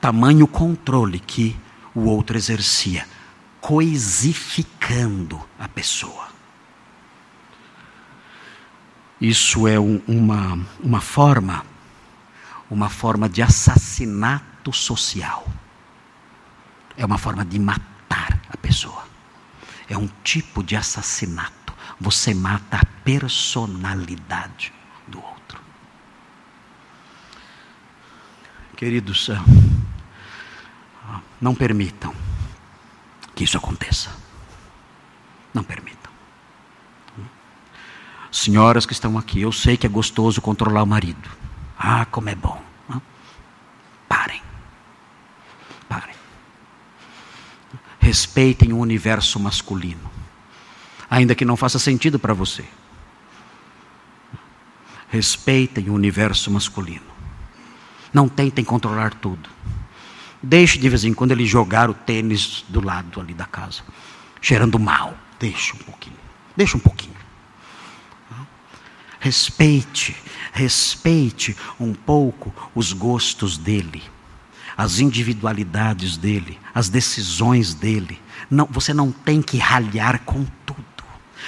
tamanho 0.01 0.47
controle 0.47 1.19
que 1.19 1.55
o 1.93 2.05
outro 2.05 2.36
exercia, 2.36 3.07
coisificando 3.61 5.39
a 5.59 5.67
pessoa. 5.67 6.30
Isso 9.22 9.67
é 9.67 9.80
um, 9.80 10.01
uma, 10.07 10.59
uma 10.84 10.99
forma, 10.99 11.63
uma 12.72 12.89
forma 12.89 13.28
de 13.28 13.41
assassinato 13.41 14.72
social. 14.72 15.45
É 16.95 17.05
uma 17.05 17.17
forma 17.17 17.43
de 17.43 17.59
matar 17.59 18.39
a 18.49 18.55
pessoa. 18.55 19.05
É 19.89 19.97
um 19.97 20.07
tipo 20.24 20.63
de 20.63 20.78
assassinato. 20.78 21.74
Você 21.99 22.34
mata 22.34 22.78
a 22.78 22.86
personalidade 23.03 24.74
do 25.05 25.22
outro. 25.22 25.59
Queridos, 28.78 29.30
não 31.41 31.53
permitam 31.53 32.15
que 33.36 33.43
isso 33.43 33.57
aconteça. 33.57 34.09
Não 35.53 35.63
permitam. 35.63 36.11
Senhoras 38.32 38.86
que 38.86 38.93
estão 38.93 39.17
aqui, 39.17 39.41
eu 39.41 39.51
sei 39.51 39.76
que 39.76 39.86
é 39.86 39.89
gostoso 39.89 40.41
controlar 40.41 40.84
o 40.84 40.88
marido. 40.88 41.41
Ah, 41.84 42.05
como 42.05 42.29
é 42.29 42.36
bom. 42.36 42.61
Parem. 44.07 44.39
Parem. 45.89 46.15
Respeitem 47.99 48.71
o 48.71 48.77
universo 48.77 49.39
masculino. 49.39 50.11
Ainda 51.09 51.34
que 51.34 51.43
não 51.43 51.57
faça 51.57 51.79
sentido 51.79 52.19
para 52.19 52.36
você. 52.36 52.63
Respeitem 55.09 55.89
o 55.89 55.95
universo 55.95 56.51
masculino. 56.51 57.11
Não 58.13 58.29
tentem 58.29 58.63
controlar 58.63 59.15
tudo. 59.15 59.49
Deixe 60.43 60.77
de 60.77 60.88
vez 60.88 61.03
em 61.03 61.15
quando 61.15 61.32
ele 61.32 61.47
jogar 61.47 61.89
o 61.89 61.95
tênis 61.95 62.63
do 62.69 62.86
lado 62.86 63.19
ali 63.19 63.34
da 63.34 63.45
casa, 63.45 63.82
cheirando 64.39 64.77
mal. 64.77 65.17
Deixe 65.39 65.73
um 65.73 65.79
pouquinho. 65.79 66.17
Deixe 66.55 66.77
um 66.77 66.79
pouquinho. 66.79 67.15
Respeite, 69.19 70.15
respeite 70.52 71.56
um 71.80 71.93
pouco 71.93 72.54
os 72.76 72.93
gostos 72.93 73.58
dele, 73.58 74.04
as 74.78 74.99
individualidades 74.99 76.18
dele, 76.18 76.60
as 76.74 76.89
decisões 76.89 77.74
dele. 77.74 78.22
Não, 78.49 78.68
você 78.70 78.93
não 78.93 79.12
tem 79.12 79.41
que 79.41 79.58
ralhar 79.58 80.22
com 80.26 80.45
tudo. 80.66 80.82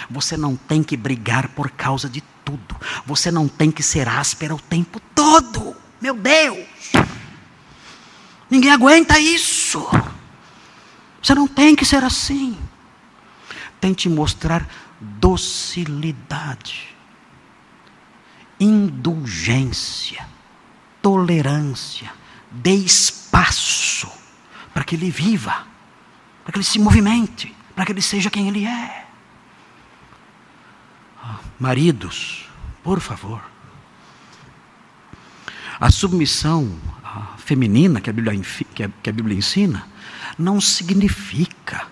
Você 0.09 0.35
não 0.37 0.55
tem 0.55 0.81
que 0.81 0.97
brigar 0.97 1.49
por 1.49 1.69
causa 1.71 2.09
de 2.09 2.21
tudo. 2.43 2.75
Você 3.05 3.31
não 3.31 3.47
tem 3.47 3.71
que 3.71 3.83
ser 3.83 4.07
áspera 4.07 4.55
o 4.55 4.59
tempo 4.59 4.99
todo. 5.13 5.75
Meu 6.01 6.15
Deus! 6.15 6.65
Ninguém 8.49 8.71
aguenta 8.71 9.19
isso. 9.19 9.87
Você 11.21 11.33
não 11.33 11.47
tem 11.47 11.75
que 11.75 11.85
ser 11.85 12.03
assim. 12.03 12.57
Tente 13.79 14.07
mostrar 14.07 14.67
docilidade, 14.99 16.92
indulgência, 18.63 20.25
tolerância. 21.01 22.11
Dê 22.51 22.73
espaço 22.75 24.09
para 24.73 24.83
que 24.83 24.95
ele 24.95 25.09
viva, 25.09 25.65
para 26.43 26.53
que 26.53 26.57
ele 26.57 26.65
se 26.65 26.79
movimente, 26.79 27.55
para 27.75 27.85
que 27.85 27.91
ele 27.91 28.01
seja 28.01 28.29
quem 28.29 28.47
ele 28.47 28.65
é. 28.65 29.05
Maridos, 31.59 32.47
por 32.83 32.99
favor. 32.99 33.41
A 35.79 35.89
submissão 35.89 36.71
feminina 37.37 37.99
que 37.99 38.09
a, 38.09 38.13
Bíblia, 38.13 38.41
que 38.73 39.09
a 39.09 39.13
Bíblia 39.13 39.37
ensina, 39.37 39.87
não 40.37 40.61
significa 40.61 41.87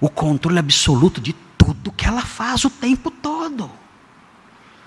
o 0.00 0.08
controle 0.08 0.58
absoluto 0.58 1.20
de 1.20 1.32
tudo 1.56 1.92
que 1.92 2.06
ela 2.06 2.22
faz 2.22 2.64
o 2.64 2.70
tempo 2.70 3.10
todo. 3.10 3.70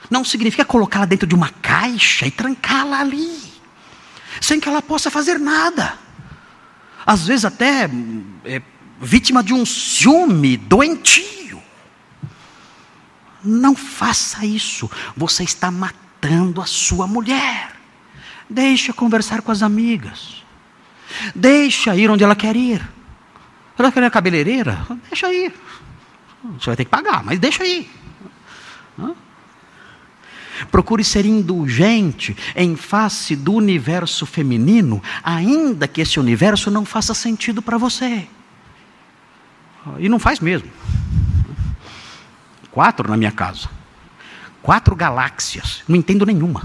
Não 0.10 0.24
significa 0.24 0.66
colocá-la 0.66 1.06
dentro 1.06 1.28
de 1.28 1.36
uma 1.36 1.50
caixa 1.50 2.28
e 2.28 2.32
trancá-la 2.32 3.00
ali. 3.00 3.54
sem 4.42 4.60
que 4.60 4.68
ela 4.68 4.82
possa 4.82 5.10
fazer 5.10 5.40
nada. 5.40 5.98
Às 7.06 7.28
vezes, 7.28 7.46
até 7.46 7.90
é, 8.44 8.62
vítima 9.00 9.44
de 9.44 9.54
um 9.54 9.66
ciúme 9.66 10.58
doentio. 10.58 11.62
Não 13.44 13.76
faça 13.76 14.46
isso, 14.46 14.90
você 15.16 15.44
está 15.44 15.70
matando 15.70 16.62
a 16.62 16.66
sua 16.66 17.06
mulher. 17.08 17.76
Deixa 18.50 18.92
conversar 18.92 19.42
com 19.42 19.52
as 19.52 19.62
amigas. 19.62 20.44
Deixa 21.34 21.96
ir 21.96 22.10
onde 22.10 22.24
ela 22.24 22.36
quer 22.36 22.56
ir. 22.56 22.82
Ela 23.78 23.92
quer 23.92 24.00
ir 24.00 24.04
na 24.04 24.10
cabeleireira? 24.10 24.86
Deixa 25.10 25.32
ir. 25.32 25.54
Você 26.60 26.66
vai 26.68 26.76
ter 26.76 26.86
que 26.86 26.92
pagar, 26.92 27.24
mas 27.24 27.40
deixa 27.40 27.66
ir. 27.66 27.90
Procure 30.72 31.04
ser 31.04 31.26
indulgente 31.26 32.36
em 32.56 32.76
face 32.76 33.36
do 33.36 33.54
universo 33.54 34.26
feminino, 34.26 35.02
ainda 35.24 35.88
que 35.88 36.02
esse 36.02 36.20
universo 36.20 36.72
não 36.72 36.86
faça 36.86 37.14
sentido 37.14 37.62
para 37.62 37.78
você. 37.78 38.28
E 40.00 40.10
não 40.10 40.20
faz 40.20 40.40
mesmo. 40.40 40.70
Quatro 42.72 43.10
na 43.10 43.18
minha 43.18 43.32
casa. 43.32 43.70
Quatro 44.62 44.96
galáxias. 44.96 45.84
Não 45.88 45.96
entendo 45.96 46.26
nenhuma. 46.26 46.62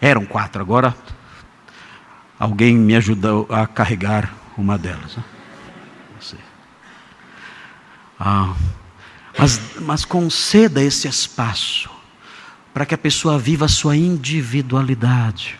Eram 0.00 0.26
quatro, 0.26 0.60
agora 0.60 0.94
alguém 2.38 2.76
me 2.76 2.94
ajudou 2.96 3.46
a 3.50 3.66
carregar 3.66 4.34
uma 4.56 4.76
delas. 4.76 5.16
Ah, 8.18 8.54
mas, 9.38 9.60
mas 9.80 10.04
conceda 10.04 10.82
esse 10.82 11.06
espaço 11.06 11.95
para 12.76 12.84
que 12.84 12.94
a 12.94 12.98
pessoa 12.98 13.38
viva 13.38 13.64
a 13.64 13.68
sua 13.68 13.96
individualidade, 13.96 15.58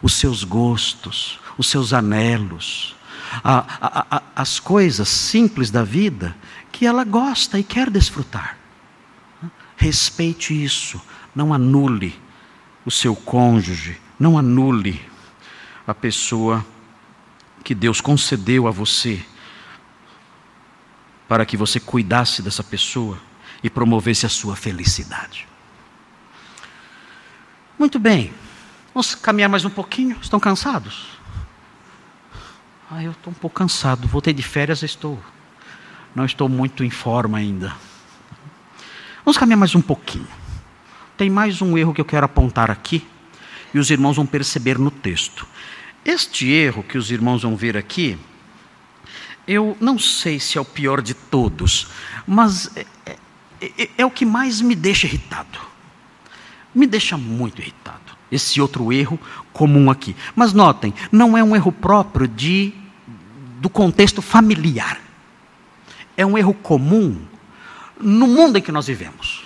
os 0.00 0.12
seus 0.12 0.44
gostos, 0.44 1.40
os 1.58 1.66
seus 1.66 1.92
anelos, 1.92 2.94
a, 3.42 3.66
a, 3.80 4.16
a, 4.18 4.22
as 4.36 4.60
coisas 4.60 5.08
simples 5.08 5.72
da 5.72 5.82
vida 5.82 6.36
que 6.70 6.86
ela 6.86 7.02
gosta 7.02 7.58
e 7.58 7.64
quer 7.64 7.90
desfrutar. 7.90 8.56
Respeite 9.76 10.54
isso, 10.54 11.02
não 11.34 11.52
anule 11.52 12.14
o 12.86 12.92
seu 12.92 13.16
cônjuge, 13.16 14.00
não 14.16 14.38
anule 14.38 15.04
a 15.84 15.92
pessoa 15.92 16.64
que 17.64 17.74
Deus 17.74 18.00
concedeu 18.00 18.68
a 18.68 18.70
você 18.70 19.20
para 21.26 21.44
que 21.44 21.56
você 21.56 21.80
cuidasse 21.80 22.40
dessa 22.40 22.62
pessoa 22.62 23.18
e 23.64 23.68
promovesse 23.68 24.26
a 24.26 24.28
sua 24.28 24.54
felicidade. 24.54 25.50
Muito 27.82 27.98
bem, 27.98 28.32
vamos 28.94 29.16
caminhar 29.16 29.48
mais 29.48 29.64
um 29.64 29.68
pouquinho? 29.68 30.16
Estão 30.22 30.38
cansados? 30.38 31.18
Ah, 32.88 33.02
eu 33.02 33.10
estou 33.10 33.32
um 33.32 33.34
pouco 33.34 33.56
cansado, 33.56 34.06
voltei 34.06 34.32
de 34.32 34.40
férias, 34.40 34.84
estou. 34.84 35.20
Não 36.14 36.24
estou 36.24 36.48
muito 36.48 36.84
em 36.84 36.90
forma 36.90 37.38
ainda. 37.38 37.74
Vamos 39.24 39.36
caminhar 39.36 39.58
mais 39.58 39.74
um 39.74 39.82
pouquinho. 39.82 40.28
Tem 41.16 41.28
mais 41.28 41.60
um 41.60 41.76
erro 41.76 41.92
que 41.92 42.00
eu 42.00 42.04
quero 42.04 42.24
apontar 42.24 42.70
aqui, 42.70 43.04
e 43.74 43.80
os 43.80 43.90
irmãos 43.90 44.14
vão 44.14 44.26
perceber 44.26 44.78
no 44.78 44.92
texto. 44.92 45.44
Este 46.04 46.48
erro 46.52 46.84
que 46.84 46.96
os 46.96 47.10
irmãos 47.10 47.42
vão 47.42 47.56
ver 47.56 47.76
aqui, 47.76 48.16
eu 49.44 49.76
não 49.80 49.98
sei 49.98 50.38
se 50.38 50.56
é 50.56 50.60
o 50.60 50.64
pior 50.64 51.02
de 51.02 51.14
todos, 51.14 51.88
mas 52.28 52.76
é, 52.76 52.86
é, 53.04 53.16
é, 53.60 53.90
é, 53.98 54.06
o 54.06 54.10
que 54.10 54.24
mais 54.24 54.60
me 54.60 54.76
deixa 54.76 55.08
irritado. 55.08 55.71
Me 56.74 56.86
deixa 56.86 57.16
muito 57.16 57.60
irritado. 57.60 58.00
Esse 58.30 58.60
outro 58.60 58.92
erro 58.92 59.18
comum 59.52 59.90
aqui. 59.90 60.16
Mas 60.34 60.52
notem, 60.52 60.94
não 61.10 61.36
é 61.36 61.44
um 61.44 61.54
erro 61.54 61.70
próprio 61.70 62.26
de, 62.26 62.72
do 63.60 63.68
contexto 63.68 64.22
familiar. 64.22 65.00
É 66.16 66.24
um 66.24 66.38
erro 66.38 66.54
comum 66.54 67.20
no 68.00 68.26
mundo 68.26 68.58
em 68.58 68.62
que 68.62 68.72
nós 68.72 68.86
vivemos. 68.86 69.44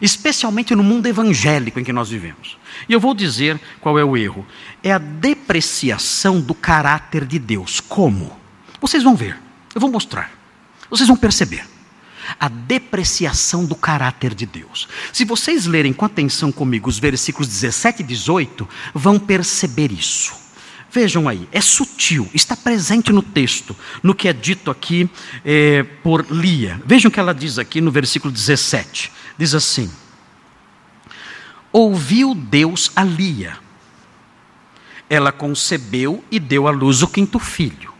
Especialmente 0.00 0.74
no 0.74 0.82
mundo 0.82 1.06
evangélico 1.06 1.78
em 1.78 1.84
que 1.84 1.92
nós 1.92 2.10
vivemos. 2.10 2.56
E 2.88 2.92
eu 2.92 3.00
vou 3.00 3.14
dizer 3.14 3.60
qual 3.80 3.98
é 3.98 4.04
o 4.04 4.16
erro: 4.16 4.46
é 4.82 4.92
a 4.92 4.98
depreciação 4.98 6.40
do 6.40 6.54
caráter 6.54 7.24
de 7.24 7.38
Deus. 7.38 7.80
Como? 7.80 8.36
Vocês 8.80 9.02
vão 9.02 9.14
ver, 9.14 9.38
eu 9.74 9.80
vou 9.80 9.90
mostrar. 9.90 10.30
Vocês 10.90 11.08
vão 11.08 11.16
perceber 11.16 11.73
a 12.38 12.48
depreciação 12.48 13.64
do 13.64 13.74
caráter 13.74 14.34
de 14.34 14.46
Deus. 14.46 14.88
Se 15.12 15.24
vocês 15.24 15.66
lerem 15.66 15.92
com 15.92 16.04
atenção 16.04 16.50
comigo 16.50 16.88
os 16.88 16.98
versículos 16.98 17.48
17 17.48 18.02
e 18.02 18.04
18, 18.04 18.68
vão 18.94 19.18
perceber 19.18 19.92
isso. 19.92 20.34
Vejam 20.90 21.28
aí, 21.28 21.48
é 21.50 21.60
sutil, 21.60 22.28
está 22.32 22.56
presente 22.56 23.12
no 23.12 23.22
texto, 23.22 23.76
no 24.02 24.14
que 24.14 24.28
é 24.28 24.32
dito 24.32 24.70
aqui 24.70 25.10
é, 25.44 25.82
por 25.82 26.24
Lia. 26.30 26.80
Vejam 26.86 27.08
o 27.08 27.12
que 27.12 27.18
ela 27.18 27.34
diz 27.34 27.58
aqui 27.58 27.80
no 27.80 27.90
versículo 27.90 28.32
17: 28.32 29.10
diz 29.36 29.54
assim: 29.54 29.90
Ouviu 31.72 32.32
Deus 32.34 32.92
a 32.94 33.02
Lia, 33.02 33.58
ela 35.10 35.32
concebeu 35.32 36.24
e 36.30 36.38
deu 36.38 36.68
à 36.68 36.70
luz 36.70 37.02
o 37.02 37.08
quinto 37.08 37.40
filho 37.40 37.94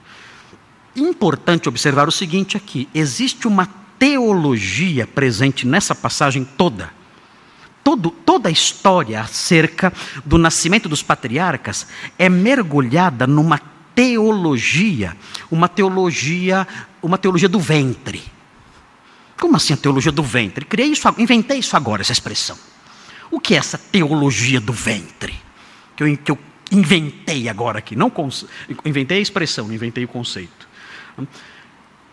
importante 0.97 1.68
observar 1.68 2.09
o 2.09 2.12
seguinte 2.12 2.57
aqui: 2.57 2.89
existe 2.95 3.47
uma 3.47 3.66
teologia 3.99 5.07
presente 5.07 5.66
nessa 5.66 5.95
passagem 5.95 6.45
toda. 6.45 6.90
Todo, 7.82 8.11
toda 8.11 8.49
a 8.49 8.53
história 8.53 9.20
acerca 9.20 9.92
do 10.24 10.38
nascimento 10.38 10.88
dos 10.88 11.03
patriarcas 11.03 11.86
é 12.18 12.28
mergulhada 12.28 13.26
numa 13.26 13.61
teologia, 13.95 15.16
uma 15.51 15.68
teologia, 15.68 16.66
uma 17.03 17.18
teologia 17.18 17.49
do 17.49 17.61
ventre. 17.61 18.22
Como 19.38 19.57
assim 19.57 19.74
a 19.74 19.76
teologia 19.76 20.12
do 20.12 20.22
ventre? 20.22 20.64
Criei 20.64 20.88
isso, 20.88 21.07
inventei 21.18 21.59
isso 21.59 21.76
agora, 21.76 22.03
essa 22.03 22.12
expressão. 22.12 22.59
O 23.30 23.38
que 23.38 23.55
é 23.55 23.59
essa 23.59 23.76
teologia 23.76 24.61
do 24.61 24.72
ventre? 24.72 25.34
Que 25.97 26.05
eu, 26.05 26.16
que 26.16 26.32
eu 26.32 26.38
inventei 26.72 27.49
agora 27.49 27.78
aqui. 27.78 27.95
Não 27.95 28.12
inventei 28.84 29.18
a 29.18 29.20
expressão, 29.20 29.66
não 29.66 29.74
inventei 29.74 30.05
o 30.05 30.09
conceito. 30.09 30.68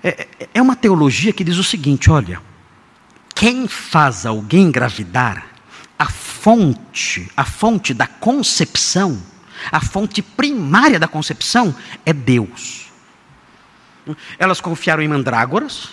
É, 0.03 0.27
é, 0.39 0.49
é 0.55 0.61
uma 0.61 0.75
teologia 0.75 1.33
que 1.33 1.43
diz 1.43 1.57
o 1.57 1.63
seguinte: 1.63 2.09
olha, 2.09 2.41
quem 3.35 3.67
faz 3.67 4.25
alguém 4.25 4.63
engravidar, 4.63 5.45
a 5.97 6.09
fonte, 6.09 7.31
a 7.35 7.45
fonte 7.45 7.93
da 7.93 8.07
concepção, 8.07 9.21
a 9.71 9.79
fonte 9.79 10.21
primária 10.21 10.99
da 10.99 11.07
concepção 11.07 11.75
é 12.05 12.13
Deus. 12.13 12.91
Elas 14.39 14.59
confiaram 14.59 15.03
em 15.03 15.07
mandrágoras, 15.07 15.89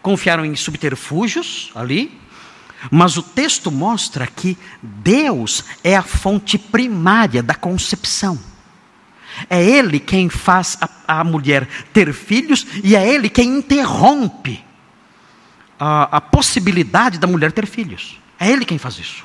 confiaram 0.00 0.44
em 0.44 0.54
subterfúgios 0.54 1.72
ali, 1.74 2.20
mas 2.90 3.16
o 3.16 3.22
texto 3.22 3.70
mostra 3.70 4.26
que 4.26 4.56
Deus 4.82 5.64
é 5.82 5.96
a 5.96 6.02
fonte 6.02 6.58
primária 6.58 7.42
da 7.42 7.54
concepção. 7.54 8.38
É 9.48 9.62
ele 9.62 9.98
quem 9.98 10.28
faz 10.28 10.78
a, 10.80 11.20
a 11.20 11.24
mulher 11.24 11.68
ter 11.92 12.12
filhos 12.12 12.66
e 12.82 12.94
é 12.96 13.06
ele 13.06 13.28
quem 13.28 13.58
interrompe 13.58 14.62
a, 15.78 16.16
a 16.16 16.20
possibilidade 16.20 17.18
da 17.18 17.26
mulher 17.26 17.52
ter 17.52 17.66
filhos. 17.66 18.18
É 18.38 18.50
ele 18.50 18.64
quem 18.64 18.78
faz 18.78 18.98
isso. 18.98 19.24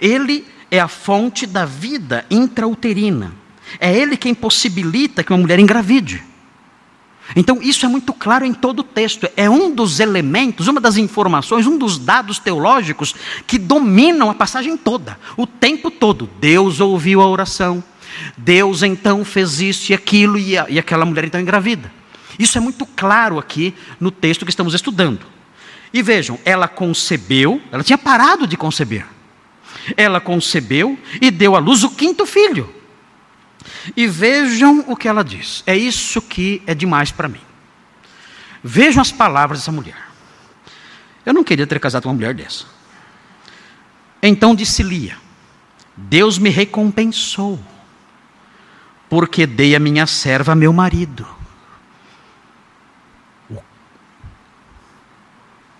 Ele 0.00 0.46
é 0.70 0.80
a 0.80 0.88
fonte 0.88 1.46
da 1.46 1.64
vida 1.64 2.26
intrauterina. 2.30 3.32
É 3.78 3.94
ele 3.94 4.16
quem 4.16 4.34
possibilita 4.34 5.22
que 5.22 5.32
uma 5.32 5.38
mulher 5.38 5.58
engravide. 5.58 6.22
Então, 7.36 7.60
isso 7.60 7.84
é 7.84 7.88
muito 7.88 8.12
claro 8.12 8.44
em 8.44 8.54
todo 8.54 8.80
o 8.80 8.84
texto. 8.84 9.28
É 9.36 9.48
um 9.50 9.74
dos 9.74 10.00
elementos, 10.00 10.66
uma 10.66 10.80
das 10.80 10.96
informações, 10.96 11.66
um 11.66 11.76
dos 11.76 11.98
dados 11.98 12.38
teológicos 12.38 13.14
que 13.46 13.58
dominam 13.58 14.30
a 14.30 14.34
passagem 14.34 14.76
toda, 14.76 15.18
o 15.36 15.46
tempo 15.46 15.90
todo. 15.90 16.28
Deus 16.40 16.80
ouviu 16.80 17.20
a 17.20 17.28
oração, 17.28 17.84
Deus 18.36 18.82
então 18.82 19.24
fez 19.24 19.60
isso 19.60 19.92
e 19.92 19.94
aquilo, 19.94 20.38
e, 20.38 20.56
a, 20.56 20.66
e 20.68 20.78
aquela 20.78 21.04
mulher 21.04 21.24
então 21.24 21.40
engravida. 21.40 21.90
Isso 22.38 22.56
é 22.56 22.60
muito 22.60 22.86
claro 22.86 23.38
aqui 23.38 23.74
no 23.98 24.10
texto 24.10 24.44
que 24.44 24.50
estamos 24.50 24.74
estudando. 24.74 25.26
E 25.92 26.02
vejam, 26.02 26.38
ela 26.44 26.68
concebeu, 26.68 27.60
ela 27.72 27.82
tinha 27.82 27.98
parado 27.98 28.46
de 28.46 28.56
conceber. 28.56 29.06
Ela 29.96 30.20
concebeu 30.20 30.98
e 31.20 31.30
deu 31.30 31.56
à 31.56 31.58
luz 31.58 31.82
o 31.82 31.90
quinto 31.90 32.26
filho. 32.26 32.72
E 33.96 34.06
vejam 34.06 34.84
o 34.86 34.96
que 34.96 35.08
ela 35.08 35.24
diz. 35.24 35.62
É 35.66 35.76
isso 35.76 36.20
que 36.20 36.62
é 36.66 36.74
demais 36.74 37.10
para 37.10 37.28
mim. 37.28 37.40
Vejam 38.62 39.00
as 39.00 39.10
palavras 39.10 39.60
dessa 39.60 39.72
mulher. 39.72 40.08
Eu 41.24 41.32
não 41.32 41.44
queria 41.44 41.66
ter 41.66 41.80
casado 41.80 42.04
com 42.04 42.08
uma 42.10 42.14
mulher 42.14 42.34
dessa. 42.34 42.64
Então 44.22 44.54
disse 44.54 44.82
Lia: 44.82 45.16
Deus 45.96 46.38
me 46.38 46.50
recompensou 46.50 47.58
porque 49.08 49.46
dei 49.46 49.74
a 49.74 49.78
minha 49.78 50.06
serva 50.06 50.52
a 50.52 50.56
meu 50.56 50.72
marido. 50.72 51.26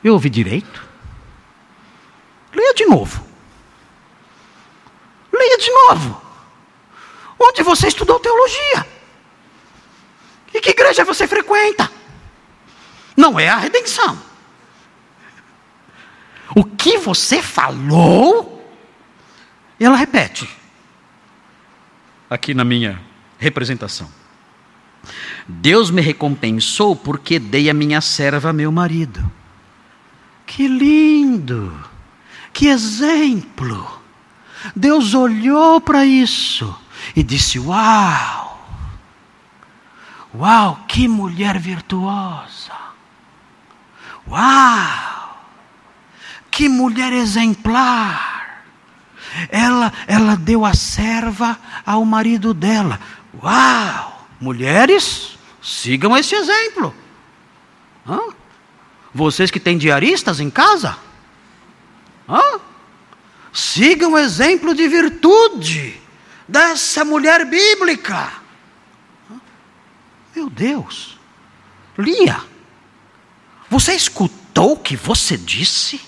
Eu 0.02 0.14
ouvi 0.14 0.30
direito? 0.30 0.86
Leia 2.54 2.72
de 2.72 2.86
novo. 2.86 3.24
Leia 5.32 5.58
de 5.58 5.70
novo. 5.70 6.22
Onde 7.38 7.62
você 7.62 7.88
estudou 7.88 8.18
teologia? 8.18 8.86
E 10.54 10.60
que 10.60 10.70
igreja 10.70 11.04
você 11.04 11.26
frequenta? 11.26 11.90
Não 13.16 13.38
é 13.38 13.48
a 13.48 13.58
redenção. 13.58 14.20
O 16.56 16.64
que 16.64 16.96
você 16.96 17.42
falou, 17.42 18.64
ela 19.78 19.96
repete. 19.96 20.48
Aqui 22.30 22.54
na 22.54 22.64
minha 22.64 23.07
representação. 23.38 24.08
Deus 25.46 25.90
me 25.90 26.02
recompensou 26.02 26.94
porque 26.94 27.38
dei 27.38 27.70
a 27.70 27.74
minha 27.74 28.00
serva 28.00 28.50
a 28.50 28.52
meu 28.52 28.70
marido. 28.70 29.24
Que 30.46 30.68
lindo! 30.68 31.72
Que 32.52 32.66
exemplo! 32.66 33.98
Deus 34.74 35.14
olhou 35.14 35.80
para 35.80 36.04
isso 36.04 36.76
e 37.14 37.22
disse: 37.22 37.58
Uau! 37.58 38.48
Uau, 40.34 40.84
que 40.86 41.08
mulher 41.08 41.58
virtuosa! 41.58 42.72
Uau! 44.28 45.38
Que 46.50 46.68
mulher 46.68 47.12
exemplar! 47.12 48.64
Ela, 49.50 49.92
ela 50.06 50.36
deu 50.36 50.64
a 50.64 50.74
serva 50.74 51.58
ao 51.86 52.04
marido 52.04 52.52
dela. 52.52 52.98
Uau! 53.42 54.26
Mulheres, 54.40 55.38
sigam 55.62 56.16
esse 56.16 56.34
exemplo. 56.34 56.94
Hã? 58.06 58.20
Vocês 59.12 59.50
que 59.50 59.58
têm 59.58 59.76
diaristas 59.76 60.38
em 60.38 60.50
casa, 60.50 60.96
hã? 62.28 62.60
sigam 63.52 64.12
o 64.12 64.18
exemplo 64.18 64.74
de 64.74 64.86
virtude 64.86 66.00
dessa 66.46 67.04
mulher 67.04 67.44
bíblica. 67.44 68.32
Meu 70.34 70.48
Deus, 70.48 71.18
Lia, 71.96 72.40
você 73.68 73.94
escutou 73.94 74.72
o 74.72 74.78
que 74.78 74.96
você 74.96 75.36
disse? 75.36 76.00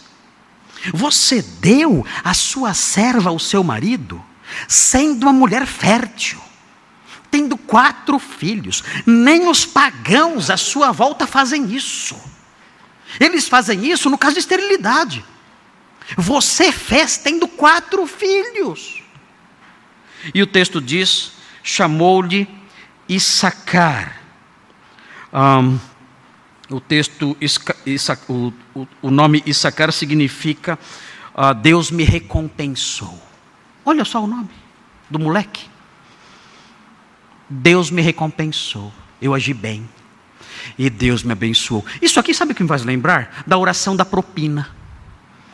Você 0.94 1.42
deu 1.42 2.06
a 2.24 2.32
sua 2.32 2.72
serva 2.72 3.30
ao 3.30 3.38
seu 3.38 3.62
marido, 3.62 4.24
sendo 4.68 5.24
uma 5.24 5.32
mulher 5.32 5.66
fértil, 5.66 6.40
tendo 7.30 7.56
quatro 7.56 8.18
filhos. 8.18 8.82
Nem 9.06 9.48
os 9.48 9.64
pagãos 9.64 10.50
à 10.50 10.56
sua 10.56 10.92
volta 10.92 11.26
fazem 11.26 11.72
isso. 11.74 12.16
Eles 13.18 13.48
fazem 13.48 13.86
isso 13.90 14.10
no 14.10 14.18
caso 14.18 14.34
de 14.34 14.40
esterilidade. 14.40 15.24
Você 16.16 16.72
fez 16.72 17.16
tendo 17.18 17.46
quatro 17.48 18.06
filhos. 18.06 19.02
E 20.34 20.42
o 20.42 20.46
texto 20.46 20.80
diz: 20.80 21.32
chamou-lhe 21.62 22.48
Issacar. 23.08 24.20
Um, 25.32 25.78
o 26.68 26.80
texto, 26.80 27.36
o, 28.28 28.52
o, 29.02 29.10
nome 29.10 29.42
Issacar 29.44 29.92
significa 29.92 30.78
uh, 31.34 31.54
Deus 31.54 31.90
me 31.90 32.04
recompensou. 32.04 33.20
Olha 33.84 34.04
só 34.04 34.22
o 34.22 34.26
nome 34.26 34.50
do 35.08 35.18
moleque. 35.18 35.68
Deus 37.51 37.90
me 37.90 38.01
recompensou. 38.01 38.92
Eu 39.20 39.34
agi 39.34 39.53
bem. 39.53 39.86
E 40.78 40.88
Deus 40.88 41.24
me 41.24 41.32
abençoou. 41.32 41.84
Isso 42.01 42.20
aqui 42.20 42.32
sabe 42.32 42.53
o 42.53 42.55
que 42.55 42.62
me 42.62 42.68
faz 42.68 42.84
lembrar? 42.84 43.42
Da 43.46 43.59
oração 43.59 43.96
da 43.96 44.05
propina. 44.05 44.70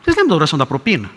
Vocês 0.04 0.14
lembram 0.14 0.30
da 0.30 0.36
oração 0.36 0.58
da 0.58 0.66
propina? 0.66 1.10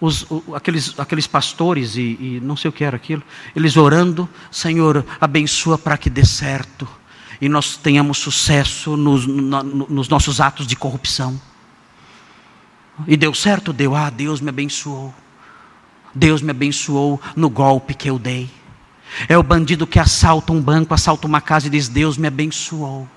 Os, 0.00 0.26
aqueles, 0.54 0.98
aqueles 0.98 1.26
pastores 1.26 1.96
e, 1.96 2.18
e 2.20 2.40
não 2.42 2.56
sei 2.56 2.68
o 2.68 2.72
que 2.72 2.84
era 2.84 2.96
aquilo, 2.96 3.22
eles 3.54 3.76
orando, 3.76 4.28
Senhor, 4.50 5.06
abençoa 5.20 5.78
para 5.78 5.96
que 5.96 6.10
dê 6.10 6.26
certo 6.26 6.86
e 7.40 7.48
nós 7.48 7.76
tenhamos 7.76 8.18
sucesso 8.18 8.96
nos, 8.96 9.26
na, 9.26 9.62
nos 9.62 10.08
nossos 10.08 10.40
atos 10.40 10.66
de 10.66 10.76
corrupção. 10.76 11.40
E 13.06 13.16
deu 13.16 13.34
certo? 13.34 13.72
Deu. 13.72 13.94
Ah, 13.94 14.10
Deus 14.10 14.40
me 14.40 14.48
abençoou. 14.48 15.14
Deus 16.14 16.42
me 16.42 16.50
abençoou 16.50 17.20
no 17.34 17.50
golpe 17.50 17.92
que 17.94 18.08
eu 18.08 18.18
dei. 18.18 18.48
É 19.28 19.38
o 19.38 19.42
bandido 19.42 19.86
que 19.86 19.98
assalta 19.98 20.52
um 20.52 20.60
banco, 20.60 20.94
assalta 20.94 21.26
uma 21.26 21.40
casa 21.40 21.66
e 21.66 21.70
diz: 21.70 21.88
Deus 21.88 22.16
me 22.16 22.26
abençoou. 22.26 23.08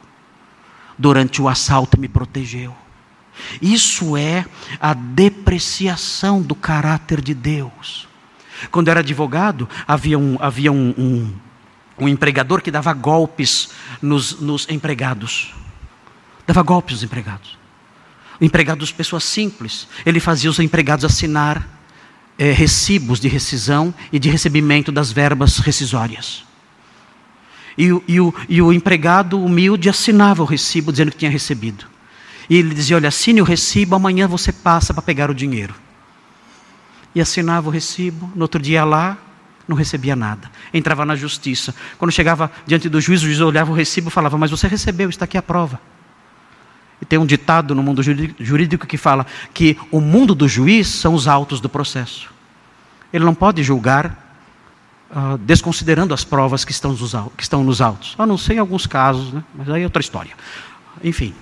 Durante 0.97 1.41
o 1.41 1.47
assalto 1.47 1.99
me 1.99 2.07
protegeu. 2.07 2.75
Isso 3.61 4.17
é 4.17 4.45
a 4.79 4.93
depreciação 4.93 6.41
do 6.41 6.55
caráter 6.55 7.21
de 7.21 7.33
Deus. 7.33 8.07
Quando 8.71 8.87
era 8.87 9.01
advogado, 9.01 9.69
havia 9.87 10.17
um, 10.17 10.37
havia 10.39 10.71
um, 10.71 10.93
um, 10.97 11.33
um 11.99 12.07
empregador 12.07 12.61
que 12.61 12.71
dava 12.71 12.91
golpes 12.93 13.69
nos, 14.01 14.39
nos 14.39 14.67
empregados. 14.69 15.53
Dava 16.47 16.63
golpes 16.63 16.95
nos 16.95 17.03
empregados. 17.03 17.57
Empregados, 18.41 18.91
pessoas 18.91 19.23
simples. 19.23 19.87
Ele 20.05 20.19
fazia 20.19 20.49
os 20.49 20.59
empregados 20.59 21.05
assinar 21.05 21.76
é, 22.37 22.51
recibos 22.51 23.19
de 23.19 23.27
rescisão 23.27 23.93
e 24.11 24.19
de 24.19 24.29
recebimento 24.29 24.91
das 24.91 25.11
verbas 25.11 25.57
rescisórias. 25.57 26.45
E, 27.77 27.85
e, 28.07 28.19
o, 28.19 28.33
e 28.49 28.61
o 28.61 28.73
empregado 28.73 29.43
humilde 29.43 29.89
assinava 29.89 30.41
o 30.41 30.45
recibo 30.45 30.91
dizendo 30.91 31.11
que 31.11 31.17
tinha 31.17 31.31
recebido. 31.31 31.85
E 32.49 32.55
ele 32.57 32.73
dizia: 32.73 32.95
Olha, 32.95 33.09
assine 33.09 33.41
o 33.41 33.45
recibo, 33.45 33.95
amanhã 33.95 34.27
você 34.27 34.51
passa 34.51 34.93
para 34.93 35.03
pegar 35.03 35.29
o 35.29 35.35
dinheiro. 35.35 35.75
E 37.13 37.21
assinava 37.21 37.67
o 37.67 37.71
recibo, 37.71 38.31
no 38.35 38.43
outro 38.43 38.61
dia 38.61 38.83
lá, 38.83 39.17
não 39.67 39.75
recebia 39.75 40.15
nada. 40.15 40.49
Entrava 40.73 41.05
na 41.05 41.15
justiça. 41.15 41.73
Quando 41.97 42.11
chegava 42.11 42.51
diante 42.65 42.87
do 42.87 43.01
juiz, 43.01 43.21
o 43.21 43.25
juiz 43.25 43.39
olhava 43.41 43.71
o 43.71 43.75
recibo 43.75 44.09
e 44.09 44.11
falava: 44.11 44.37
Mas 44.37 44.49
você 44.49 44.67
recebeu, 44.67 45.09
está 45.09 45.25
aqui 45.25 45.37
a 45.37 45.41
prova. 45.41 45.79
E 47.01 47.05
tem 47.05 47.19
um 47.19 47.25
ditado 47.25 47.75
no 47.75 47.83
mundo 47.83 48.01
jurídico 48.01 48.87
que 48.87 48.97
fala 48.97 49.25
que 49.53 49.77
o 49.91 50.01
mundo 50.01 50.33
do 50.33 50.47
juiz 50.47 50.87
são 50.87 51.13
os 51.13 51.27
autos 51.27 51.61
do 51.61 51.69
processo. 51.69 52.29
Ele 53.13 53.23
não 53.23 53.35
pode 53.35 53.61
julgar 53.63 54.27
uh, 55.11 55.37
desconsiderando 55.37 56.13
as 56.13 56.23
provas 56.23 56.65
que 56.65 56.71
estão, 56.71 56.91
nos, 56.91 57.13
que 57.35 57.43
estão 57.43 57.63
nos 57.63 57.81
autos. 57.81 58.15
A 58.17 58.25
não 58.25 58.37
ser 58.37 58.55
em 58.55 58.59
alguns 58.59 58.87
casos, 58.87 59.31
né? 59.31 59.43
mas 59.53 59.69
aí 59.69 59.81
é 59.81 59.85
outra 59.85 60.01
história. 60.01 60.31
Enfim. 61.03 61.33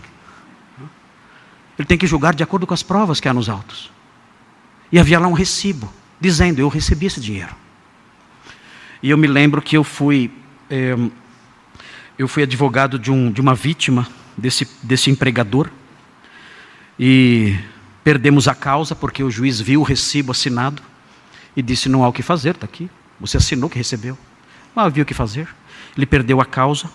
Ele 1.78 1.86
tem 1.86 1.98
que 1.98 2.08
julgar 2.08 2.34
de 2.34 2.44
acordo 2.44 2.68
com 2.68 2.74
as 2.74 2.84
provas 2.84 3.20
que 3.20 3.28
há 3.28 3.34
nos 3.34 3.50
autos. 3.50 3.92
E 4.92 5.00
havia 5.00 5.20
lá 5.20 5.28
um 5.28 5.34
recibo, 5.34 5.92
dizendo: 6.20 6.60
Eu 6.60 6.70
recebi 6.70 7.06
esse 7.06 7.20
dinheiro. 7.20 7.54
E 9.04 9.10
eu 9.10 9.18
me 9.18 9.28
lembro 9.28 9.62
que 9.62 9.76
eu 9.76 9.84
fui, 9.84 10.32
eh, 10.70 10.96
eu 12.18 12.28
fui 12.28 12.44
advogado 12.44 12.98
de, 12.98 13.12
um, 13.12 13.30
de 13.30 13.42
uma 13.42 13.54
vítima 13.54 14.08
desse, 14.38 14.68
desse 14.84 15.10
empregador. 15.10 15.70
E 17.00 17.58
perdemos 18.04 18.48
a 18.48 18.56
causa 18.56 18.96
porque 18.96 19.24
o 19.24 19.32
juiz 19.32 19.60
viu 19.60 19.82
o 19.82 19.84
recibo 19.84 20.32
assinado 20.32 20.82
e 21.56 21.62
disse: 21.62 21.90
Não 21.90 22.04
há 22.04 22.08
o 22.08 22.14
que 22.14 22.22
fazer, 22.22 22.56
está 22.56 22.66
aqui. 22.66 22.90
Você 23.20 23.38
assinou 23.38 23.70
que 23.70 23.78
recebeu. 23.78 24.18
Não 24.76 24.84
havia 24.84 25.04
o 25.04 25.06
que 25.06 25.14
fazer. 25.14 25.48
Ele 25.96 26.06
perdeu 26.06 26.42
a 26.42 26.46
causa. 26.46 26.90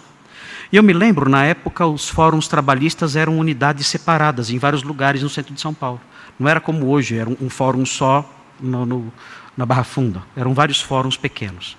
E 0.72 0.76
eu 0.76 0.82
me 0.82 0.92
lembro, 0.92 1.28
na 1.28 1.44
época, 1.44 1.86
os 1.86 2.08
fóruns 2.08 2.46
trabalhistas 2.46 3.16
eram 3.16 3.38
unidades 3.38 3.86
separadas 3.86 4.50
em 4.50 4.58
vários 4.58 4.82
lugares 4.82 5.22
no 5.22 5.28
centro 5.28 5.52
de 5.52 5.60
São 5.60 5.74
Paulo. 5.74 6.00
Não 6.38 6.48
era 6.48 6.60
como 6.60 6.86
hoje, 6.86 7.16
era 7.16 7.28
um 7.28 7.50
fórum 7.50 7.84
só 7.84 8.28
no, 8.60 8.86
no, 8.86 9.12
na 9.56 9.66
Barra 9.66 9.82
Funda. 9.82 10.22
Eram 10.36 10.54
vários 10.54 10.80
fóruns 10.80 11.16
pequenos. 11.16 11.76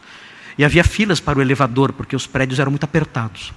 E 0.58 0.66
havia 0.66 0.84
filas 0.84 1.20
para 1.20 1.40
o 1.40 1.42
elevador, 1.42 1.94
porque 1.94 2.16
os 2.16 2.28
prédios 2.28 2.60
eram 2.60 2.72
muito 2.72 2.84
apertados. 2.84 3.54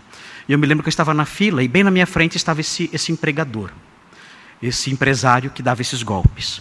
E 0.48 0.52
eu 0.52 0.58
me 0.58 0.66
lembro 0.66 0.82
que 0.82 0.88
eu 0.88 0.90
estava 0.90 1.14
na 1.14 1.24
fila 1.24 1.62
e 1.62 1.68
bem 1.68 1.82
na 1.82 1.90
minha 1.90 2.06
frente 2.06 2.36
estava 2.36 2.60
esse, 2.60 2.90
esse 2.92 3.10
empregador, 3.10 3.70
esse 4.62 4.90
empresário 4.90 5.50
que 5.50 5.62
dava 5.62 5.80
esses 5.80 6.02
golpes. 6.02 6.60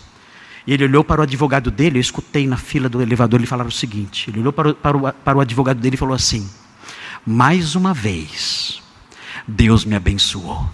E 0.66 0.74
ele 0.74 0.86
olhou 0.86 1.04
para 1.04 1.20
o 1.20 1.24
advogado 1.24 1.70
dele, 1.70 1.98
eu 1.98 2.02
escutei 2.02 2.48
na 2.48 2.56
fila 2.56 2.88
do 2.88 3.02
elevador 3.02 3.40
ele 3.40 3.48
falar 3.48 3.66
o 3.66 3.72
seguinte: 3.72 4.30
ele 4.30 4.40
olhou 4.40 4.54
para 4.54 4.70
o, 4.70 4.76
para 4.76 4.98
o, 4.98 5.14
para 5.14 5.38
o 5.38 5.42
advogado 5.42 5.80
dele 5.80 5.96
e 5.96 5.98
falou 5.98 6.16
assim: 6.16 6.50
Mais 7.26 7.76
uma 7.76 7.94
vez, 7.94 8.82
Deus 9.46 9.84
me 9.84 9.96
abençoou. 9.96 10.70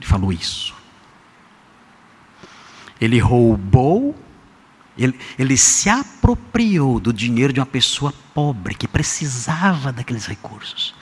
Ele 0.00 0.08
falou 0.08 0.32
isso. 0.32 0.74
Ele 2.98 3.18
roubou 3.18 4.16
ele, 4.96 5.18
ele 5.38 5.56
se 5.56 5.88
apropriou 5.88 7.00
do 7.00 7.12
dinheiro 7.12 7.52
de 7.52 7.60
uma 7.60 7.66
pessoa 7.66 8.12
pobre 8.34 8.74
que 8.74 8.86
precisava 8.86 9.92
daqueles 9.92 10.26
recursos. 10.26 10.94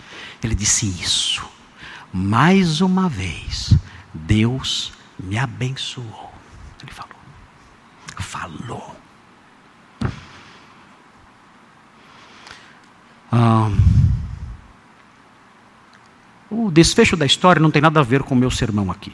Ele 0.43 0.55
disse 0.55 0.87
isso. 0.87 1.45
Mais 2.13 2.81
uma 2.81 3.09
vez, 3.09 3.75
Deus 4.13 4.93
me 5.19 5.39
abençoou. 5.39 6.33
Ele 6.83 6.93
falou. 6.93 7.17
Falou. 8.19 8.97
Ah, 13.33 13.71
o 16.51 16.71
desfecho 16.71 17.17
da 17.17 17.25
história 17.25 17.63
não 17.63 17.71
tem 17.71 17.81
nada 17.81 18.01
a 18.01 18.03
ver 18.03 18.23
com 18.23 18.35
o 18.35 18.39
meu 18.39 18.51
sermão 18.51 18.91
aqui. 18.91 19.13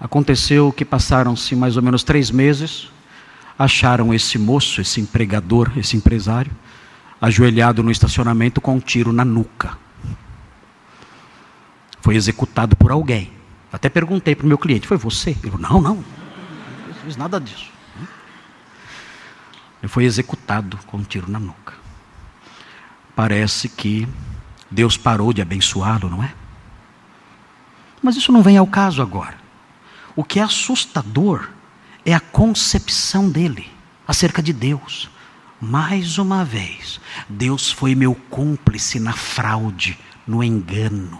Aconteceu 0.00 0.72
que 0.72 0.84
passaram-se 0.84 1.54
mais 1.54 1.76
ou 1.76 1.82
menos 1.82 2.02
três 2.02 2.30
meses, 2.30 2.90
acharam 3.58 4.12
esse 4.14 4.38
moço, 4.38 4.80
esse 4.80 5.00
empregador, 5.00 5.70
esse 5.76 5.96
empresário, 5.96 6.52
ajoelhado 7.20 7.82
no 7.82 7.90
estacionamento 7.90 8.60
com 8.60 8.76
um 8.76 8.80
tiro 8.80 9.12
na 9.12 9.24
nuca. 9.24 9.76
Foi 12.00 12.16
executado 12.16 12.76
por 12.76 12.90
alguém. 12.90 13.32
Até 13.72 13.88
perguntei 13.88 14.34
para 14.34 14.44
o 14.44 14.48
meu 14.48 14.58
cliente: 14.58 14.86
foi 14.86 14.96
você? 14.96 15.30
Ele 15.30 15.50
falou: 15.50 15.58
não, 15.58 15.80
não, 15.80 15.96
não 15.96 16.94
fiz 17.04 17.16
nada 17.16 17.40
disso. 17.40 17.70
Ele 19.82 19.88
foi 19.88 20.04
executado 20.04 20.78
com 20.86 20.98
um 20.98 21.02
tiro 21.02 21.30
na 21.30 21.38
nuca. 21.38 21.74
Parece 23.14 23.68
que 23.68 24.08
Deus 24.70 24.96
parou 24.96 25.32
de 25.32 25.42
abençoá-lo, 25.42 26.08
não 26.08 26.22
é? 26.22 26.32
Mas 28.04 28.16
isso 28.16 28.30
não 28.30 28.42
vem 28.42 28.58
ao 28.58 28.66
caso 28.66 29.00
agora. 29.00 29.38
O 30.14 30.22
que 30.22 30.38
é 30.38 30.42
assustador 30.42 31.48
é 32.04 32.12
a 32.12 32.20
concepção 32.20 33.30
dele 33.30 33.66
acerca 34.06 34.42
de 34.42 34.52
Deus. 34.52 35.08
Mais 35.58 36.18
uma 36.18 36.44
vez, 36.44 37.00
Deus 37.26 37.72
foi 37.72 37.94
meu 37.94 38.14
cúmplice 38.14 39.00
na 39.00 39.14
fraude, 39.14 39.98
no 40.26 40.44
engano, 40.44 41.18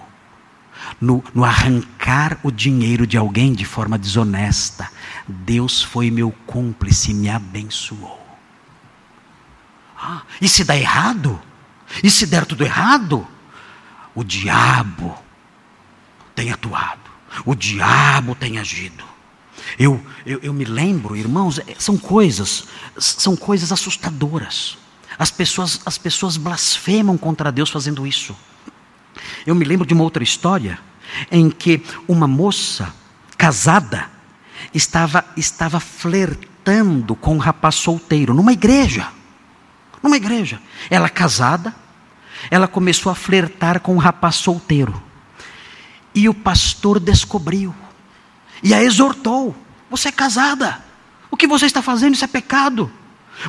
no, 1.01 1.25
no, 1.33 1.43
arrancar 1.43 2.39
o 2.43 2.51
dinheiro 2.51 3.07
de 3.07 3.17
alguém 3.17 3.55
de 3.55 3.65
forma 3.65 3.97
desonesta. 3.97 4.91
Deus 5.27 5.83
foi 5.83 6.11
meu 6.11 6.31
cúmplice 6.45 7.13
e 7.13 7.15
me 7.15 7.31
abençoou. 7.31 8.21
Ah, 9.97 10.21
e 10.39 10.47
se 10.47 10.63
dá 10.65 10.77
errado? 10.77 11.41
E 12.03 12.11
se 12.11 12.27
der 12.27 12.45
tudo 12.45 12.63
errado? 12.63 13.27
O 14.15 14.23
diabo 14.23 15.24
tem 16.35 16.51
atuado, 16.51 17.11
o 17.45 17.55
diabo 17.55 18.35
tem 18.35 18.59
agido. 18.59 19.05
Eu, 19.79 20.01
eu, 20.27 20.41
eu, 20.43 20.53
me 20.53 20.65
lembro, 20.65 21.17
irmãos, 21.17 21.59
é, 21.59 21.75
são 21.79 21.97
coisas, 21.97 22.65
são 22.99 23.35
coisas 23.35 23.73
assustadoras. 23.73 24.77
As 25.19 25.31
pessoas, 25.31 25.81
as 25.87 25.97
pessoas 25.97 26.37
blasfemam 26.37 27.17
contra 27.17 27.51
Deus 27.51 27.71
fazendo 27.71 28.07
isso. 28.07 28.37
Eu 29.47 29.55
me 29.55 29.65
lembro 29.65 29.87
de 29.87 29.95
uma 29.95 30.05
outra 30.05 30.23
história 30.23 30.79
em 31.31 31.51
que 31.51 31.83
uma 32.09 32.27
moça 32.27 32.93
casada 33.39 34.09
estava, 34.73 35.25
estava 35.37 35.81
flertando 35.81 37.15
com 37.15 37.35
um 37.35 37.39
rapaz 37.39 37.77
solteiro 37.77 38.35
numa 38.35 38.53
igreja. 38.53 39.09
Numa 40.03 40.17
igreja. 40.17 40.61
Ela 40.91 41.09
casada, 41.09 41.75
ela 42.51 42.69
começou 42.69 43.11
a 43.11 43.15
flertar 43.15 43.81
com 43.81 43.95
um 43.95 43.99
rapaz 43.99 44.37
solteiro. 44.37 45.03
E 46.15 46.29
o 46.29 46.35
pastor 46.35 47.01
descobriu 47.01 47.75
e 48.63 48.73
a 48.73 48.83
exortou: 48.83 49.55
Você 49.91 50.09
é 50.09 50.13
casada, 50.13 50.83
o 51.31 51.37
que 51.37 51.47
você 51.47 51.67
está 51.67 51.83
fazendo? 51.83 52.15
Isso 52.15 52.25
é 52.25 52.29
pecado. 52.29 52.91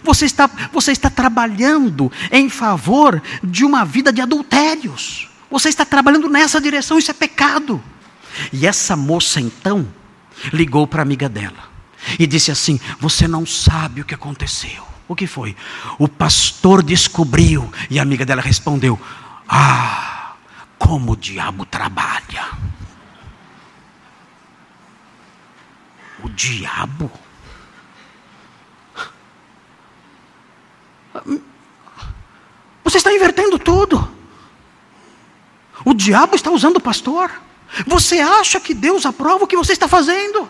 Você 0.03 0.25
está, 0.25 0.49
você 0.73 0.91
está 0.91 1.09
trabalhando 1.09 2.11
em 2.31 2.49
favor 2.49 3.21
de 3.43 3.63
uma 3.63 3.85
vida 3.85 4.11
de 4.11 4.19
adultérios. 4.19 5.29
Você 5.49 5.69
está 5.69 5.85
trabalhando 5.85 6.27
nessa 6.27 6.59
direção, 6.59 6.97
isso 6.97 7.11
é 7.11 7.13
pecado. 7.13 7.81
E 8.51 8.65
essa 8.65 8.95
moça 8.95 9.39
então 9.39 9.87
ligou 10.51 10.87
para 10.87 11.01
a 11.01 11.03
amiga 11.03 11.29
dela 11.29 11.69
e 12.19 12.27
disse 12.27 12.51
assim: 12.51 12.79
Você 12.99 13.27
não 13.27 13.45
sabe 13.45 14.01
o 14.01 14.05
que 14.05 14.15
aconteceu. 14.15 14.83
O 15.07 15.15
que 15.15 15.27
foi? 15.27 15.55
O 15.99 16.07
pastor 16.07 16.81
descobriu. 16.81 17.71
E 17.89 17.99
a 17.99 18.01
amiga 18.01 18.25
dela 18.25 18.41
respondeu: 18.41 18.99
Ah, 19.47 20.14
como 20.85 21.13
o 21.13 21.15
diabo 21.15 21.65
trabalha. 21.65 22.51
O 26.23 26.29
diabo? 26.29 27.11
Você 32.83 32.97
está 32.97 33.11
invertendo 33.11 33.57
tudo. 33.57 34.15
O 35.83 35.93
diabo 35.93 36.35
está 36.35 36.51
usando 36.51 36.77
o 36.77 36.81
pastor. 36.81 37.31
Você 37.87 38.19
acha 38.19 38.59
que 38.59 38.73
Deus 38.73 39.07
aprova 39.07 39.43
o 39.43 39.47
que 39.47 39.57
você 39.57 39.73
está 39.73 39.87
fazendo? 39.87 40.47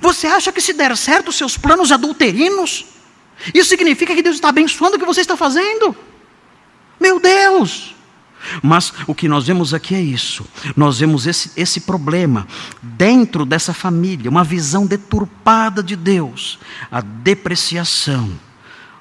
Você 0.00 0.28
acha 0.28 0.52
que 0.52 0.60
se 0.60 0.72
der 0.72 0.96
certo 0.96 1.28
os 1.28 1.36
seus 1.36 1.58
planos 1.58 1.90
adulterinos, 1.90 2.86
isso 3.52 3.70
significa 3.70 4.14
que 4.14 4.22
Deus 4.22 4.36
está 4.36 4.50
abençoando 4.50 4.96
o 4.96 4.98
que 5.00 5.04
você 5.04 5.20
está 5.20 5.36
fazendo? 5.36 5.96
Meu 7.00 7.18
Deus! 7.18 7.99
Mas 8.62 8.92
o 9.06 9.14
que 9.14 9.28
nós 9.28 9.46
vemos 9.46 9.74
aqui 9.74 9.94
é 9.94 10.00
isso. 10.00 10.46
Nós 10.76 10.98
vemos 10.98 11.26
esse, 11.26 11.52
esse 11.56 11.80
problema 11.80 12.46
dentro 12.82 13.44
dessa 13.44 13.74
família, 13.74 14.30
uma 14.30 14.44
visão 14.44 14.86
deturpada 14.86 15.82
de 15.82 15.96
Deus, 15.96 16.58
a 16.90 17.00
depreciação 17.00 18.32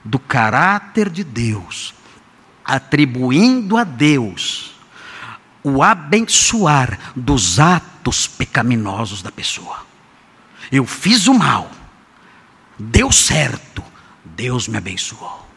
do 0.04 0.20
caráter 0.20 1.10
de 1.10 1.24
Deus, 1.24 1.94
atribuindo 2.64 3.78
a 3.78 3.84
Deus 3.84 4.76
o 5.64 5.84
abençoar 5.84 6.98
dos 7.16 7.60
atos 7.60 8.28
pecaminosos 8.28 9.22
da 9.22 9.32
pessoa. 9.32 9.86
Eu 10.72 10.86
fiz 10.86 11.28
o 11.28 11.34
mal, 11.34 11.70
deu 12.78 13.12
certo, 13.12 13.84
Deus 14.24 14.68
me 14.68 14.78
abençoou. 14.78 15.48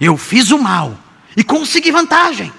Eu 0.00 0.16
fiz 0.16 0.50
o 0.50 0.58
mal 0.58 0.96
e 1.36 1.44
consegui 1.44 1.90
vantagem. 1.90 2.52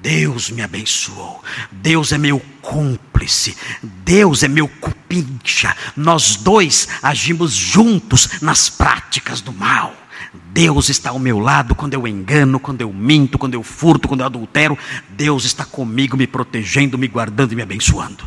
Deus 0.00 0.50
me 0.50 0.62
abençoou. 0.62 1.42
Deus 1.70 2.12
é 2.12 2.18
meu 2.18 2.40
cúmplice. 2.60 3.56
Deus 3.82 4.42
é 4.42 4.48
meu 4.48 4.68
cupincha. 4.68 5.74
Nós 5.96 6.36
dois 6.36 6.88
agimos 7.02 7.52
juntos 7.52 8.40
nas 8.42 8.68
práticas 8.68 9.40
do 9.40 9.52
mal. 9.52 9.94
Deus 10.52 10.88
está 10.88 11.10
ao 11.10 11.18
meu 11.18 11.38
lado 11.38 11.74
quando 11.74 11.94
eu 11.94 12.06
engano, 12.06 12.60
quando 12.60 12.82
eu 12.82 12.92
minto, 12.92 13.38
quando 13.38 13.54
eu 13.54 13.62
furto, 13.62 14.06
quando 14.06 14.20
eu 14.20 14.26
adultero. 14.26 14.78
Deus 15.08 15.44
está 15.44 15.64
comigo, 15.64 16.16
me 16.16 16.26
protegendo, 16.26 16.98
me 16.98 17.08
guardando 17.08 17.52
e 17.52 17.56
me 17.56 17.62
abençoando. 17.62 18.24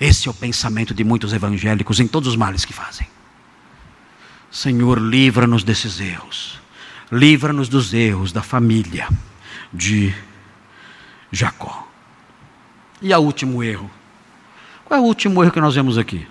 Esse 0.00 0.26
é 0.28 0.30
o 0.30 0.34
pensamento 0.34 0.92
de 0.94 1.04
muitos 1.04 1.32
evangélicos 1.32 2.00
em 2.00 2.06
todos 2.06 2.28
os 2.28 2.36
males 2.36 2.64
que 2.64 2.72
fazem. 2.72 3.06
Senhor, 4.50 4.98
livra-nos 4.98 5.62
desses 5.62 6.00
erros. 6.00 6.63
Livra-nos 7.10 7.68
dos 7.68 7.92
erros 7.92 8.32
da 8.32 8.42
família 8.42 9.08
de 9.72 10.14
Jacó. 11.30 11.88
E 13.02 13.12
o 13.12 13.18
último 13.18 13.62
erro? 13.62 13.90
Qual 14.84 14.98
é 14.98 15.02
o 15.02 15.06
último 15.06 15.42
erro 15.42 15.52
que 15.52 15.60
nós 15.60 15.74
vemos 15.74 15.98
aqui? 15.98 16.26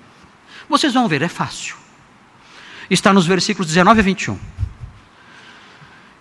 Vocês 0.68 0.94
vão 0.94 1.08
ver, 1.08 1.22
é 1.22 1.28
fácil. 1.28 1.76
Está 2.90 3.14
nos 3.14 3.26
versículos 3.26 3.68
19 3.68 4.00
a 4.00 4.04
21. 4.04 4.40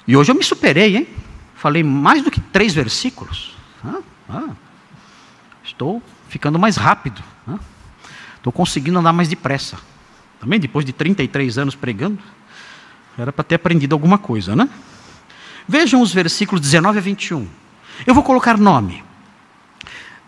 E 0.06 0.16
hoje 0.16 0.30
eu 0.30 0.34
me 0.34 0.42
superei, 0.42 0.96
hein? 0.96 1.08
Falei 1.54 1.82
mais 1.82 2.22
do 2.22 2.30
que 2.30 2.40
três 2.40 2.74
versículos. 2.74 3.56
Ah, 3.84 4.00
ah. 4.28 4.50
Estou 5.62 6.02
ficando 6.28 6.58
mais 6.58 6.76
rápido. 6.76 7.22
Ah. 7.46 7.58
Estou 8.36 8.52
conseguindo 8.52 8.98
andar 8.98 9.12
mais 9.12 9.28
depressa. 9.28 9.78
Também 10.40 10.58
depois 10.58 10.84
de 10.84 10.92
33 10.92 11.58
anos 11.58 11.76
pregando, 11.76 12.20
era 13.18 13.32
para 13.32 13.44
ter 13.44 13.56
aprendido 13.56 13.94
alguma 13.94 14.18
coisa, 14.18 14.56
né? 14.56 14.68
Vejam 15.68 16.00
os 16.00 16.12
versículos 16.12 16.60
19 16.60 16.98
a 16.98 17.00
21. 17.00 17.48
Eu 18.06 18.14
vou 18.14 18.22
colocar 18.22 18.58
nome. 18.58 19.04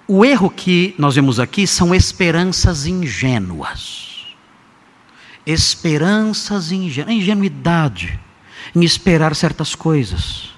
O 0.06 0.24
erro 0.24 0.50
que 0.50 0.94
nós 0.98 1.14
vemos 1.14 1.40
aqui 1.40 1.66
são 1.66 1.94
esperanças 1.94 2.86
ingênuas. 2.86 4.26
Esperanças 5.46 6.72
ingênuas, 6.72 7.16
ingenuidade 7.16 8.20
em 8.74 8.84
esperar 8.84 9.34
certas 9.34 9.74
coisas. 9.74 10.50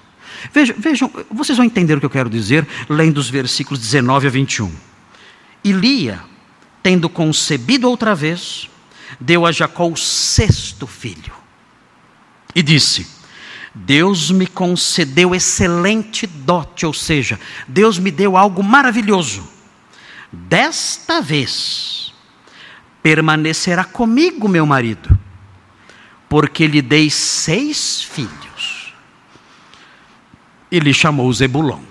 Vejam, 0.53 0.75
vejam, 0.77 1.11
vocês 1.31 1.57
vão 1.57 1.65
entender 1.65 1.95
o 1.95 1.99
que 1.99 2.05
eu 2.05 2.11
quero 2.11 2.29
dizer 2.29 2.67
lendo 2.89 3.17
os 3.17 3.29
versículos 3.29 3.79
19 3.79 4.27
a 4.27 4.29
21. 4.29 4.71
E 5.63 5.71
Lia, 5.71 6.19
tendo 6.83 7.09
concebido 7.09 7.89
outra 7.89 8.13
vez, 8.13 8.69
deu 9.19 9.45
a 9.45 9.51
Jacó 9.51 9.87
o 9.87 9.97
sexto 9.97 10.85
filho. 10.85 11.33
E 12.57 12.63
disse: 12.63 13.05
Deus 13.71 14.31
me 14.31 14.47
concedeu 14.47 15.35
excelente 15.35 16.25
dote, 16.25 16.87
ou 16.87 16.93
seja, 16.93 17.39
Deus 17.67 17.99
me 17.99 18.09
deu 18.09 18.35
algo 18.35 18.63
maravilhoso. 18.63 19.47
Desta 20.31 21.21
vez, 21.21 22.11
permanecerá 23.03 23.83
comigo 23.83 24.47
meu 24.47 24.65
marido, 24.65 25.15
porque 26.27 26.65
lhe 26.65 26.81
dei 26.81 27.11
seis 27.11 28.01
filhos. 28.01 28.91
Ele 30.71 30.91
chamou 30.95 31.31
Zebulon. 31.31 31.83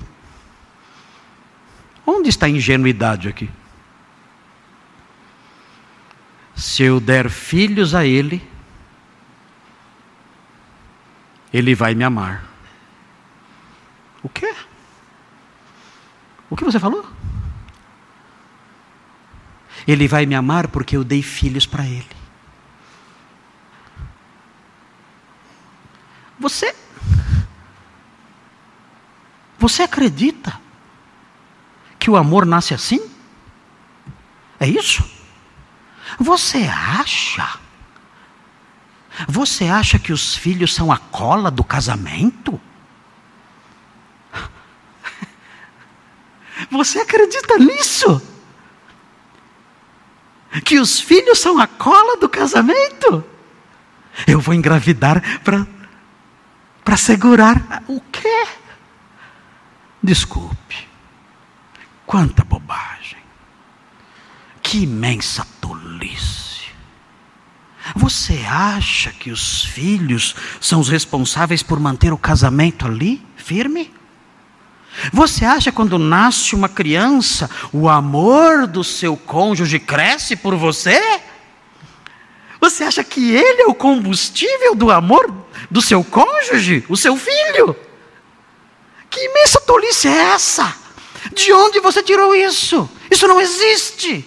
Onde 2.05 2.29
está 2.29 2.47
a 2.47 2.51
ingenuidade 2.51 3.29
aqui? 3.29 3.49
Se 6.57 6.83
eu 6.83 6.99
der 6.99 7.31
filhos 7.31 7.95
a 7.95 8.05
ele, 8.05 8.43
ele 11.57 11.75
vai 11.75 11.95
me 11.95 12.05
amar. 12.05 12.45
O 14.23 14.29
quê? 14.29 14.55
O 16.51 16.57
que 16.57 16.63
você 16.63 16.79
falou? 16.79 17.03
Ele 19.89 20.07
vai 20.07 20.27
me 20.27 20.35
amar 20.35 20.69
porque 20.69 20.99
eu 20.99 21.03
dei 21.03 21.23
filhos 21.23 21.65
para 21.65 21.87
ele. 21.87 22.11
Você 26.39 26.77
Você 29.59 29.83
acredita 29.83 30.61
que 31.99 32.11
o 32.11 32.17
amor 32.17 32.45
nasce 32.45 32.75
assim? 32.75 33.01
É 34.61 34.69
isso? 34.69 35.03
Você 36.21 36.65
acha? 36.67 37.59
Você 39.29 39.65
acha 39.65 39.99
que 39.99 40.13
os 40.13 40.35
filhos 40.35 40.75
são 40.75 40.93
a 40.93 40.99
cola 40.99 41.51
do 41.51 41.65
casamento? 41.65 42.61
Você 46.71 46.99
acredita 46.99 47.59
nisso? 47.59 48.21
Que 50.65 50.79
os 50.79 51.01
filhos 51.01 51.39
são 51.39 51.59
a 51.59 51.67
cola 51.67 52.17
do 52.17 52.29
casamento? 52.29 53.25
Eu 54.27 54.41
vou 54.41 54.55
engravidar 54.55 55.23
para 55.43 56.97
segurar 56.97 57.83
o 57.87 58.01
quê? 58.01 58.47
Desculpe. 60.03 60.89
Quanta 62.07 62.45
bobagem. 62.45 63.19
Que 64.63 64.85
imensa 64.85 65.47
tolice. 65.61 66.46
Você 67.95 68.45
acha 68.49 69.11
que 69.11 69.31
os 69.31 69.65
filhos 69.65 70.35
são 70.61 70.81
os 70.81 70.89
responsáveis 70.89 71.63
por 71.63 71.79
manter 71.79 72.13
o 72.13 72.19
casamento 72.19 72.87
ali, 72.87 73.25
firme? 73.37 73.95
Você 75.13 75.45
acha 75.45 75.71
quando 75.71 75.99
nasce 75.99 76.55
uma 76.55 76.69
criança, 76.69 77.51
o 77.73 77.89
amor 77.89 78.67
do 78.67 78.83
seu 78.83 79.17
cônjuge 79.17 79.79
cresce 79.79 80.35
por 80.35 80.57
você? 80.57 81.01
Você 82.61 82.85
acha 82.85 83.05
que 83.05 83.33
ele 83.33 83.63
é 83.63 83.67
o 83.67 83.75
combustível 83.75 84.75
do 84.75 84.91
amor 84.91 85.33
do 85.71 85.83
seu 85.83 86.03
cônjuge, 86.03 86.85
o 86.89 86.97
seu 86.97 87.17
filho? 87.17 87.77
Que 89.11 89.21
imensa 89.21 89.61
tolice 89.61 90.09
é 90.09 90.33
essa? 90.33 90.75
De 91.35 91.53
onde 91.53 91.81
você 91.81 92.03
tirou 92.03 92.35
isso? 92.35 92.89
Isso 93.11 93.29
não 93.29 93.41
existe. 93.41 94.27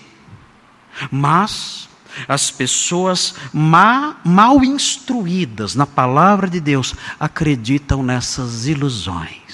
Mas 1.12 1.88
as 2.28 2.51
pessoas 2.51 3.36
mal 3.53 4.63
instruídas 4.63 5.76
na 5.76 5.86
palavra 5.86 6.49
de 6.49 6.59
Deus 6.59 6.93
acreditam 7.20 8.03
nessas 8.03 8.67
ilusões 8.67 9.49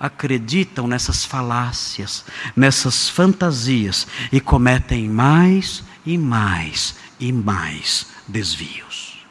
acreditam 0.00 0.88
nessas 0.88 1.26
falácias, 1.26 2.24
nessas 2.56 3.10
fantasias 3.10 4.06
e 4.32 4.40
cometem 4.40 5.06
mais 5.06 5.84
e 6.06 6.16
mais 6.16 6.96
e 7.20 7.30
mais 7.30 8.06
desvios. 8.26 9.26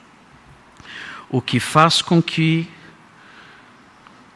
O 1.27 1.41
que 1.41 1.59
faz 1.59 2.03
com 2.03 2.21
que 2.21 2.69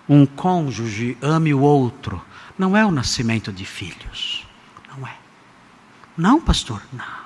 um 0.10 0.26
cônjuge 0.26 1.16
ame 1.22 1.54
o 1.54 1.60
outro 1.60 2.24
não 2.58 2.76
é 2.76 2.84
o 2.84 2.92
nascimento 2.92 3.52
de 3.52 3.64
filhos. 3.64 4.46
Não 4.90 5.08
é. 5.08 5.16
Não, 6.18 6.42
pastor, 6.42 6.82
não. 6.92 7.23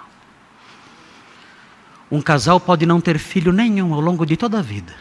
Um 2.09 2.21
casal 2.21 2.59
pode 2.59 2.85
não 2.85 3.01
ter 3.01 3.19
filho 3.19 3.51
nenhum 3.51 3.93
ao 3.93 3.99
longo 3.99 4.25
de 4.25 4.37
toda 4.37 4.59
a 4.59 4.61
vida 4.61 4.95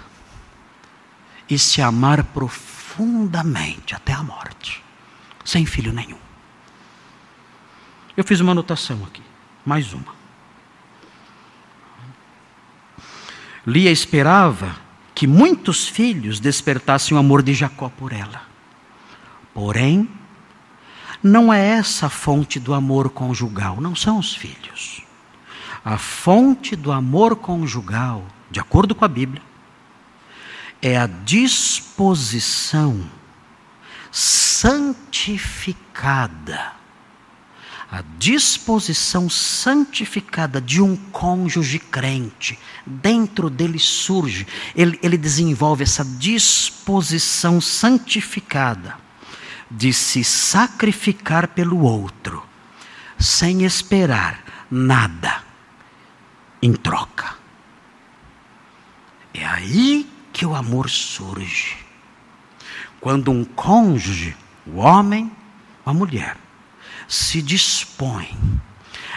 e 1.48 1.58
se 1.58 1.80
amar 1.80 2.24
profundamente 2.24 3.94
até 3.94 4.12
a 4.12 4.22
morte, 4.22 4.82
sem 5.44 5.64
filho 5.64 5.92
nenhum. 5.92 6.18
Eu 8.16 8.24
fiz 8.24 8.40
uma 8.40 8.52
anotação 8.52 9.04
aqui, 9.04 9.22
mais 9.64 9.92
uma. 9.92 10.16
Lia 13.64 13.90
esperava 13.90 14.76
que 15.14 15.26
muitos 15.26 15.88
filhos 15.88 16.40
despertassem 16.40 17.16
o 17.16 17.20
amor 17.20 17.42
de 17.42 17.54
Jacó 17.54 17.88
por 17.88 18.12
ela. 18.12 18.42
Porém, 19.54 20.08
não 21.22 21.52
é 21.52 21.60
essa 21.60 22.06
a 22.06 22.10
fonte 22.10 22.60
do 22.60 22.74
amor 22.74 23.10
conjugal, 23.10 23.80
não 23.80 23.94
são 23.94 24.18
os 24.18 24.34
filhos. 24.34 25.05
A 25.88 25.96
fonte 25.96 26.74
do 26.74 26.90
amor 26.90 27.36
conjugal, 27.36 28.26
de 28.50 28.58
acordo 28.58 28.92
com 28.92 29.04
a 29.04 29.08
Bíblia, 29.08 29.40
é 30.82 30.98
a 30.98 31.06
disposição 31.06 33.08
santificada, 34.10 36.72
a 37.88 38.02
disposição 38.18 39.30
santificada 39.30 40.60
de 40.60 40.82
um 40.82 40.96
cônjuge 40.96 41.78
crente. 41.78 42.58
Dentro 42.84 43.48
dele 43.48 43.78
surge, 43.78 44.44
ele, 44.74 44.98
ele 45.04 45.16
desenvolve 45.16 45.84
essa 45.84 46.04
disposição 46.04 47.60
santificada 47.60 48.98
de 49.70 49.92
se 49.92 50.24
sacrificar 50.24 51.46
pelo 51.46 51.78
outro, 51.78 52.44
sem 53.16 53.62
esperar 53.62 54.42
nada 54.68 55.45
em 56.62 56.72
troca. 56.72 57.36
É 59.32 59.44
aí 59.44 60.08
que 60.32 60.46
o 60.46 60.54
amor 60.54 60.88
surge. 60.88 61.76
Quando 63.00 63.30
um 63.30 63.44
cônjuge, 63.44 64.36
o 64.66 64.76
homem, 64.76 65.30
a 65.84 65.92
mulher, 65.92 66.36
se 67.06 67.42
dispõe 67.42 68.36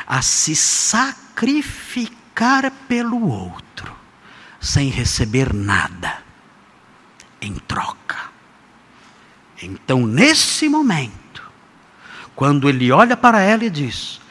a 0.06 0.22
se 0.22 0.56
sacrificar 0.56 2.70
pelo 2.88 3.28
outro, 3.28 3.92
sem 4.60 4.90
receber 4.90 5.54
nada 5.54 6.22
em 7.42 7.54
troca. 7.54 8.30
Então, 9.62 10.06
nesse 10.06 10.70
momento, 10.70 11.52
quando 12.36 12.70
ele 12.70 12.92
olha 12.92 13.18
para 13.18 13.42
ela 13.42 13.66
e 13.66 13.70
diz: 13.70 14.22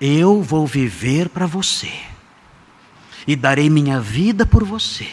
Eu 0.00 0.42
vou 0.42 0.66
viver 0.66 1.28
para 1.28 1.46
você, 1.46 1.92
e 3.26 3.36
darei 3.36 3.70
minha 3.70 4.00
vida 4.00 4.44
por 4.44 4.64
você 4.64 5.08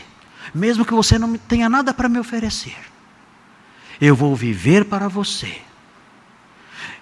mesmo 0.53 0.85
que 0.85 0.93
você 0.93 1.17
não 1.17 1.37
tenha 1.37 1.69
nada 1.69 1.93
para 1.93 2.09
me 2.09 2.19
oferecer. 2.19 2.77
Eu 3.99 4.15
vou 4.15 4.35
viver 4.35 4.85
para 4.85 5.07
você 5.07 5.61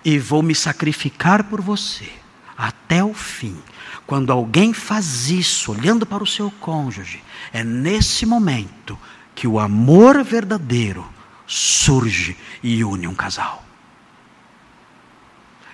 e 0.04 0.18
vou 0.18 0.42
me 0.42 0.56
sacrificar 0.56 1.44
por 1.44 1.62
você 1.62 2.12
até 2.58 3.04
o 3.04 3.14
fim. 3.14 3.58
Quando 4.06 4.32
alguém 4.32 4.74
faz 4.74 5.30
isso, 5.30 5.72
olhando 5.72 6.06
para 6.06 6.24
o 6.24 6.28
seu 6.28 6.50
cônjuge, 6.50 7.22
é 7.52 7.64
nesse 7.64 8.26
momento 8.26 8.98
que 9.36 9.48
o 9.48 9.60
amor 9.60 10.24
verdadeiro 10.24 11.08
surge 11.46 12.36
e 12.64 12.84
une 12.84 13.08
um 13.08 13.14
casal. 13.14 13.64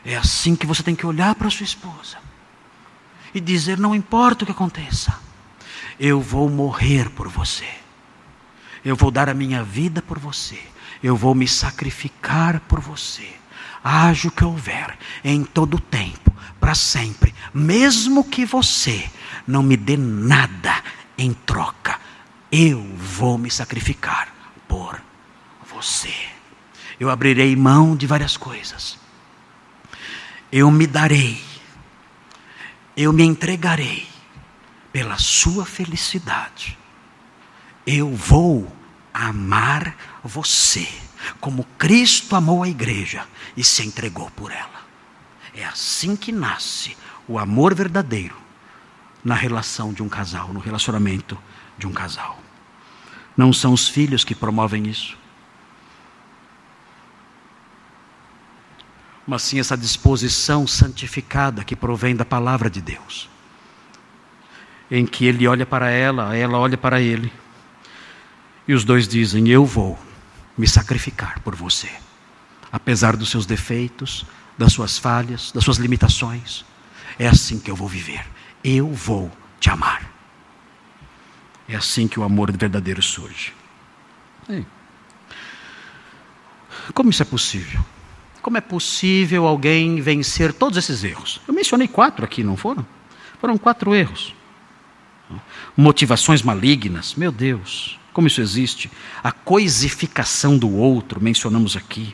É 0.04 0.18
assim 0.18 0.56
que 0.56 0.66
você 0.66 0.84
tem 0.84 0.96
que 0.96 1.06
olhar 1.06 1.34
para 1.36 1.50
sua 1.50 1.64
esposa 1.64 2.23
e 3.34 3.40
dizer: 3.40 3.78
não 3.78 3.96
importa 3.96 4.44
o 4.44 4.46
que 4.46 4.52
aconteça, 4.52 5.18
eu 6.00 6.20
vou 6.20 6.50
morrer 6.50 7.10
por 7.10 7.28
você. 7.28 7.68
Eu 8.84 8.96
vou 8.96 9.12
dar 9.12 9.30
a 9.30 9.34
minha 9.34 9.64
vida 9.64 10.02
por 10.02 10.20
você. 10.20 10.60
Eu 11.02 11.16
vou 11.16 11.34
me 11.34 11.48
sacrificar 11.48 12.60
por 12.62 12.80
você. 12.80 13.28
Haja 13.84 14.28
o 14.28 14.32
que 14.32 14.44
houver, 14.44 14.98
em 15.24 15.44
todo 15.44 15.76
o 15.76 15.80
tempo, 15.80 16.32
para 16.60 16.74
sempre, 16.74 17.36
mesmo 17.54 18.24
que 18.24 18.46
você 18.46 19.10
não 19.46 19.62
me 19.62 19.76
dê 19.76 19.98
nada 19.98 20.82
em 21.18 21.34
troca, 21.34 22.00
eu 22.50 22.82
vou 22.96 23.38
me 23.38 23.52
sacrificar 23.52 24.34
por 24.68 25.02
você. 25.70 26.14
Eu 26.98 27.10
abrirei 27.10 27.56
mão 27.56 27.96
de 27.96 28.08
várias 28.08 28.38
coisas. 28.38 28.98
Eu 30.52 30.72
me 30.72 30.88
darei. 30.88 31.42
Eu 32.96 33.12
me 33.12 33.24
entregarei 33.24 34.08
pela 34.92 35.18
sua 35.18 35.66
felicidade. 35.66 36.78
Eu 37.86 38.14
vou 38.16 38.72
amar 39.14 39.96
você 40.24 40.88
como 41.40 41.64
Cristo 41.78 42.36
amou 42.36 42.64
a 42.64 42.70
igreja 42.70 43.26
e 43.58 43.64
se 43.64 43.84
entregou 43.84 44.30
por 44.32 44.52
ela. 44.52 44.84
É 45.56 45.66
assim 45.66 46.16
que 46.16 46.32
nasce 46.32 46.96
o 47.28 47.40
amor 47.40 47.74
verdadeiro 47.74 48.36
na 49.24 49.36
relação 49.36 49.94
de 49.94 50.04
um 50.04 50.10
casal, 50.10 50.54
no 50.54 50.60
relacionamento 50.60 51.38
de 51.78 51.88
um 51.88 51.92
casal. 51.92 52.40
Não 53.36 53.52
são 53.54 53.74
os 53.74 53.88
filhos 53.88 54.24
que 54.24 54.36
promovem 54.36 54.88
isso. 54.88 55.18
Mas 59.26 59.42
sim 59.44 59.60
essa 59.60 59.78
disposição 59.78 60.68
santificada 60.68 61.64
que 61.64 61.76
provém 61.76 62.16
da 62.16 62.26
palavra 62.26 62.70
de 62.70 62.82
Deus 62.82 63.30
em 64.96 65.08
que 65.08 65.26
ele 65.26 65.48
olha 65.48 65.66
para 65.66 65.90
ela, 65.90 66.36
ela 66.36 66.60
olha 66.60 66.78
para 66.78 67.02
ele. 67.02 67.34
E 68.68 68.74
os 68.76 68.84
dois 68.84 69.08
dizem: 69.08 69.50
Eu 69.50 69.66
vou 69.66 69.98
me 70.56 70.68
sacrificar 70.68 71.40
por 71.40 71.56
você, 71.56 71.90
apesar 72.72 73.18
dos 73.18 73.30
seus 73.30 73.48
defeitos, 73.48 74.24
das 74.56 74.72
suas 74.72 75.00
falhas, 75.00 75.52
das 75.52 75.64
suas 75.64 75.78
limitações. 75.78 76.64
é 77.18 77.28
assim 77.28 77.60
que 77.60 77.72
eu 77.72 77.76
vou 77.76 77.88
viver. 77.88 78.24
Eu 78.64 78.92
vou 78.94 79.32
te 79.60 79.70
amar. 79.70 80.10
É 81.68 81.76
assim 81.76 82.08
que 82.08 82.20
o 82.20 82.24
amor 82.24 82.52
verdadeiro 82.56 83.02
surge. 83.02 83.52
Como 86.94 87.10
isso 87.10 87.24
é 87.24 87.26
possível? 87.26 87.84
Como 88.44 88.58
é 88.58 88.62
possível 88.62 89.48
alguém 89.48 90.02
vencer 90.02 90.52
todos 90.52 90.78
esses 90.78 91.02
erros? 91.02 91.40
Eu 91.48 91.54
mencionei 91.54 91.88
quatro 91.88 92.26
aqui, 92.26 92.44
não 92.44 92.58
foram? 92.58 92.86
Foram 93.40 93.58
quatro 93.58 93.96
erros. 93.96 94.36
Motivações 95.78 96.42
malignas, 96.42 97.16
meu 97.16 97.32
Deus, 97.32 97.98
como 98.12 98.28
isso 98.28 98.42
existe? 98.42 98.92
A 99.24 99.32
coisificação 99.32 100.58
do 100.58 100.70
outro, 100.70 101.24
mencionamos 101.24 101.78
aqui. 101.78 102.14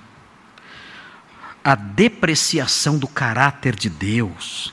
A 1.63 1.73
depreciação 1.73 2.99
do 2.99 3.07
caráter 3.07 3.75
de 3.75 3.89
Deus. 3.89 4.71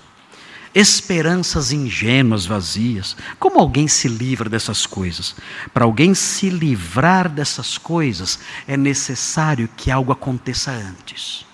Esperanças 0.74 1.72
ingênuas, 1.72 2.44
vazias. 2.44 3.16
Como 3.38 3.58
alguém 3.58 3.88
se 3.88 4.08
livra 4.08 4.50
dessas 4.50 4.84
coisas? 4.84 5.34
Para 5.72 5.86
alguém 5.86 6.12
se 6.12 6.50
livrar 6.50 7.30
dessas 7.30 7.78
coisas, 7.78 8.38
é 8.68 8.76
necessário 8.76 9.70
que 9.74 9.90
algo 9.90 10.12
aconteça 10.12 10.70
antes. 10.70 11.45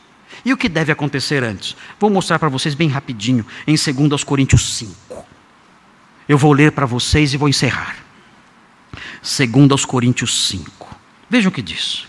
E 0.44 0.52
o 0.52 0.56
que 0.56 0.68
deve 0.68 0.90
acontecer 0.90 1.44
antes? 1.44 1.76
Vou 2.00 2.10
mostrar 2.10 2.38
para 2.38 2.48
vocês 2.48 2.74
bem 2.74 2.88
rapidinho, 2.88 3.46
em 3.66 3.74
2 3.76 4.24
Coríntios 4.24 4.76
5. 4.76 5.24
Eu 6.28 6.36
vou 6.36 6.52
ler 6.52 6.72
para 6.72 6.86
vocês 6.86 7.32
e 7.32 7.36
vou 7.36 7.48
encerrar. 7.48 7.96
2 9.22 9.84
Coríntios 9.84 10.48
5. 10.48 10.96
Vejam 11.30 11.50
o 11.50 11.54
que 11.54 11.62
diz. 11.62 12.06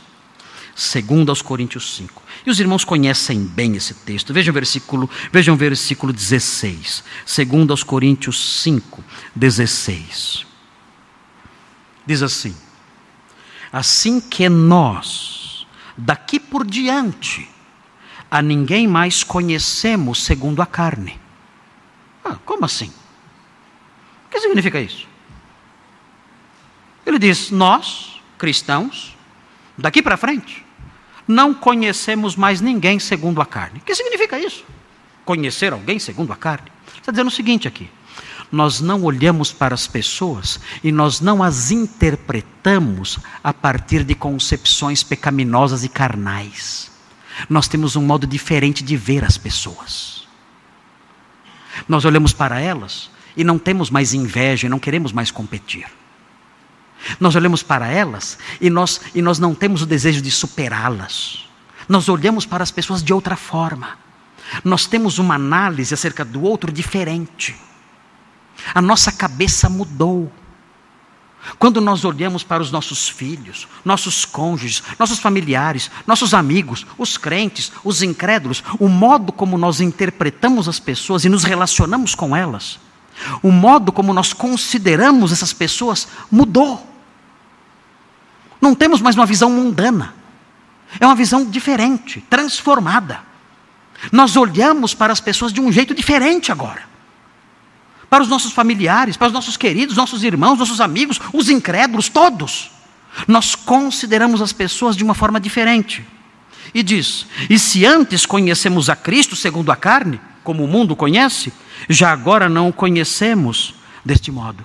2 0.76 1.42
Coríntios 1.42 1.96
5. 1.96 2.24
E 2.46 2.50
os 2.50 2.60
irmãos 2.60 2.84
conhecem 2.84 3.46
bem 3.46 3.76
esse 3.76 3.94
texto. 3.94 4.34
Vejam 4.34 4.52
o 4.52 4.54
versículo, 4.54 5.10
vejam 5.32 5.54
o 5.54 5.58
versículo 5.58 6.12
16. 6.12 7.04
2 7.26 7.84
Coríntios 7.84 8.62
5, 8.64 9.04
16. 9.36 10.46
Diz 12.06 12.24
assim: 12.24 12.56
Assim 13.72 14.20
que 14.20 14.50
nós, 14.50 15.66
daqui 15.96 16.40
por 16.40 16.66
diante, 16.66 17.48
a 18.34 18.42
ninguém 18.42 18.88
mais 18.88 19.24
conhecemos 19.24 20.24
segundo 20.24 20.60
a 20.60 20.66
carne. 20.66 21.20
Ah, 22.26 22.36
como 22.44 22.66
assim? 22.66 22.92
O 24.26 24.30
que 24.32 24.42
significa 24.42 24.82
isso? 24.82 25.08
Ele 27.06 27.20
diz: 27.20 27.52
Nós, 27.52 28.20
cristãos, 28.40 29.16
daqui 29.78 30.02
para 30.02 30.18
frente, 30.18 30.66
não 31.28 31.54
conhecemos 31.54 32.36
mais 32.36 32.60
ninguém 32.60 32.98
segundo 32.98 33.40
a 33.40 33.46
carne. 33.46 33.78
O 33.78 33.84
que 33.84 33.94
significa 33.94 34.40
isso? 34.40 34.66
Conhecer 35.24 35.72
alguém 35.72 36.00
segundo 36.00 36.34
a 36.34 36.36
carne? 36.36 36.72
Está 36.98 37.12
dizendo 37.12 37.28
o 37.28 37.32
seguinte 37.32 37.68
aqui: 37.68 37.88
nós 38.52 38.82
não 38.82 39.04
olhamos 39.04 39.52
para 39.52 39.76
as 39.76 39.86
pessoas 39.86 40.60
e 40.84 40.92
nós 40.92 41.22
não 41.22 41.44
as 41.44 41.70
interpretamos 41.70 43.20
a 43.44 43.54
partir 43.54 44.04
de 44.04 44.16
concepções 44.16 45.04
pecaminosas 45.04 45.84
e 45.84 45.90
carnais. 45.90 46.93
Nós 47.50 47.68
temos 47.68 47.96
um 47.96 48.02
modo 48.02 48.28
diferente 48.28 48.84
de 48.84 48.96
ver 48.96 49.24
as 49.24 49.38
pessoas. 49.38 50.28
Nós 51.88 52.06
olhamos 52.06 52.34
para 52.34 52.60
elas 52.60 53.10
e 53.36 53.44
não 53.44 53.58
temos 53.58 53.90
mais 53.90 54.14
inveja 54.14 54.68
e 54.68 54.70
não 54.70 54.80
queremos 54.80 55.12
mais 55.12 55.32
competir. 55.32 55.86
Nós 57.20 57.36
olhamos 57.36 57.64
para 57.64 57.88
elas 57.88 58.38
e 58.62 58.70
nós, 58.70 59.02
e 59.14 59.22
nós 59.22 59.40
não 59.40 59.54
temos 59.54 59.82
o 59.82 59.86
desejo 59.86 60.22
de 60.22 60.32
superá-las. 60.32 61.46
Nós 61.88 62.08
olhamos 62.08 62.46
para 62.46 62.64
as 62.64 62.72
pessoas 62.72 63.04
de 63.04 63.14
outra 63.14 63.36
forma. 63.36 63.98
Nós 64.64 64.86
temos 64.86 65.20
uma 65.20 65.36
análise 65.36 65.94
acerca 65.94 66.24
do 66.24 66.44
outro 66.44 66.72
diferente. 66.72 67.56
A 68.74 68.82
nossa 68.82 69.12
cabeça 69.12 69.70
mudou. 69.70 70.32
Quando 71.60 71.82
nós 71.82 72.06
olhamos 72.06 72.44
para 72.44 72.64
os 72.64 72.72
nossos 72.72 73.10
filhos, 73.10 73.68
nossos 73.84 74.24
cônjuges, 74.24 74.82
nossos 74.98 75.20
familiares, 75.20 75.92
nossos 76.08 76.34
amigos, 76.34 76.86
os 76.98 77.18
crentes, 77.18 77.72
os 77.84 78.02
incrédulos, 78.02 78.64
o 78.80 78.88
modo 78.88 79.32
como 79.32 79.58
nós 79.58 79.82
interpretamos 79.82 80.70
as 80.70 80.80
pessoas 80.80 81.26
e 81.26 81.30
nos 81.30 81.44
relacionamos 81.44 82.16
com 82.16 82.36
elas, 82.36 82.80
o 83.42 83.52
modo 83.52 83.92
como 83.92 84.14
nós 84.14 84.32
consideramos 84.32 85.32
essas 85.32 85.52
pessoas 85.52 86.08
mudou. 86.32 86.86
Não 88.62 88.74
temos 88.74 89.02
mais 89.02 89.16
uma 89.16 89.26
visão 89.26 89.50
mundana, 89.50 90.16
é 90.98 91.06
uma 91.06 91.16
visão 91.16 91.44
diferente, 91.44 92.22
transformada. 92.30 93.22
Nós 94.12 94.38
olhamos 94.38 94.94
para 94.94 95.12
as 95.12 95.20
pessoas 95.20 95.52
de 95.52 95.60
um 95.60 95.72
jeito 95.72 95.94
diferente 95.94 96.52
agora 96.52 96.93
para 98.14 98.22
os 98.22 98.30
nossos 98.30 98.54
familiares, 98.54 99.18
para 99.18 99.26
os 99.26 99.34
nossos 99.34 99.58
queridos, 99.58 99.98
nossos 99.98 100.24
irmãos, 100.24 100.60
nossos 100.60 100.80
amigos, 100.80 101.20
os 101.34 101.50
incrédulos, 101.50 102.10
todos. 102.10 102.70
Nós 103.28 103.56
consideramos 103.56 104.40
as 104.40 104.54
pessoas 104.54 104.96
de 104.96 105.04
uma 105.04 105.16
forma 105.16 105.40
diferente. 105.40 106.06
E 106.76 106.84
diz: 106.84 107.26
E 107.50 107.58
se 107.58 107.88
antes 107.88 108.24
conhecemos 108.24 108.88
a 108.88 108.96
Cristo 108.96 109.36
segundo 109.36 109.72
a 109.72 109.76
carne, 109.76 110.22
como 110.44 110.64
o 110.64 110.68
mundo 110.68 110.96
conhece, 110.96 111.52
já 111.90 112.12
agora 112.12 112.48
não 112.48 112.70
o 112.70 112.72
conhecemos 112.74 113.74
deste 114.06 114.32
modo. 114.32 114.64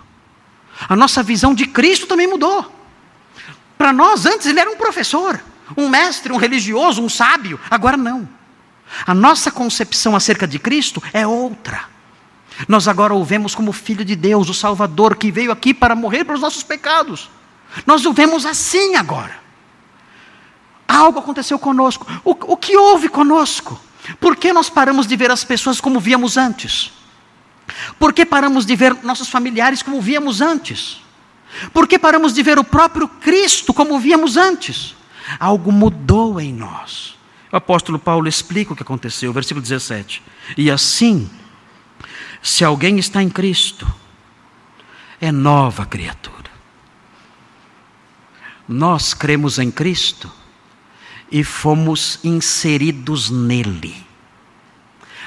A 0.86 0.94
nossa 0.94 1.22
visão 1.22 1.54
de 1.54 1.64
Cristo 1.64 2.06
também 2.06 2.26
mudou. 2.26 2.70
Para 3.78 3.94
nós, 3.94 4.26
antes, 4.26 4.46
ele 4.46 4.60
era 4.60 4.68
um 4.68 4.76
professor, 4.76 5.40
um 5.74 5.88
mestre, 5.88 6.34
um 6.34 6.36
religioso, 6.36 7.02
um 7.02 7.08
sábio. 7.08 7.58
Agora 7.70 7.96
não. 7.96 8.28
A 9.06 9.14
nossa 9.14 9.50
concepção 9.50 10.14
acerca 10.14 10.46
de 10.46 10.58
Cristo 10.58 11.02
é 11.14 11.26
outra. 11.26 11.96
Nós 12.66 12.88
agora 12.88 13.14
o 13.14 13.24
vemos 13.24 13.54
como 13.54 13.72
Filho 13.72 14.04
de 14.04 14.16
Deus, 14.16 14.48
o 14.48 14.54
Salvador, 14.54 15.16
que 15.16 15.30
veio 15.30 15.52
aqui 15.52 15.72
para 15.72 15.94
morrer 15.94 16.24
pelos 16.24 16.40
nossos 16.40 16.62
pecados. 16.62 17.30
Nós 17.86 18.04
o 18.04 18.12
vemos 18.12 18.44
assim 18.44 18.96
agora. 18.96 19.38
Algo 20.86 21.18
aconteceu 21.18 21.58
conosco. 21.58 22.06
O, 22.24 22.30
o 22.30 22.56
que 22.56 22.76
houve 22.76 23.08
conosco? 23.08 23.78
Por 24.18 24.34
que 24.36 24.52
nós 24.52 24.70
paramos 24.70 25.06
de 25.06 25.14
ver 25.16 25.30
as 25.30 25.44
pessoas 25.44 25.80
como 25.80 26.00
víamos 26.00 26.36
antes? 26.36 26.92
Por 27.98 28.12
que 28.12 28.24
paramos 28.24 28.64
de 28.64 28.74
ver 28.74 28.96
nossos 29.04 29.28
familiares 29.28 29.82
como 29.82 30.00
víamos 30.00 30.40
antes? 30.40 31.00
Por 31.72 31.86
que 31.86 31.98
paramos 31.98 32.32
de 32.32 32.42
ver 32.42 32.58
o 32.58 32.64
próprio 32.64 33.06
Cristo 33.06 33.74
como 33.74 33.98
víamos 33.98 34.36
antes? 34.36 34.94
Algo 35.38 35.70
mudou 35.70 36.40
em 36.40 36.52
nós. 36.52 37.16
O 37.52 37.56
apóstolo 37.56 37.98
Paulo 37.98 38.28
explica 38.28 38.72
o 38.72 38.76
que 38.76 38.82
aconteceu, 38.82 39.32
versículo 39.32 39.62
17. 39.62 40.22
E 40.56 40.70
assim, 40.70 41.28
se 42.42 42.64
alguém 42.64 42.98
está 42.98 43.22
em 43.22 43.28
Cristo, 43.28 43.86
é 45.20 45.32
nova 45.32 45.84
criatura. 45.84 46.50
Nós 48.68 49.14
cremos 49.14 49.58
em 49.58 49.70
Cristo 49.70 50.30
e 51.30 51.42
fomos 51.42 52.20
inseridos 52.22 53.30
nele. 53.30 54.06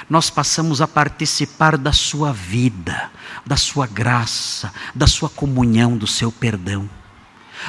Nós 0.09 0.29
passamos 0.29 0.81
a 0.81 0.87
participar 0.87 1.77
da 1.77 1.93
sua 1.93 2.33
vida, 2.33 3.09
da 3.45 3.55
sua 3.55 3.87
graça, 3.87 4.73
da 4.93 5.07
sua 5.07 5.29
comunhão, 5.29 5.97
do 5.97 6.05
seu 6.05 6.31
perdão. 6.31 6.89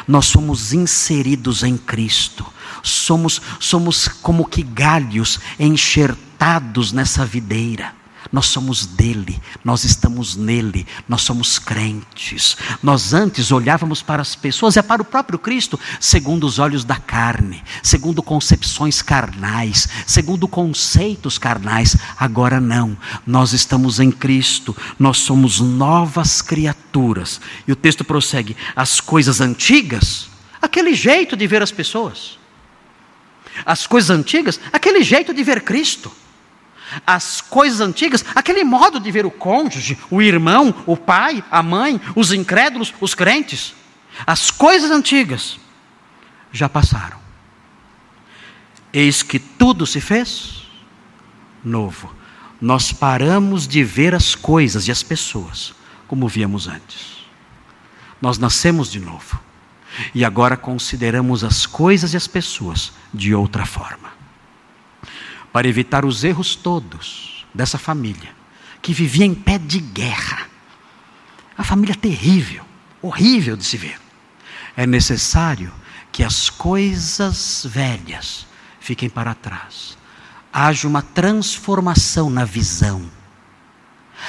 Nós 0.08 0.26
somos 0.26 0.72
inseridos 0.72 1.62
em 1.62 1.76
Cristo. 1.76 2.44
Somos 2.82 3.40
somos 3.60 4.08
como 4.08 4.44
que 4.44 4.62
galhos 4.62 5.38
enxertados 5.58 6.92
nessa 6.92 7.24
videira. 7.24 7.94
Nós 8.32 8.46
somos 8.46 8.86
dele, 8.86 9.38
nós 9.62 9.84
estamos 9.84 10.36
nele, 10.36 10.86
nós 11.06 11.20
somos 11.20 11.58
crentes. 11.58 12.56
Nós 12.82 13.12
antes 13.12 13.52
olhávamos 13.52 14.00
para 14.00 14.22
as 14.22 14.34
pessoas 14.34 14.74
e 14.74 14.82
para 14.82 15.02
o 15.02 15.04
próprio 15.04 15.38
Cristo 15.38 15.78
segundo 16.00 16.46
os 16.46 16.58
olhos 16.58 16.82
da 16.82 16.96
carne, 16.96 17.62
segundo 17.82 18.22
concepções 18.22 19.02
carnais, 19.02 19.86
segundo 20.06 20.48
conceitos 20.48 21.36
carnais. 21.36 21.94
Agora 22.18 22.58
não, 22.58 22.96
nós 23.26 23.52
estamos 23.52 24.00
em 24.00 24.10
Cristo, 24.10 24.74
nós 24.98 25.18
somos 25.18 25.60
novas 25.60 26.40
criaturas. 26.40 27.38
E 27.68 27.72
o 27.72 27.76
texto 27.76 28.02
prossegue: 28.02 28.56
as 28.74 28.98
coisas 28.98 29.42
antigas, 29.42 30.28
aquele 30.60 30.94
jeito 30.94 31.36
de 31.36 31.46
ver 31.46 31.60
as 31.60 31.70
pessoas. 31.70 32.38
As 33.66 33.86
coisas 33.86 34.08
antigas, 34.08 34.58
aquele 34.72 35.02
jeito 35.02 35.34
de 35.34 35.44
ver 35.44 35.60
Cristo 35.60 36.10
as 37.06 37.40
coisas 37.40 37.80
antigas, 37.80 38.24
aquele 38.34 38.64
modo 38.64 39.00
de 39.00 39.10
ver 39.10 39.24
o 39.24 39.30
cônjuge, 39.30 39.98
o 40.10 40.20
irmão, 40.20 40.74
o 40.86 40.96
pai, 40.96 41.42
a 41.50 41.62
mãe, 41.62 42.00
os 42.14 42.32
incrédulos, 42.32 42.92
os 43.00 43.14
crentes. 43.14 43.74
As 44.26 44.50
coisas 44.50 44.90
antigas 44.90 45.58
já 46.52 46.68
passaram. 46.68 47.18
Eis 48.92 49.22
que 49.22 49.38
tudo 49.38 49.86
se 49.86 50.00
fez 50.00 50.66
novo. 51.64 52.14
Nós 52.60 52.92
paramos 52.92 53.66
de 53.66 53.82
ver 53.82 54.14
as 54.14 54.34
coisas 54.34 54.86
e 54.86 54.92
as 54.92 55.02
pessoas 55.02 55.74
como 56.06 56.28
víamos 56.28 56.68
antes. 56.68 57.24
Nós 58.20 58.38
nascemos 58.38 58.90
de 58.90 59.00
novo. 59.00 59.40
E 60.14 60.24
agora 60.24 60.56
consideramos 60.56 61.42
as 61.42 61.66
coisas 61.66 62.14
e 62.14 62.16
as 62.16 62.26
pessoas 62.26 62.92
de 63.12 63.34
outra 63.34 63.66
forma 63.66 64.21
para 65.52 65.68
evitar 65.68 66.04
os 66.04 66.24
erros 66.24 66.56
todos 66.56 67.46
dessa 67.54 67.78
família 67.78 68.30
que 68.80 68.92
vivia 68.92 69.24
em 69.24 69.34
pé 69.34 69.58
de 69.58 69.78
guerra. 69.78 70.48
A 71.56 71.62
família 71.62 71.94
terrível, 71.94 72.64
horrível 73.00 73.56
de 73.56 73.64
se 73.64 73.76
ver. 73.76 74.00
É 74.76 74.86
necessário 74.86 75.72
que 76.10 76.24
as 76.24 76.50
coisas 76.50 77.66
velhas 77.68 78.46
fiquem 78.80 79.08
para 79.08 79.34
trás. 79.34 79.96
Haja 80.52 80.88
uma 80.88 81.00
transformação 81.00 82.28
na 82.28 82.44
visão. 82.44 83.08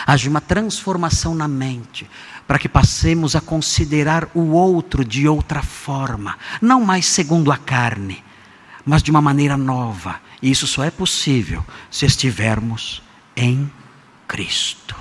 Haja 0.05 0.29
uma 0.29 0.41
transformação 0.41 1.35
na 1.35 1.47
mente, 1.47 2.09
para 2.47 2.59
que 2.59 2.69
passemos 2.69 3.35
a 3.35 3.41
considerar 3.41 4.27
o 4.33 4.51
outro 4.51 5.05
de 5.05 5.27
outra 5.27 5.61
forma, 5.61 6.37
não 6.61 6.81
mais 6.81 7.05
segundo 7.05 7.51
a 7.51 7.57
carne, 7.57 8.23
mas 8.85 9.01
de 9.01 9.11
uma 9.11 9.21
maneira 9.21 9.55
nova. 9.57 10.21
E 10.41 10.51
isso 10.51 10.67
só 10.67 10.83
é 10.83 10.91
possível 10.91 11.65
se 11.89 12.05
estivermos 12.05 13.01
em 13.35 13.71
Cristo. 14.27 14.95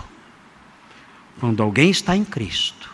Quando 1.40 1.62
alguém 1.62 1.90
está 1.90 2.16
em 2.16 2.24
Cristo, 2.24 2.90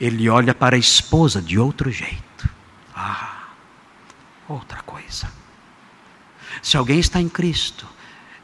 ele 0.00 0.28
olha 0.28 0.54
para 0.54 0.76
a 0.76 0.78
esposa 0.78 1.40
de 1.40 1.58
outro 1.58 1.90
jeito. 1.90 2.48
Ah, 2.94 3.48
outra 4.48 4.82
coisa. 4.82 5.32
Se 6.62 6.76
alguém 6.76 6.98
está 6.98 7.20
em 7.20 7.28
Cristo, 7.28 7.86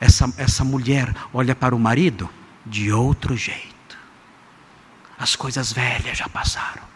essa, 0.01 0.33
essa 0.37 0.65
mulher 0.65 1.15
olha 1.33 1.55
para 1.55 1.75
o 1.75 1.79
marido 1.79 2.29
de 2.65 2.93
outro 2.93 3.37
jeito. 3.37 3.75
As 5.19 5.37
coisas 5.37 5.73
velhas 5.73 6.19
já 6.19 6.29
passaram. 6.29 6.94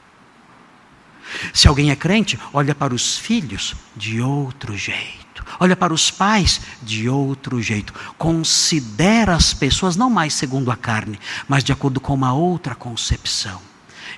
Se 1.53 1.69
alguém 1.69 1.91
é 1.91 1.97
crente, 1.97 2.39
olha 2.53 2.75
para 2.75 2.95
os 2.95 3.19
filhos 3.19 3.75
de 3.97 4.21
outro 4.21 4.77
jeito. 4.77 5.29
Olha 5.61 5.77
para 5.77 5.93
os 5.93 6.11
pais 6.11 6.61
de 6.83 7.09
outro 7.09 7.61
jeito. 7.63 7.93
Considera 8.17 9.35
as 9.35 9.55
pessoas 9.55 9.97
não 9.97 10.11
mais 10.11 10.35
segundo 10.35 10.71
a 10.71 10.77
carne, 10.77 11.19
mas 11.47 11.65
de 11.65 11.73
acordo 11.73 12.01
com 12.01 12.15
uma 12.15 12.33
outra 12.33 12.75
concepção. 12.75 13.61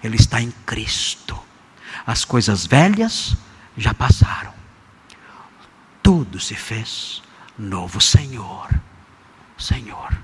Ele 0.03 0.16
está 0.16 0.41
em 0.41 0.51
Cristo. 0.66 1.39
As 2.07 2.24
coisas 2.24 2.66
velhas 2.66 3.37
já 3.77 3.95
passaram. 3.95 4.53
Tudo 6.03 6.41
se 6.41 6.55
fez 6.55 7.23
novo, 7.59 8.01
Senhor. 8.01 8.69
Senhor. 9.57 10.19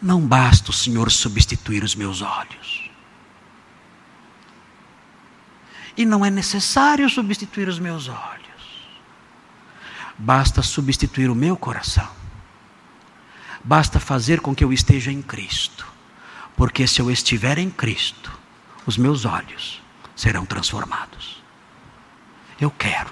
Não 0.00 0.20
basta 0.20 0.70
o 0.70 0.74
Senhor 0.74 1.10
substituir 1.10 1.82
os 1.82 1.94
meus 1.94 2.20
olhos. 2.20 2.90
E 5.96 6.04
não 6.04 6.24
é 6.24 6.30
necessário 6.30 7.08
substituir 7.08 7.68
os 7.68 7.78
meus 7.78 8.08
olhos. 8.08 8.46
Basta 10.18 10.62
substituir 10.62 11.30
o 11.30 11.34
meu 11.34 11.56
coração. 11.56 12.08
Basta 13.64 13.98
fazer 13.98 14.40
com 14.40 14.54
que 14.54 14.62
eu 14.62 14.72
esteja 14.72 15.10
em 15.10 15.22
Cristo. 15.22 15.86
Porque 16.56 16.86
se 16.86 17.00
eu 17.00 17.10
estiver 17.10 17.58
em 17.58 17.70
Cristo, 17.70 18.32
os 18.86 18.96
meus 18.96 19.24
olhos 19.24 19.82
serão 20.14 20.46
transformados. 20.46 21.42
Eu 22.60 22.70
quero, 22.70 23.10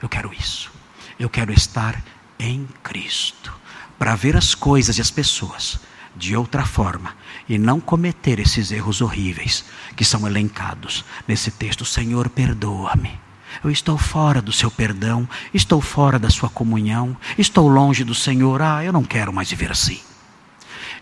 eu 0.00 0.08
quero 0.08 0.32
isso. 0.32 0.70
Eu 1.18 1.28
quero 1.28 1.52
estar 1.52 2.02
em 2.38 2.68
Cristo 2.82 3.52
para 3.98 4.14
ver 4.14 4.36
as 4.36 4.54
coisas 4.54 4.98
e 4.98 5.00
as 5.00 5.10
pessoas 5.10 5.80
de 6.16 6.36
outra 6.36 6.64
forma 6.64 7.14
e 7.48 7.58
não 7.58 7.80
cometer 7.80 8.38
esses 8.38 8.70
erros 8.70 9.00
horríveis 9.00 9.64
que 9.96 10.04
são 10.04 10.26
elencados 10.26 11.04
nesse 11.26 11.50
texto. 11.50 11.84
Senhor, 11.84 12.28
perdoa-me. 12.28 13.18
Eu 13.62 13.70
estou 13.70 13.96
fora 13.96 14.42
do 14.42 14.52
seu 14.52 14.70
perdão, 14.70 15.28
estou 15.52 15.80
fora 15.80 16.18
da 16.18 16.30
sua 16.30 16.48
comunhão, 16.48 17.16
estou 17.38 17.68
longe 17.68 18.02
do 18.04 18.14
Senhor. 18.14 18.60
Ah, 18.62 18.84
eu 18.84 18.92
não 18.92 19.04
quero 19.04 19.32
mais 19.32 19.50
viver 19.50 19.70
assim. 19.70 20.00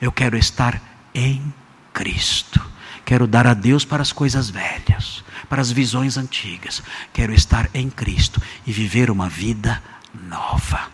Eu 0.00 0.12
quero 0.12 0.36
estar 0.36 0.80
em 1.14 1.52
Cristo. 1.92 2.60
Quero 3.04 3.26
dar 3.26 3.46
a 3.46 3.54
Deus 3.54 3.84
para 3.84 4.02
as 4.02 4.12
coisas 4.12 4.48
velhas, 4.48 5.24
para 5.48 5.60
as 5.60 5.70
visões 5.70 6.16
antigas. 6.16 6.82
Quero 7.12 7.32
estar 7.32 7.68
em 7.74 7.90
Cristo 7.90 8.40
e 8.66 8.72
viver 8.72 9.10
uma 9.10 9.28
vida 9.28 9.82
nova. 10.14 10.90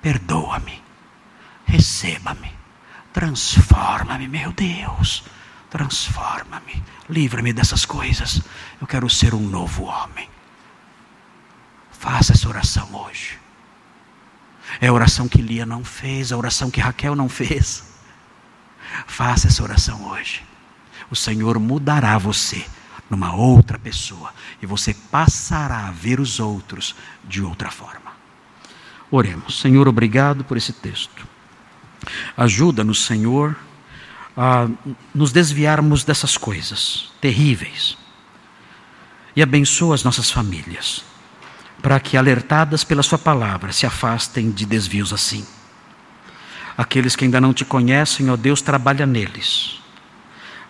Perdoa-me. 0.00 0.82
Receba-me 1.66 2.57
Transforma-me, 3.12 4.28
meu 4.28 4.52
Deus. 4.52 5.24
Transforma-me. 5.70 6.82
Livra-me 7.08 7.52
dessas 7.52 7.84
coisas. 7.84 8.40
Eu 8.80 8.86
quero 8.86 9.08
ser 9.08 9.34
um 9.34 9.40
novo 9.40 9.84
homem. 9.84 10.28
Faça 11.90 12.32
essa 12.32 12.48
oração 12.48 12.88
hoje. 12.94 13.38
É 14.80 14.88
a 14.88 14.92
oração 14.92 15.28
que 15.28 15.42
Lia 15.42 15.66
não 15.66 15.84
fez, 15.84 16.30
a 16.30 16.36
oração 16.36 16.70
que 16.70 16.80
Raquel 16.80 17.16
não 17.16 17.28
fez. 17.28 17.84
Faça 19.06 19.48
essa 19.48 19.62
oração 19.62 20.08
hoje. 20.10 20.44
O 21.10 21.16
Senhor 21.16 21.58
mudará 21.58 22.16
você 22.18 22.64
numa 23.10 23.34
outra 23.34 23.78
pessoa 23.78 24.32
e 24.60 24.66
você 24.66 24.94
passará 24.94 25.86
a 25.86 25.90
ver 25.90 26.20
os 26.20 26.38
outros 26.38 26.94
de 27.24 27.42
outra 27.42 27.70
forma. 27.70 28.12
Oremos. 29.10 29.60
Senhor, 29.60 29.88
obrigado 29.88 30.44
por 30.44 30.56
esse 30.56 30.72
texto. 30.72 31.26
Ajuda-nos, 32.36 33.04
Senhor, 33.04 33.56
a 34.36 34.68
nos 35.14 35.32
desviarmos 35.32 36.04
dessas 36.04 36.36
coisas 36.36 37.10
terríveis 37.20 37.98
e 39.34 39.42
abençoa 39.42 39.94
as 39.94 40.04
nossas 40.04 40.30
famílias, 40.30 41.04
para 41.82 41.98
que, 42.00 42.16
alertadas 42.16 42.84
pela 42.84 43.02
Sua 43.02 43.18
palavra, 43.18 43.72
se 43.72 43.86
afastem 43.86 44.50
de 44.50 44.64
desvios 44.64 45.12
assim. 45.12 45.46
Aqueles 46.76 47.16
que 47.16 47.24
ainda 47.24 47.40
não 47.40 47.52
te 47.52 47.64
conhecem, 47.64 48.30
ó 48.30 48.36
Deus, 48.36 48.62
trabalha 48.62 49.06
neles, 49.06 49.80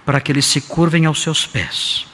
para 0.05 0.21
que 0.21 0.33
eles 0.33 0.47
se 0.47 0.63
curvem 0.63 1.05
aos 1.05 1.21
seus 1.21 1.47
pés 1.47 2.07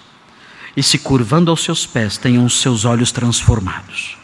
e, 0.77 0.83
se 0.83 0.99
curvando 0.99 1.51
aos 1.51 1.63
seus 1.63 1.87
pés, 1.87 2.19
tenham 2.19 2.45
os 2.45 2.61
seus 2.61 2.85
olhos 2.85 3.13
transformados 3.13 4.19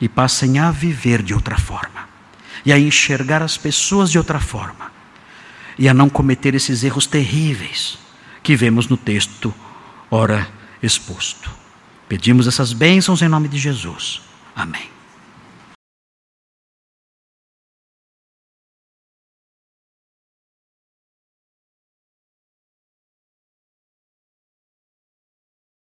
e 0.00 0.08
passem 0.08 0.58
a 0.58 0.72
viver 0.72 1.22
de 1.22 1.32
outra 1.32 1.56
forma 1.56 2.13
e 2.64 2.72
a 2.72 2.78
enxergar 2.78 3.42
as 3.42 3.56
pessoas 3.56 4.10
de 4.10 4.18
outra 4.18 4.40
forma 4.40 4.92
e 5.78 5.88
a 5.88 5.94
não 5.94 6.08
cometer 6.08 6.54
esses 6.54 6.84
erros 6.84 7.06
terríveis 7.06 7.98
que 8.42 8.56
vemos 8.56 8.88
no 8.88 8.96
texto 8.96 9.52
ora 10.10 10.48
exposto. 10.82 11.50
Pedimos 12.08 12.46
essas 12.46 12.72
bênçãos 12.72 13.22
em 13.22 13.28
nome 13.28 13.48
de 13.48 13.58
Jesus. 13.58 14.20
Amém. 14.54 14.93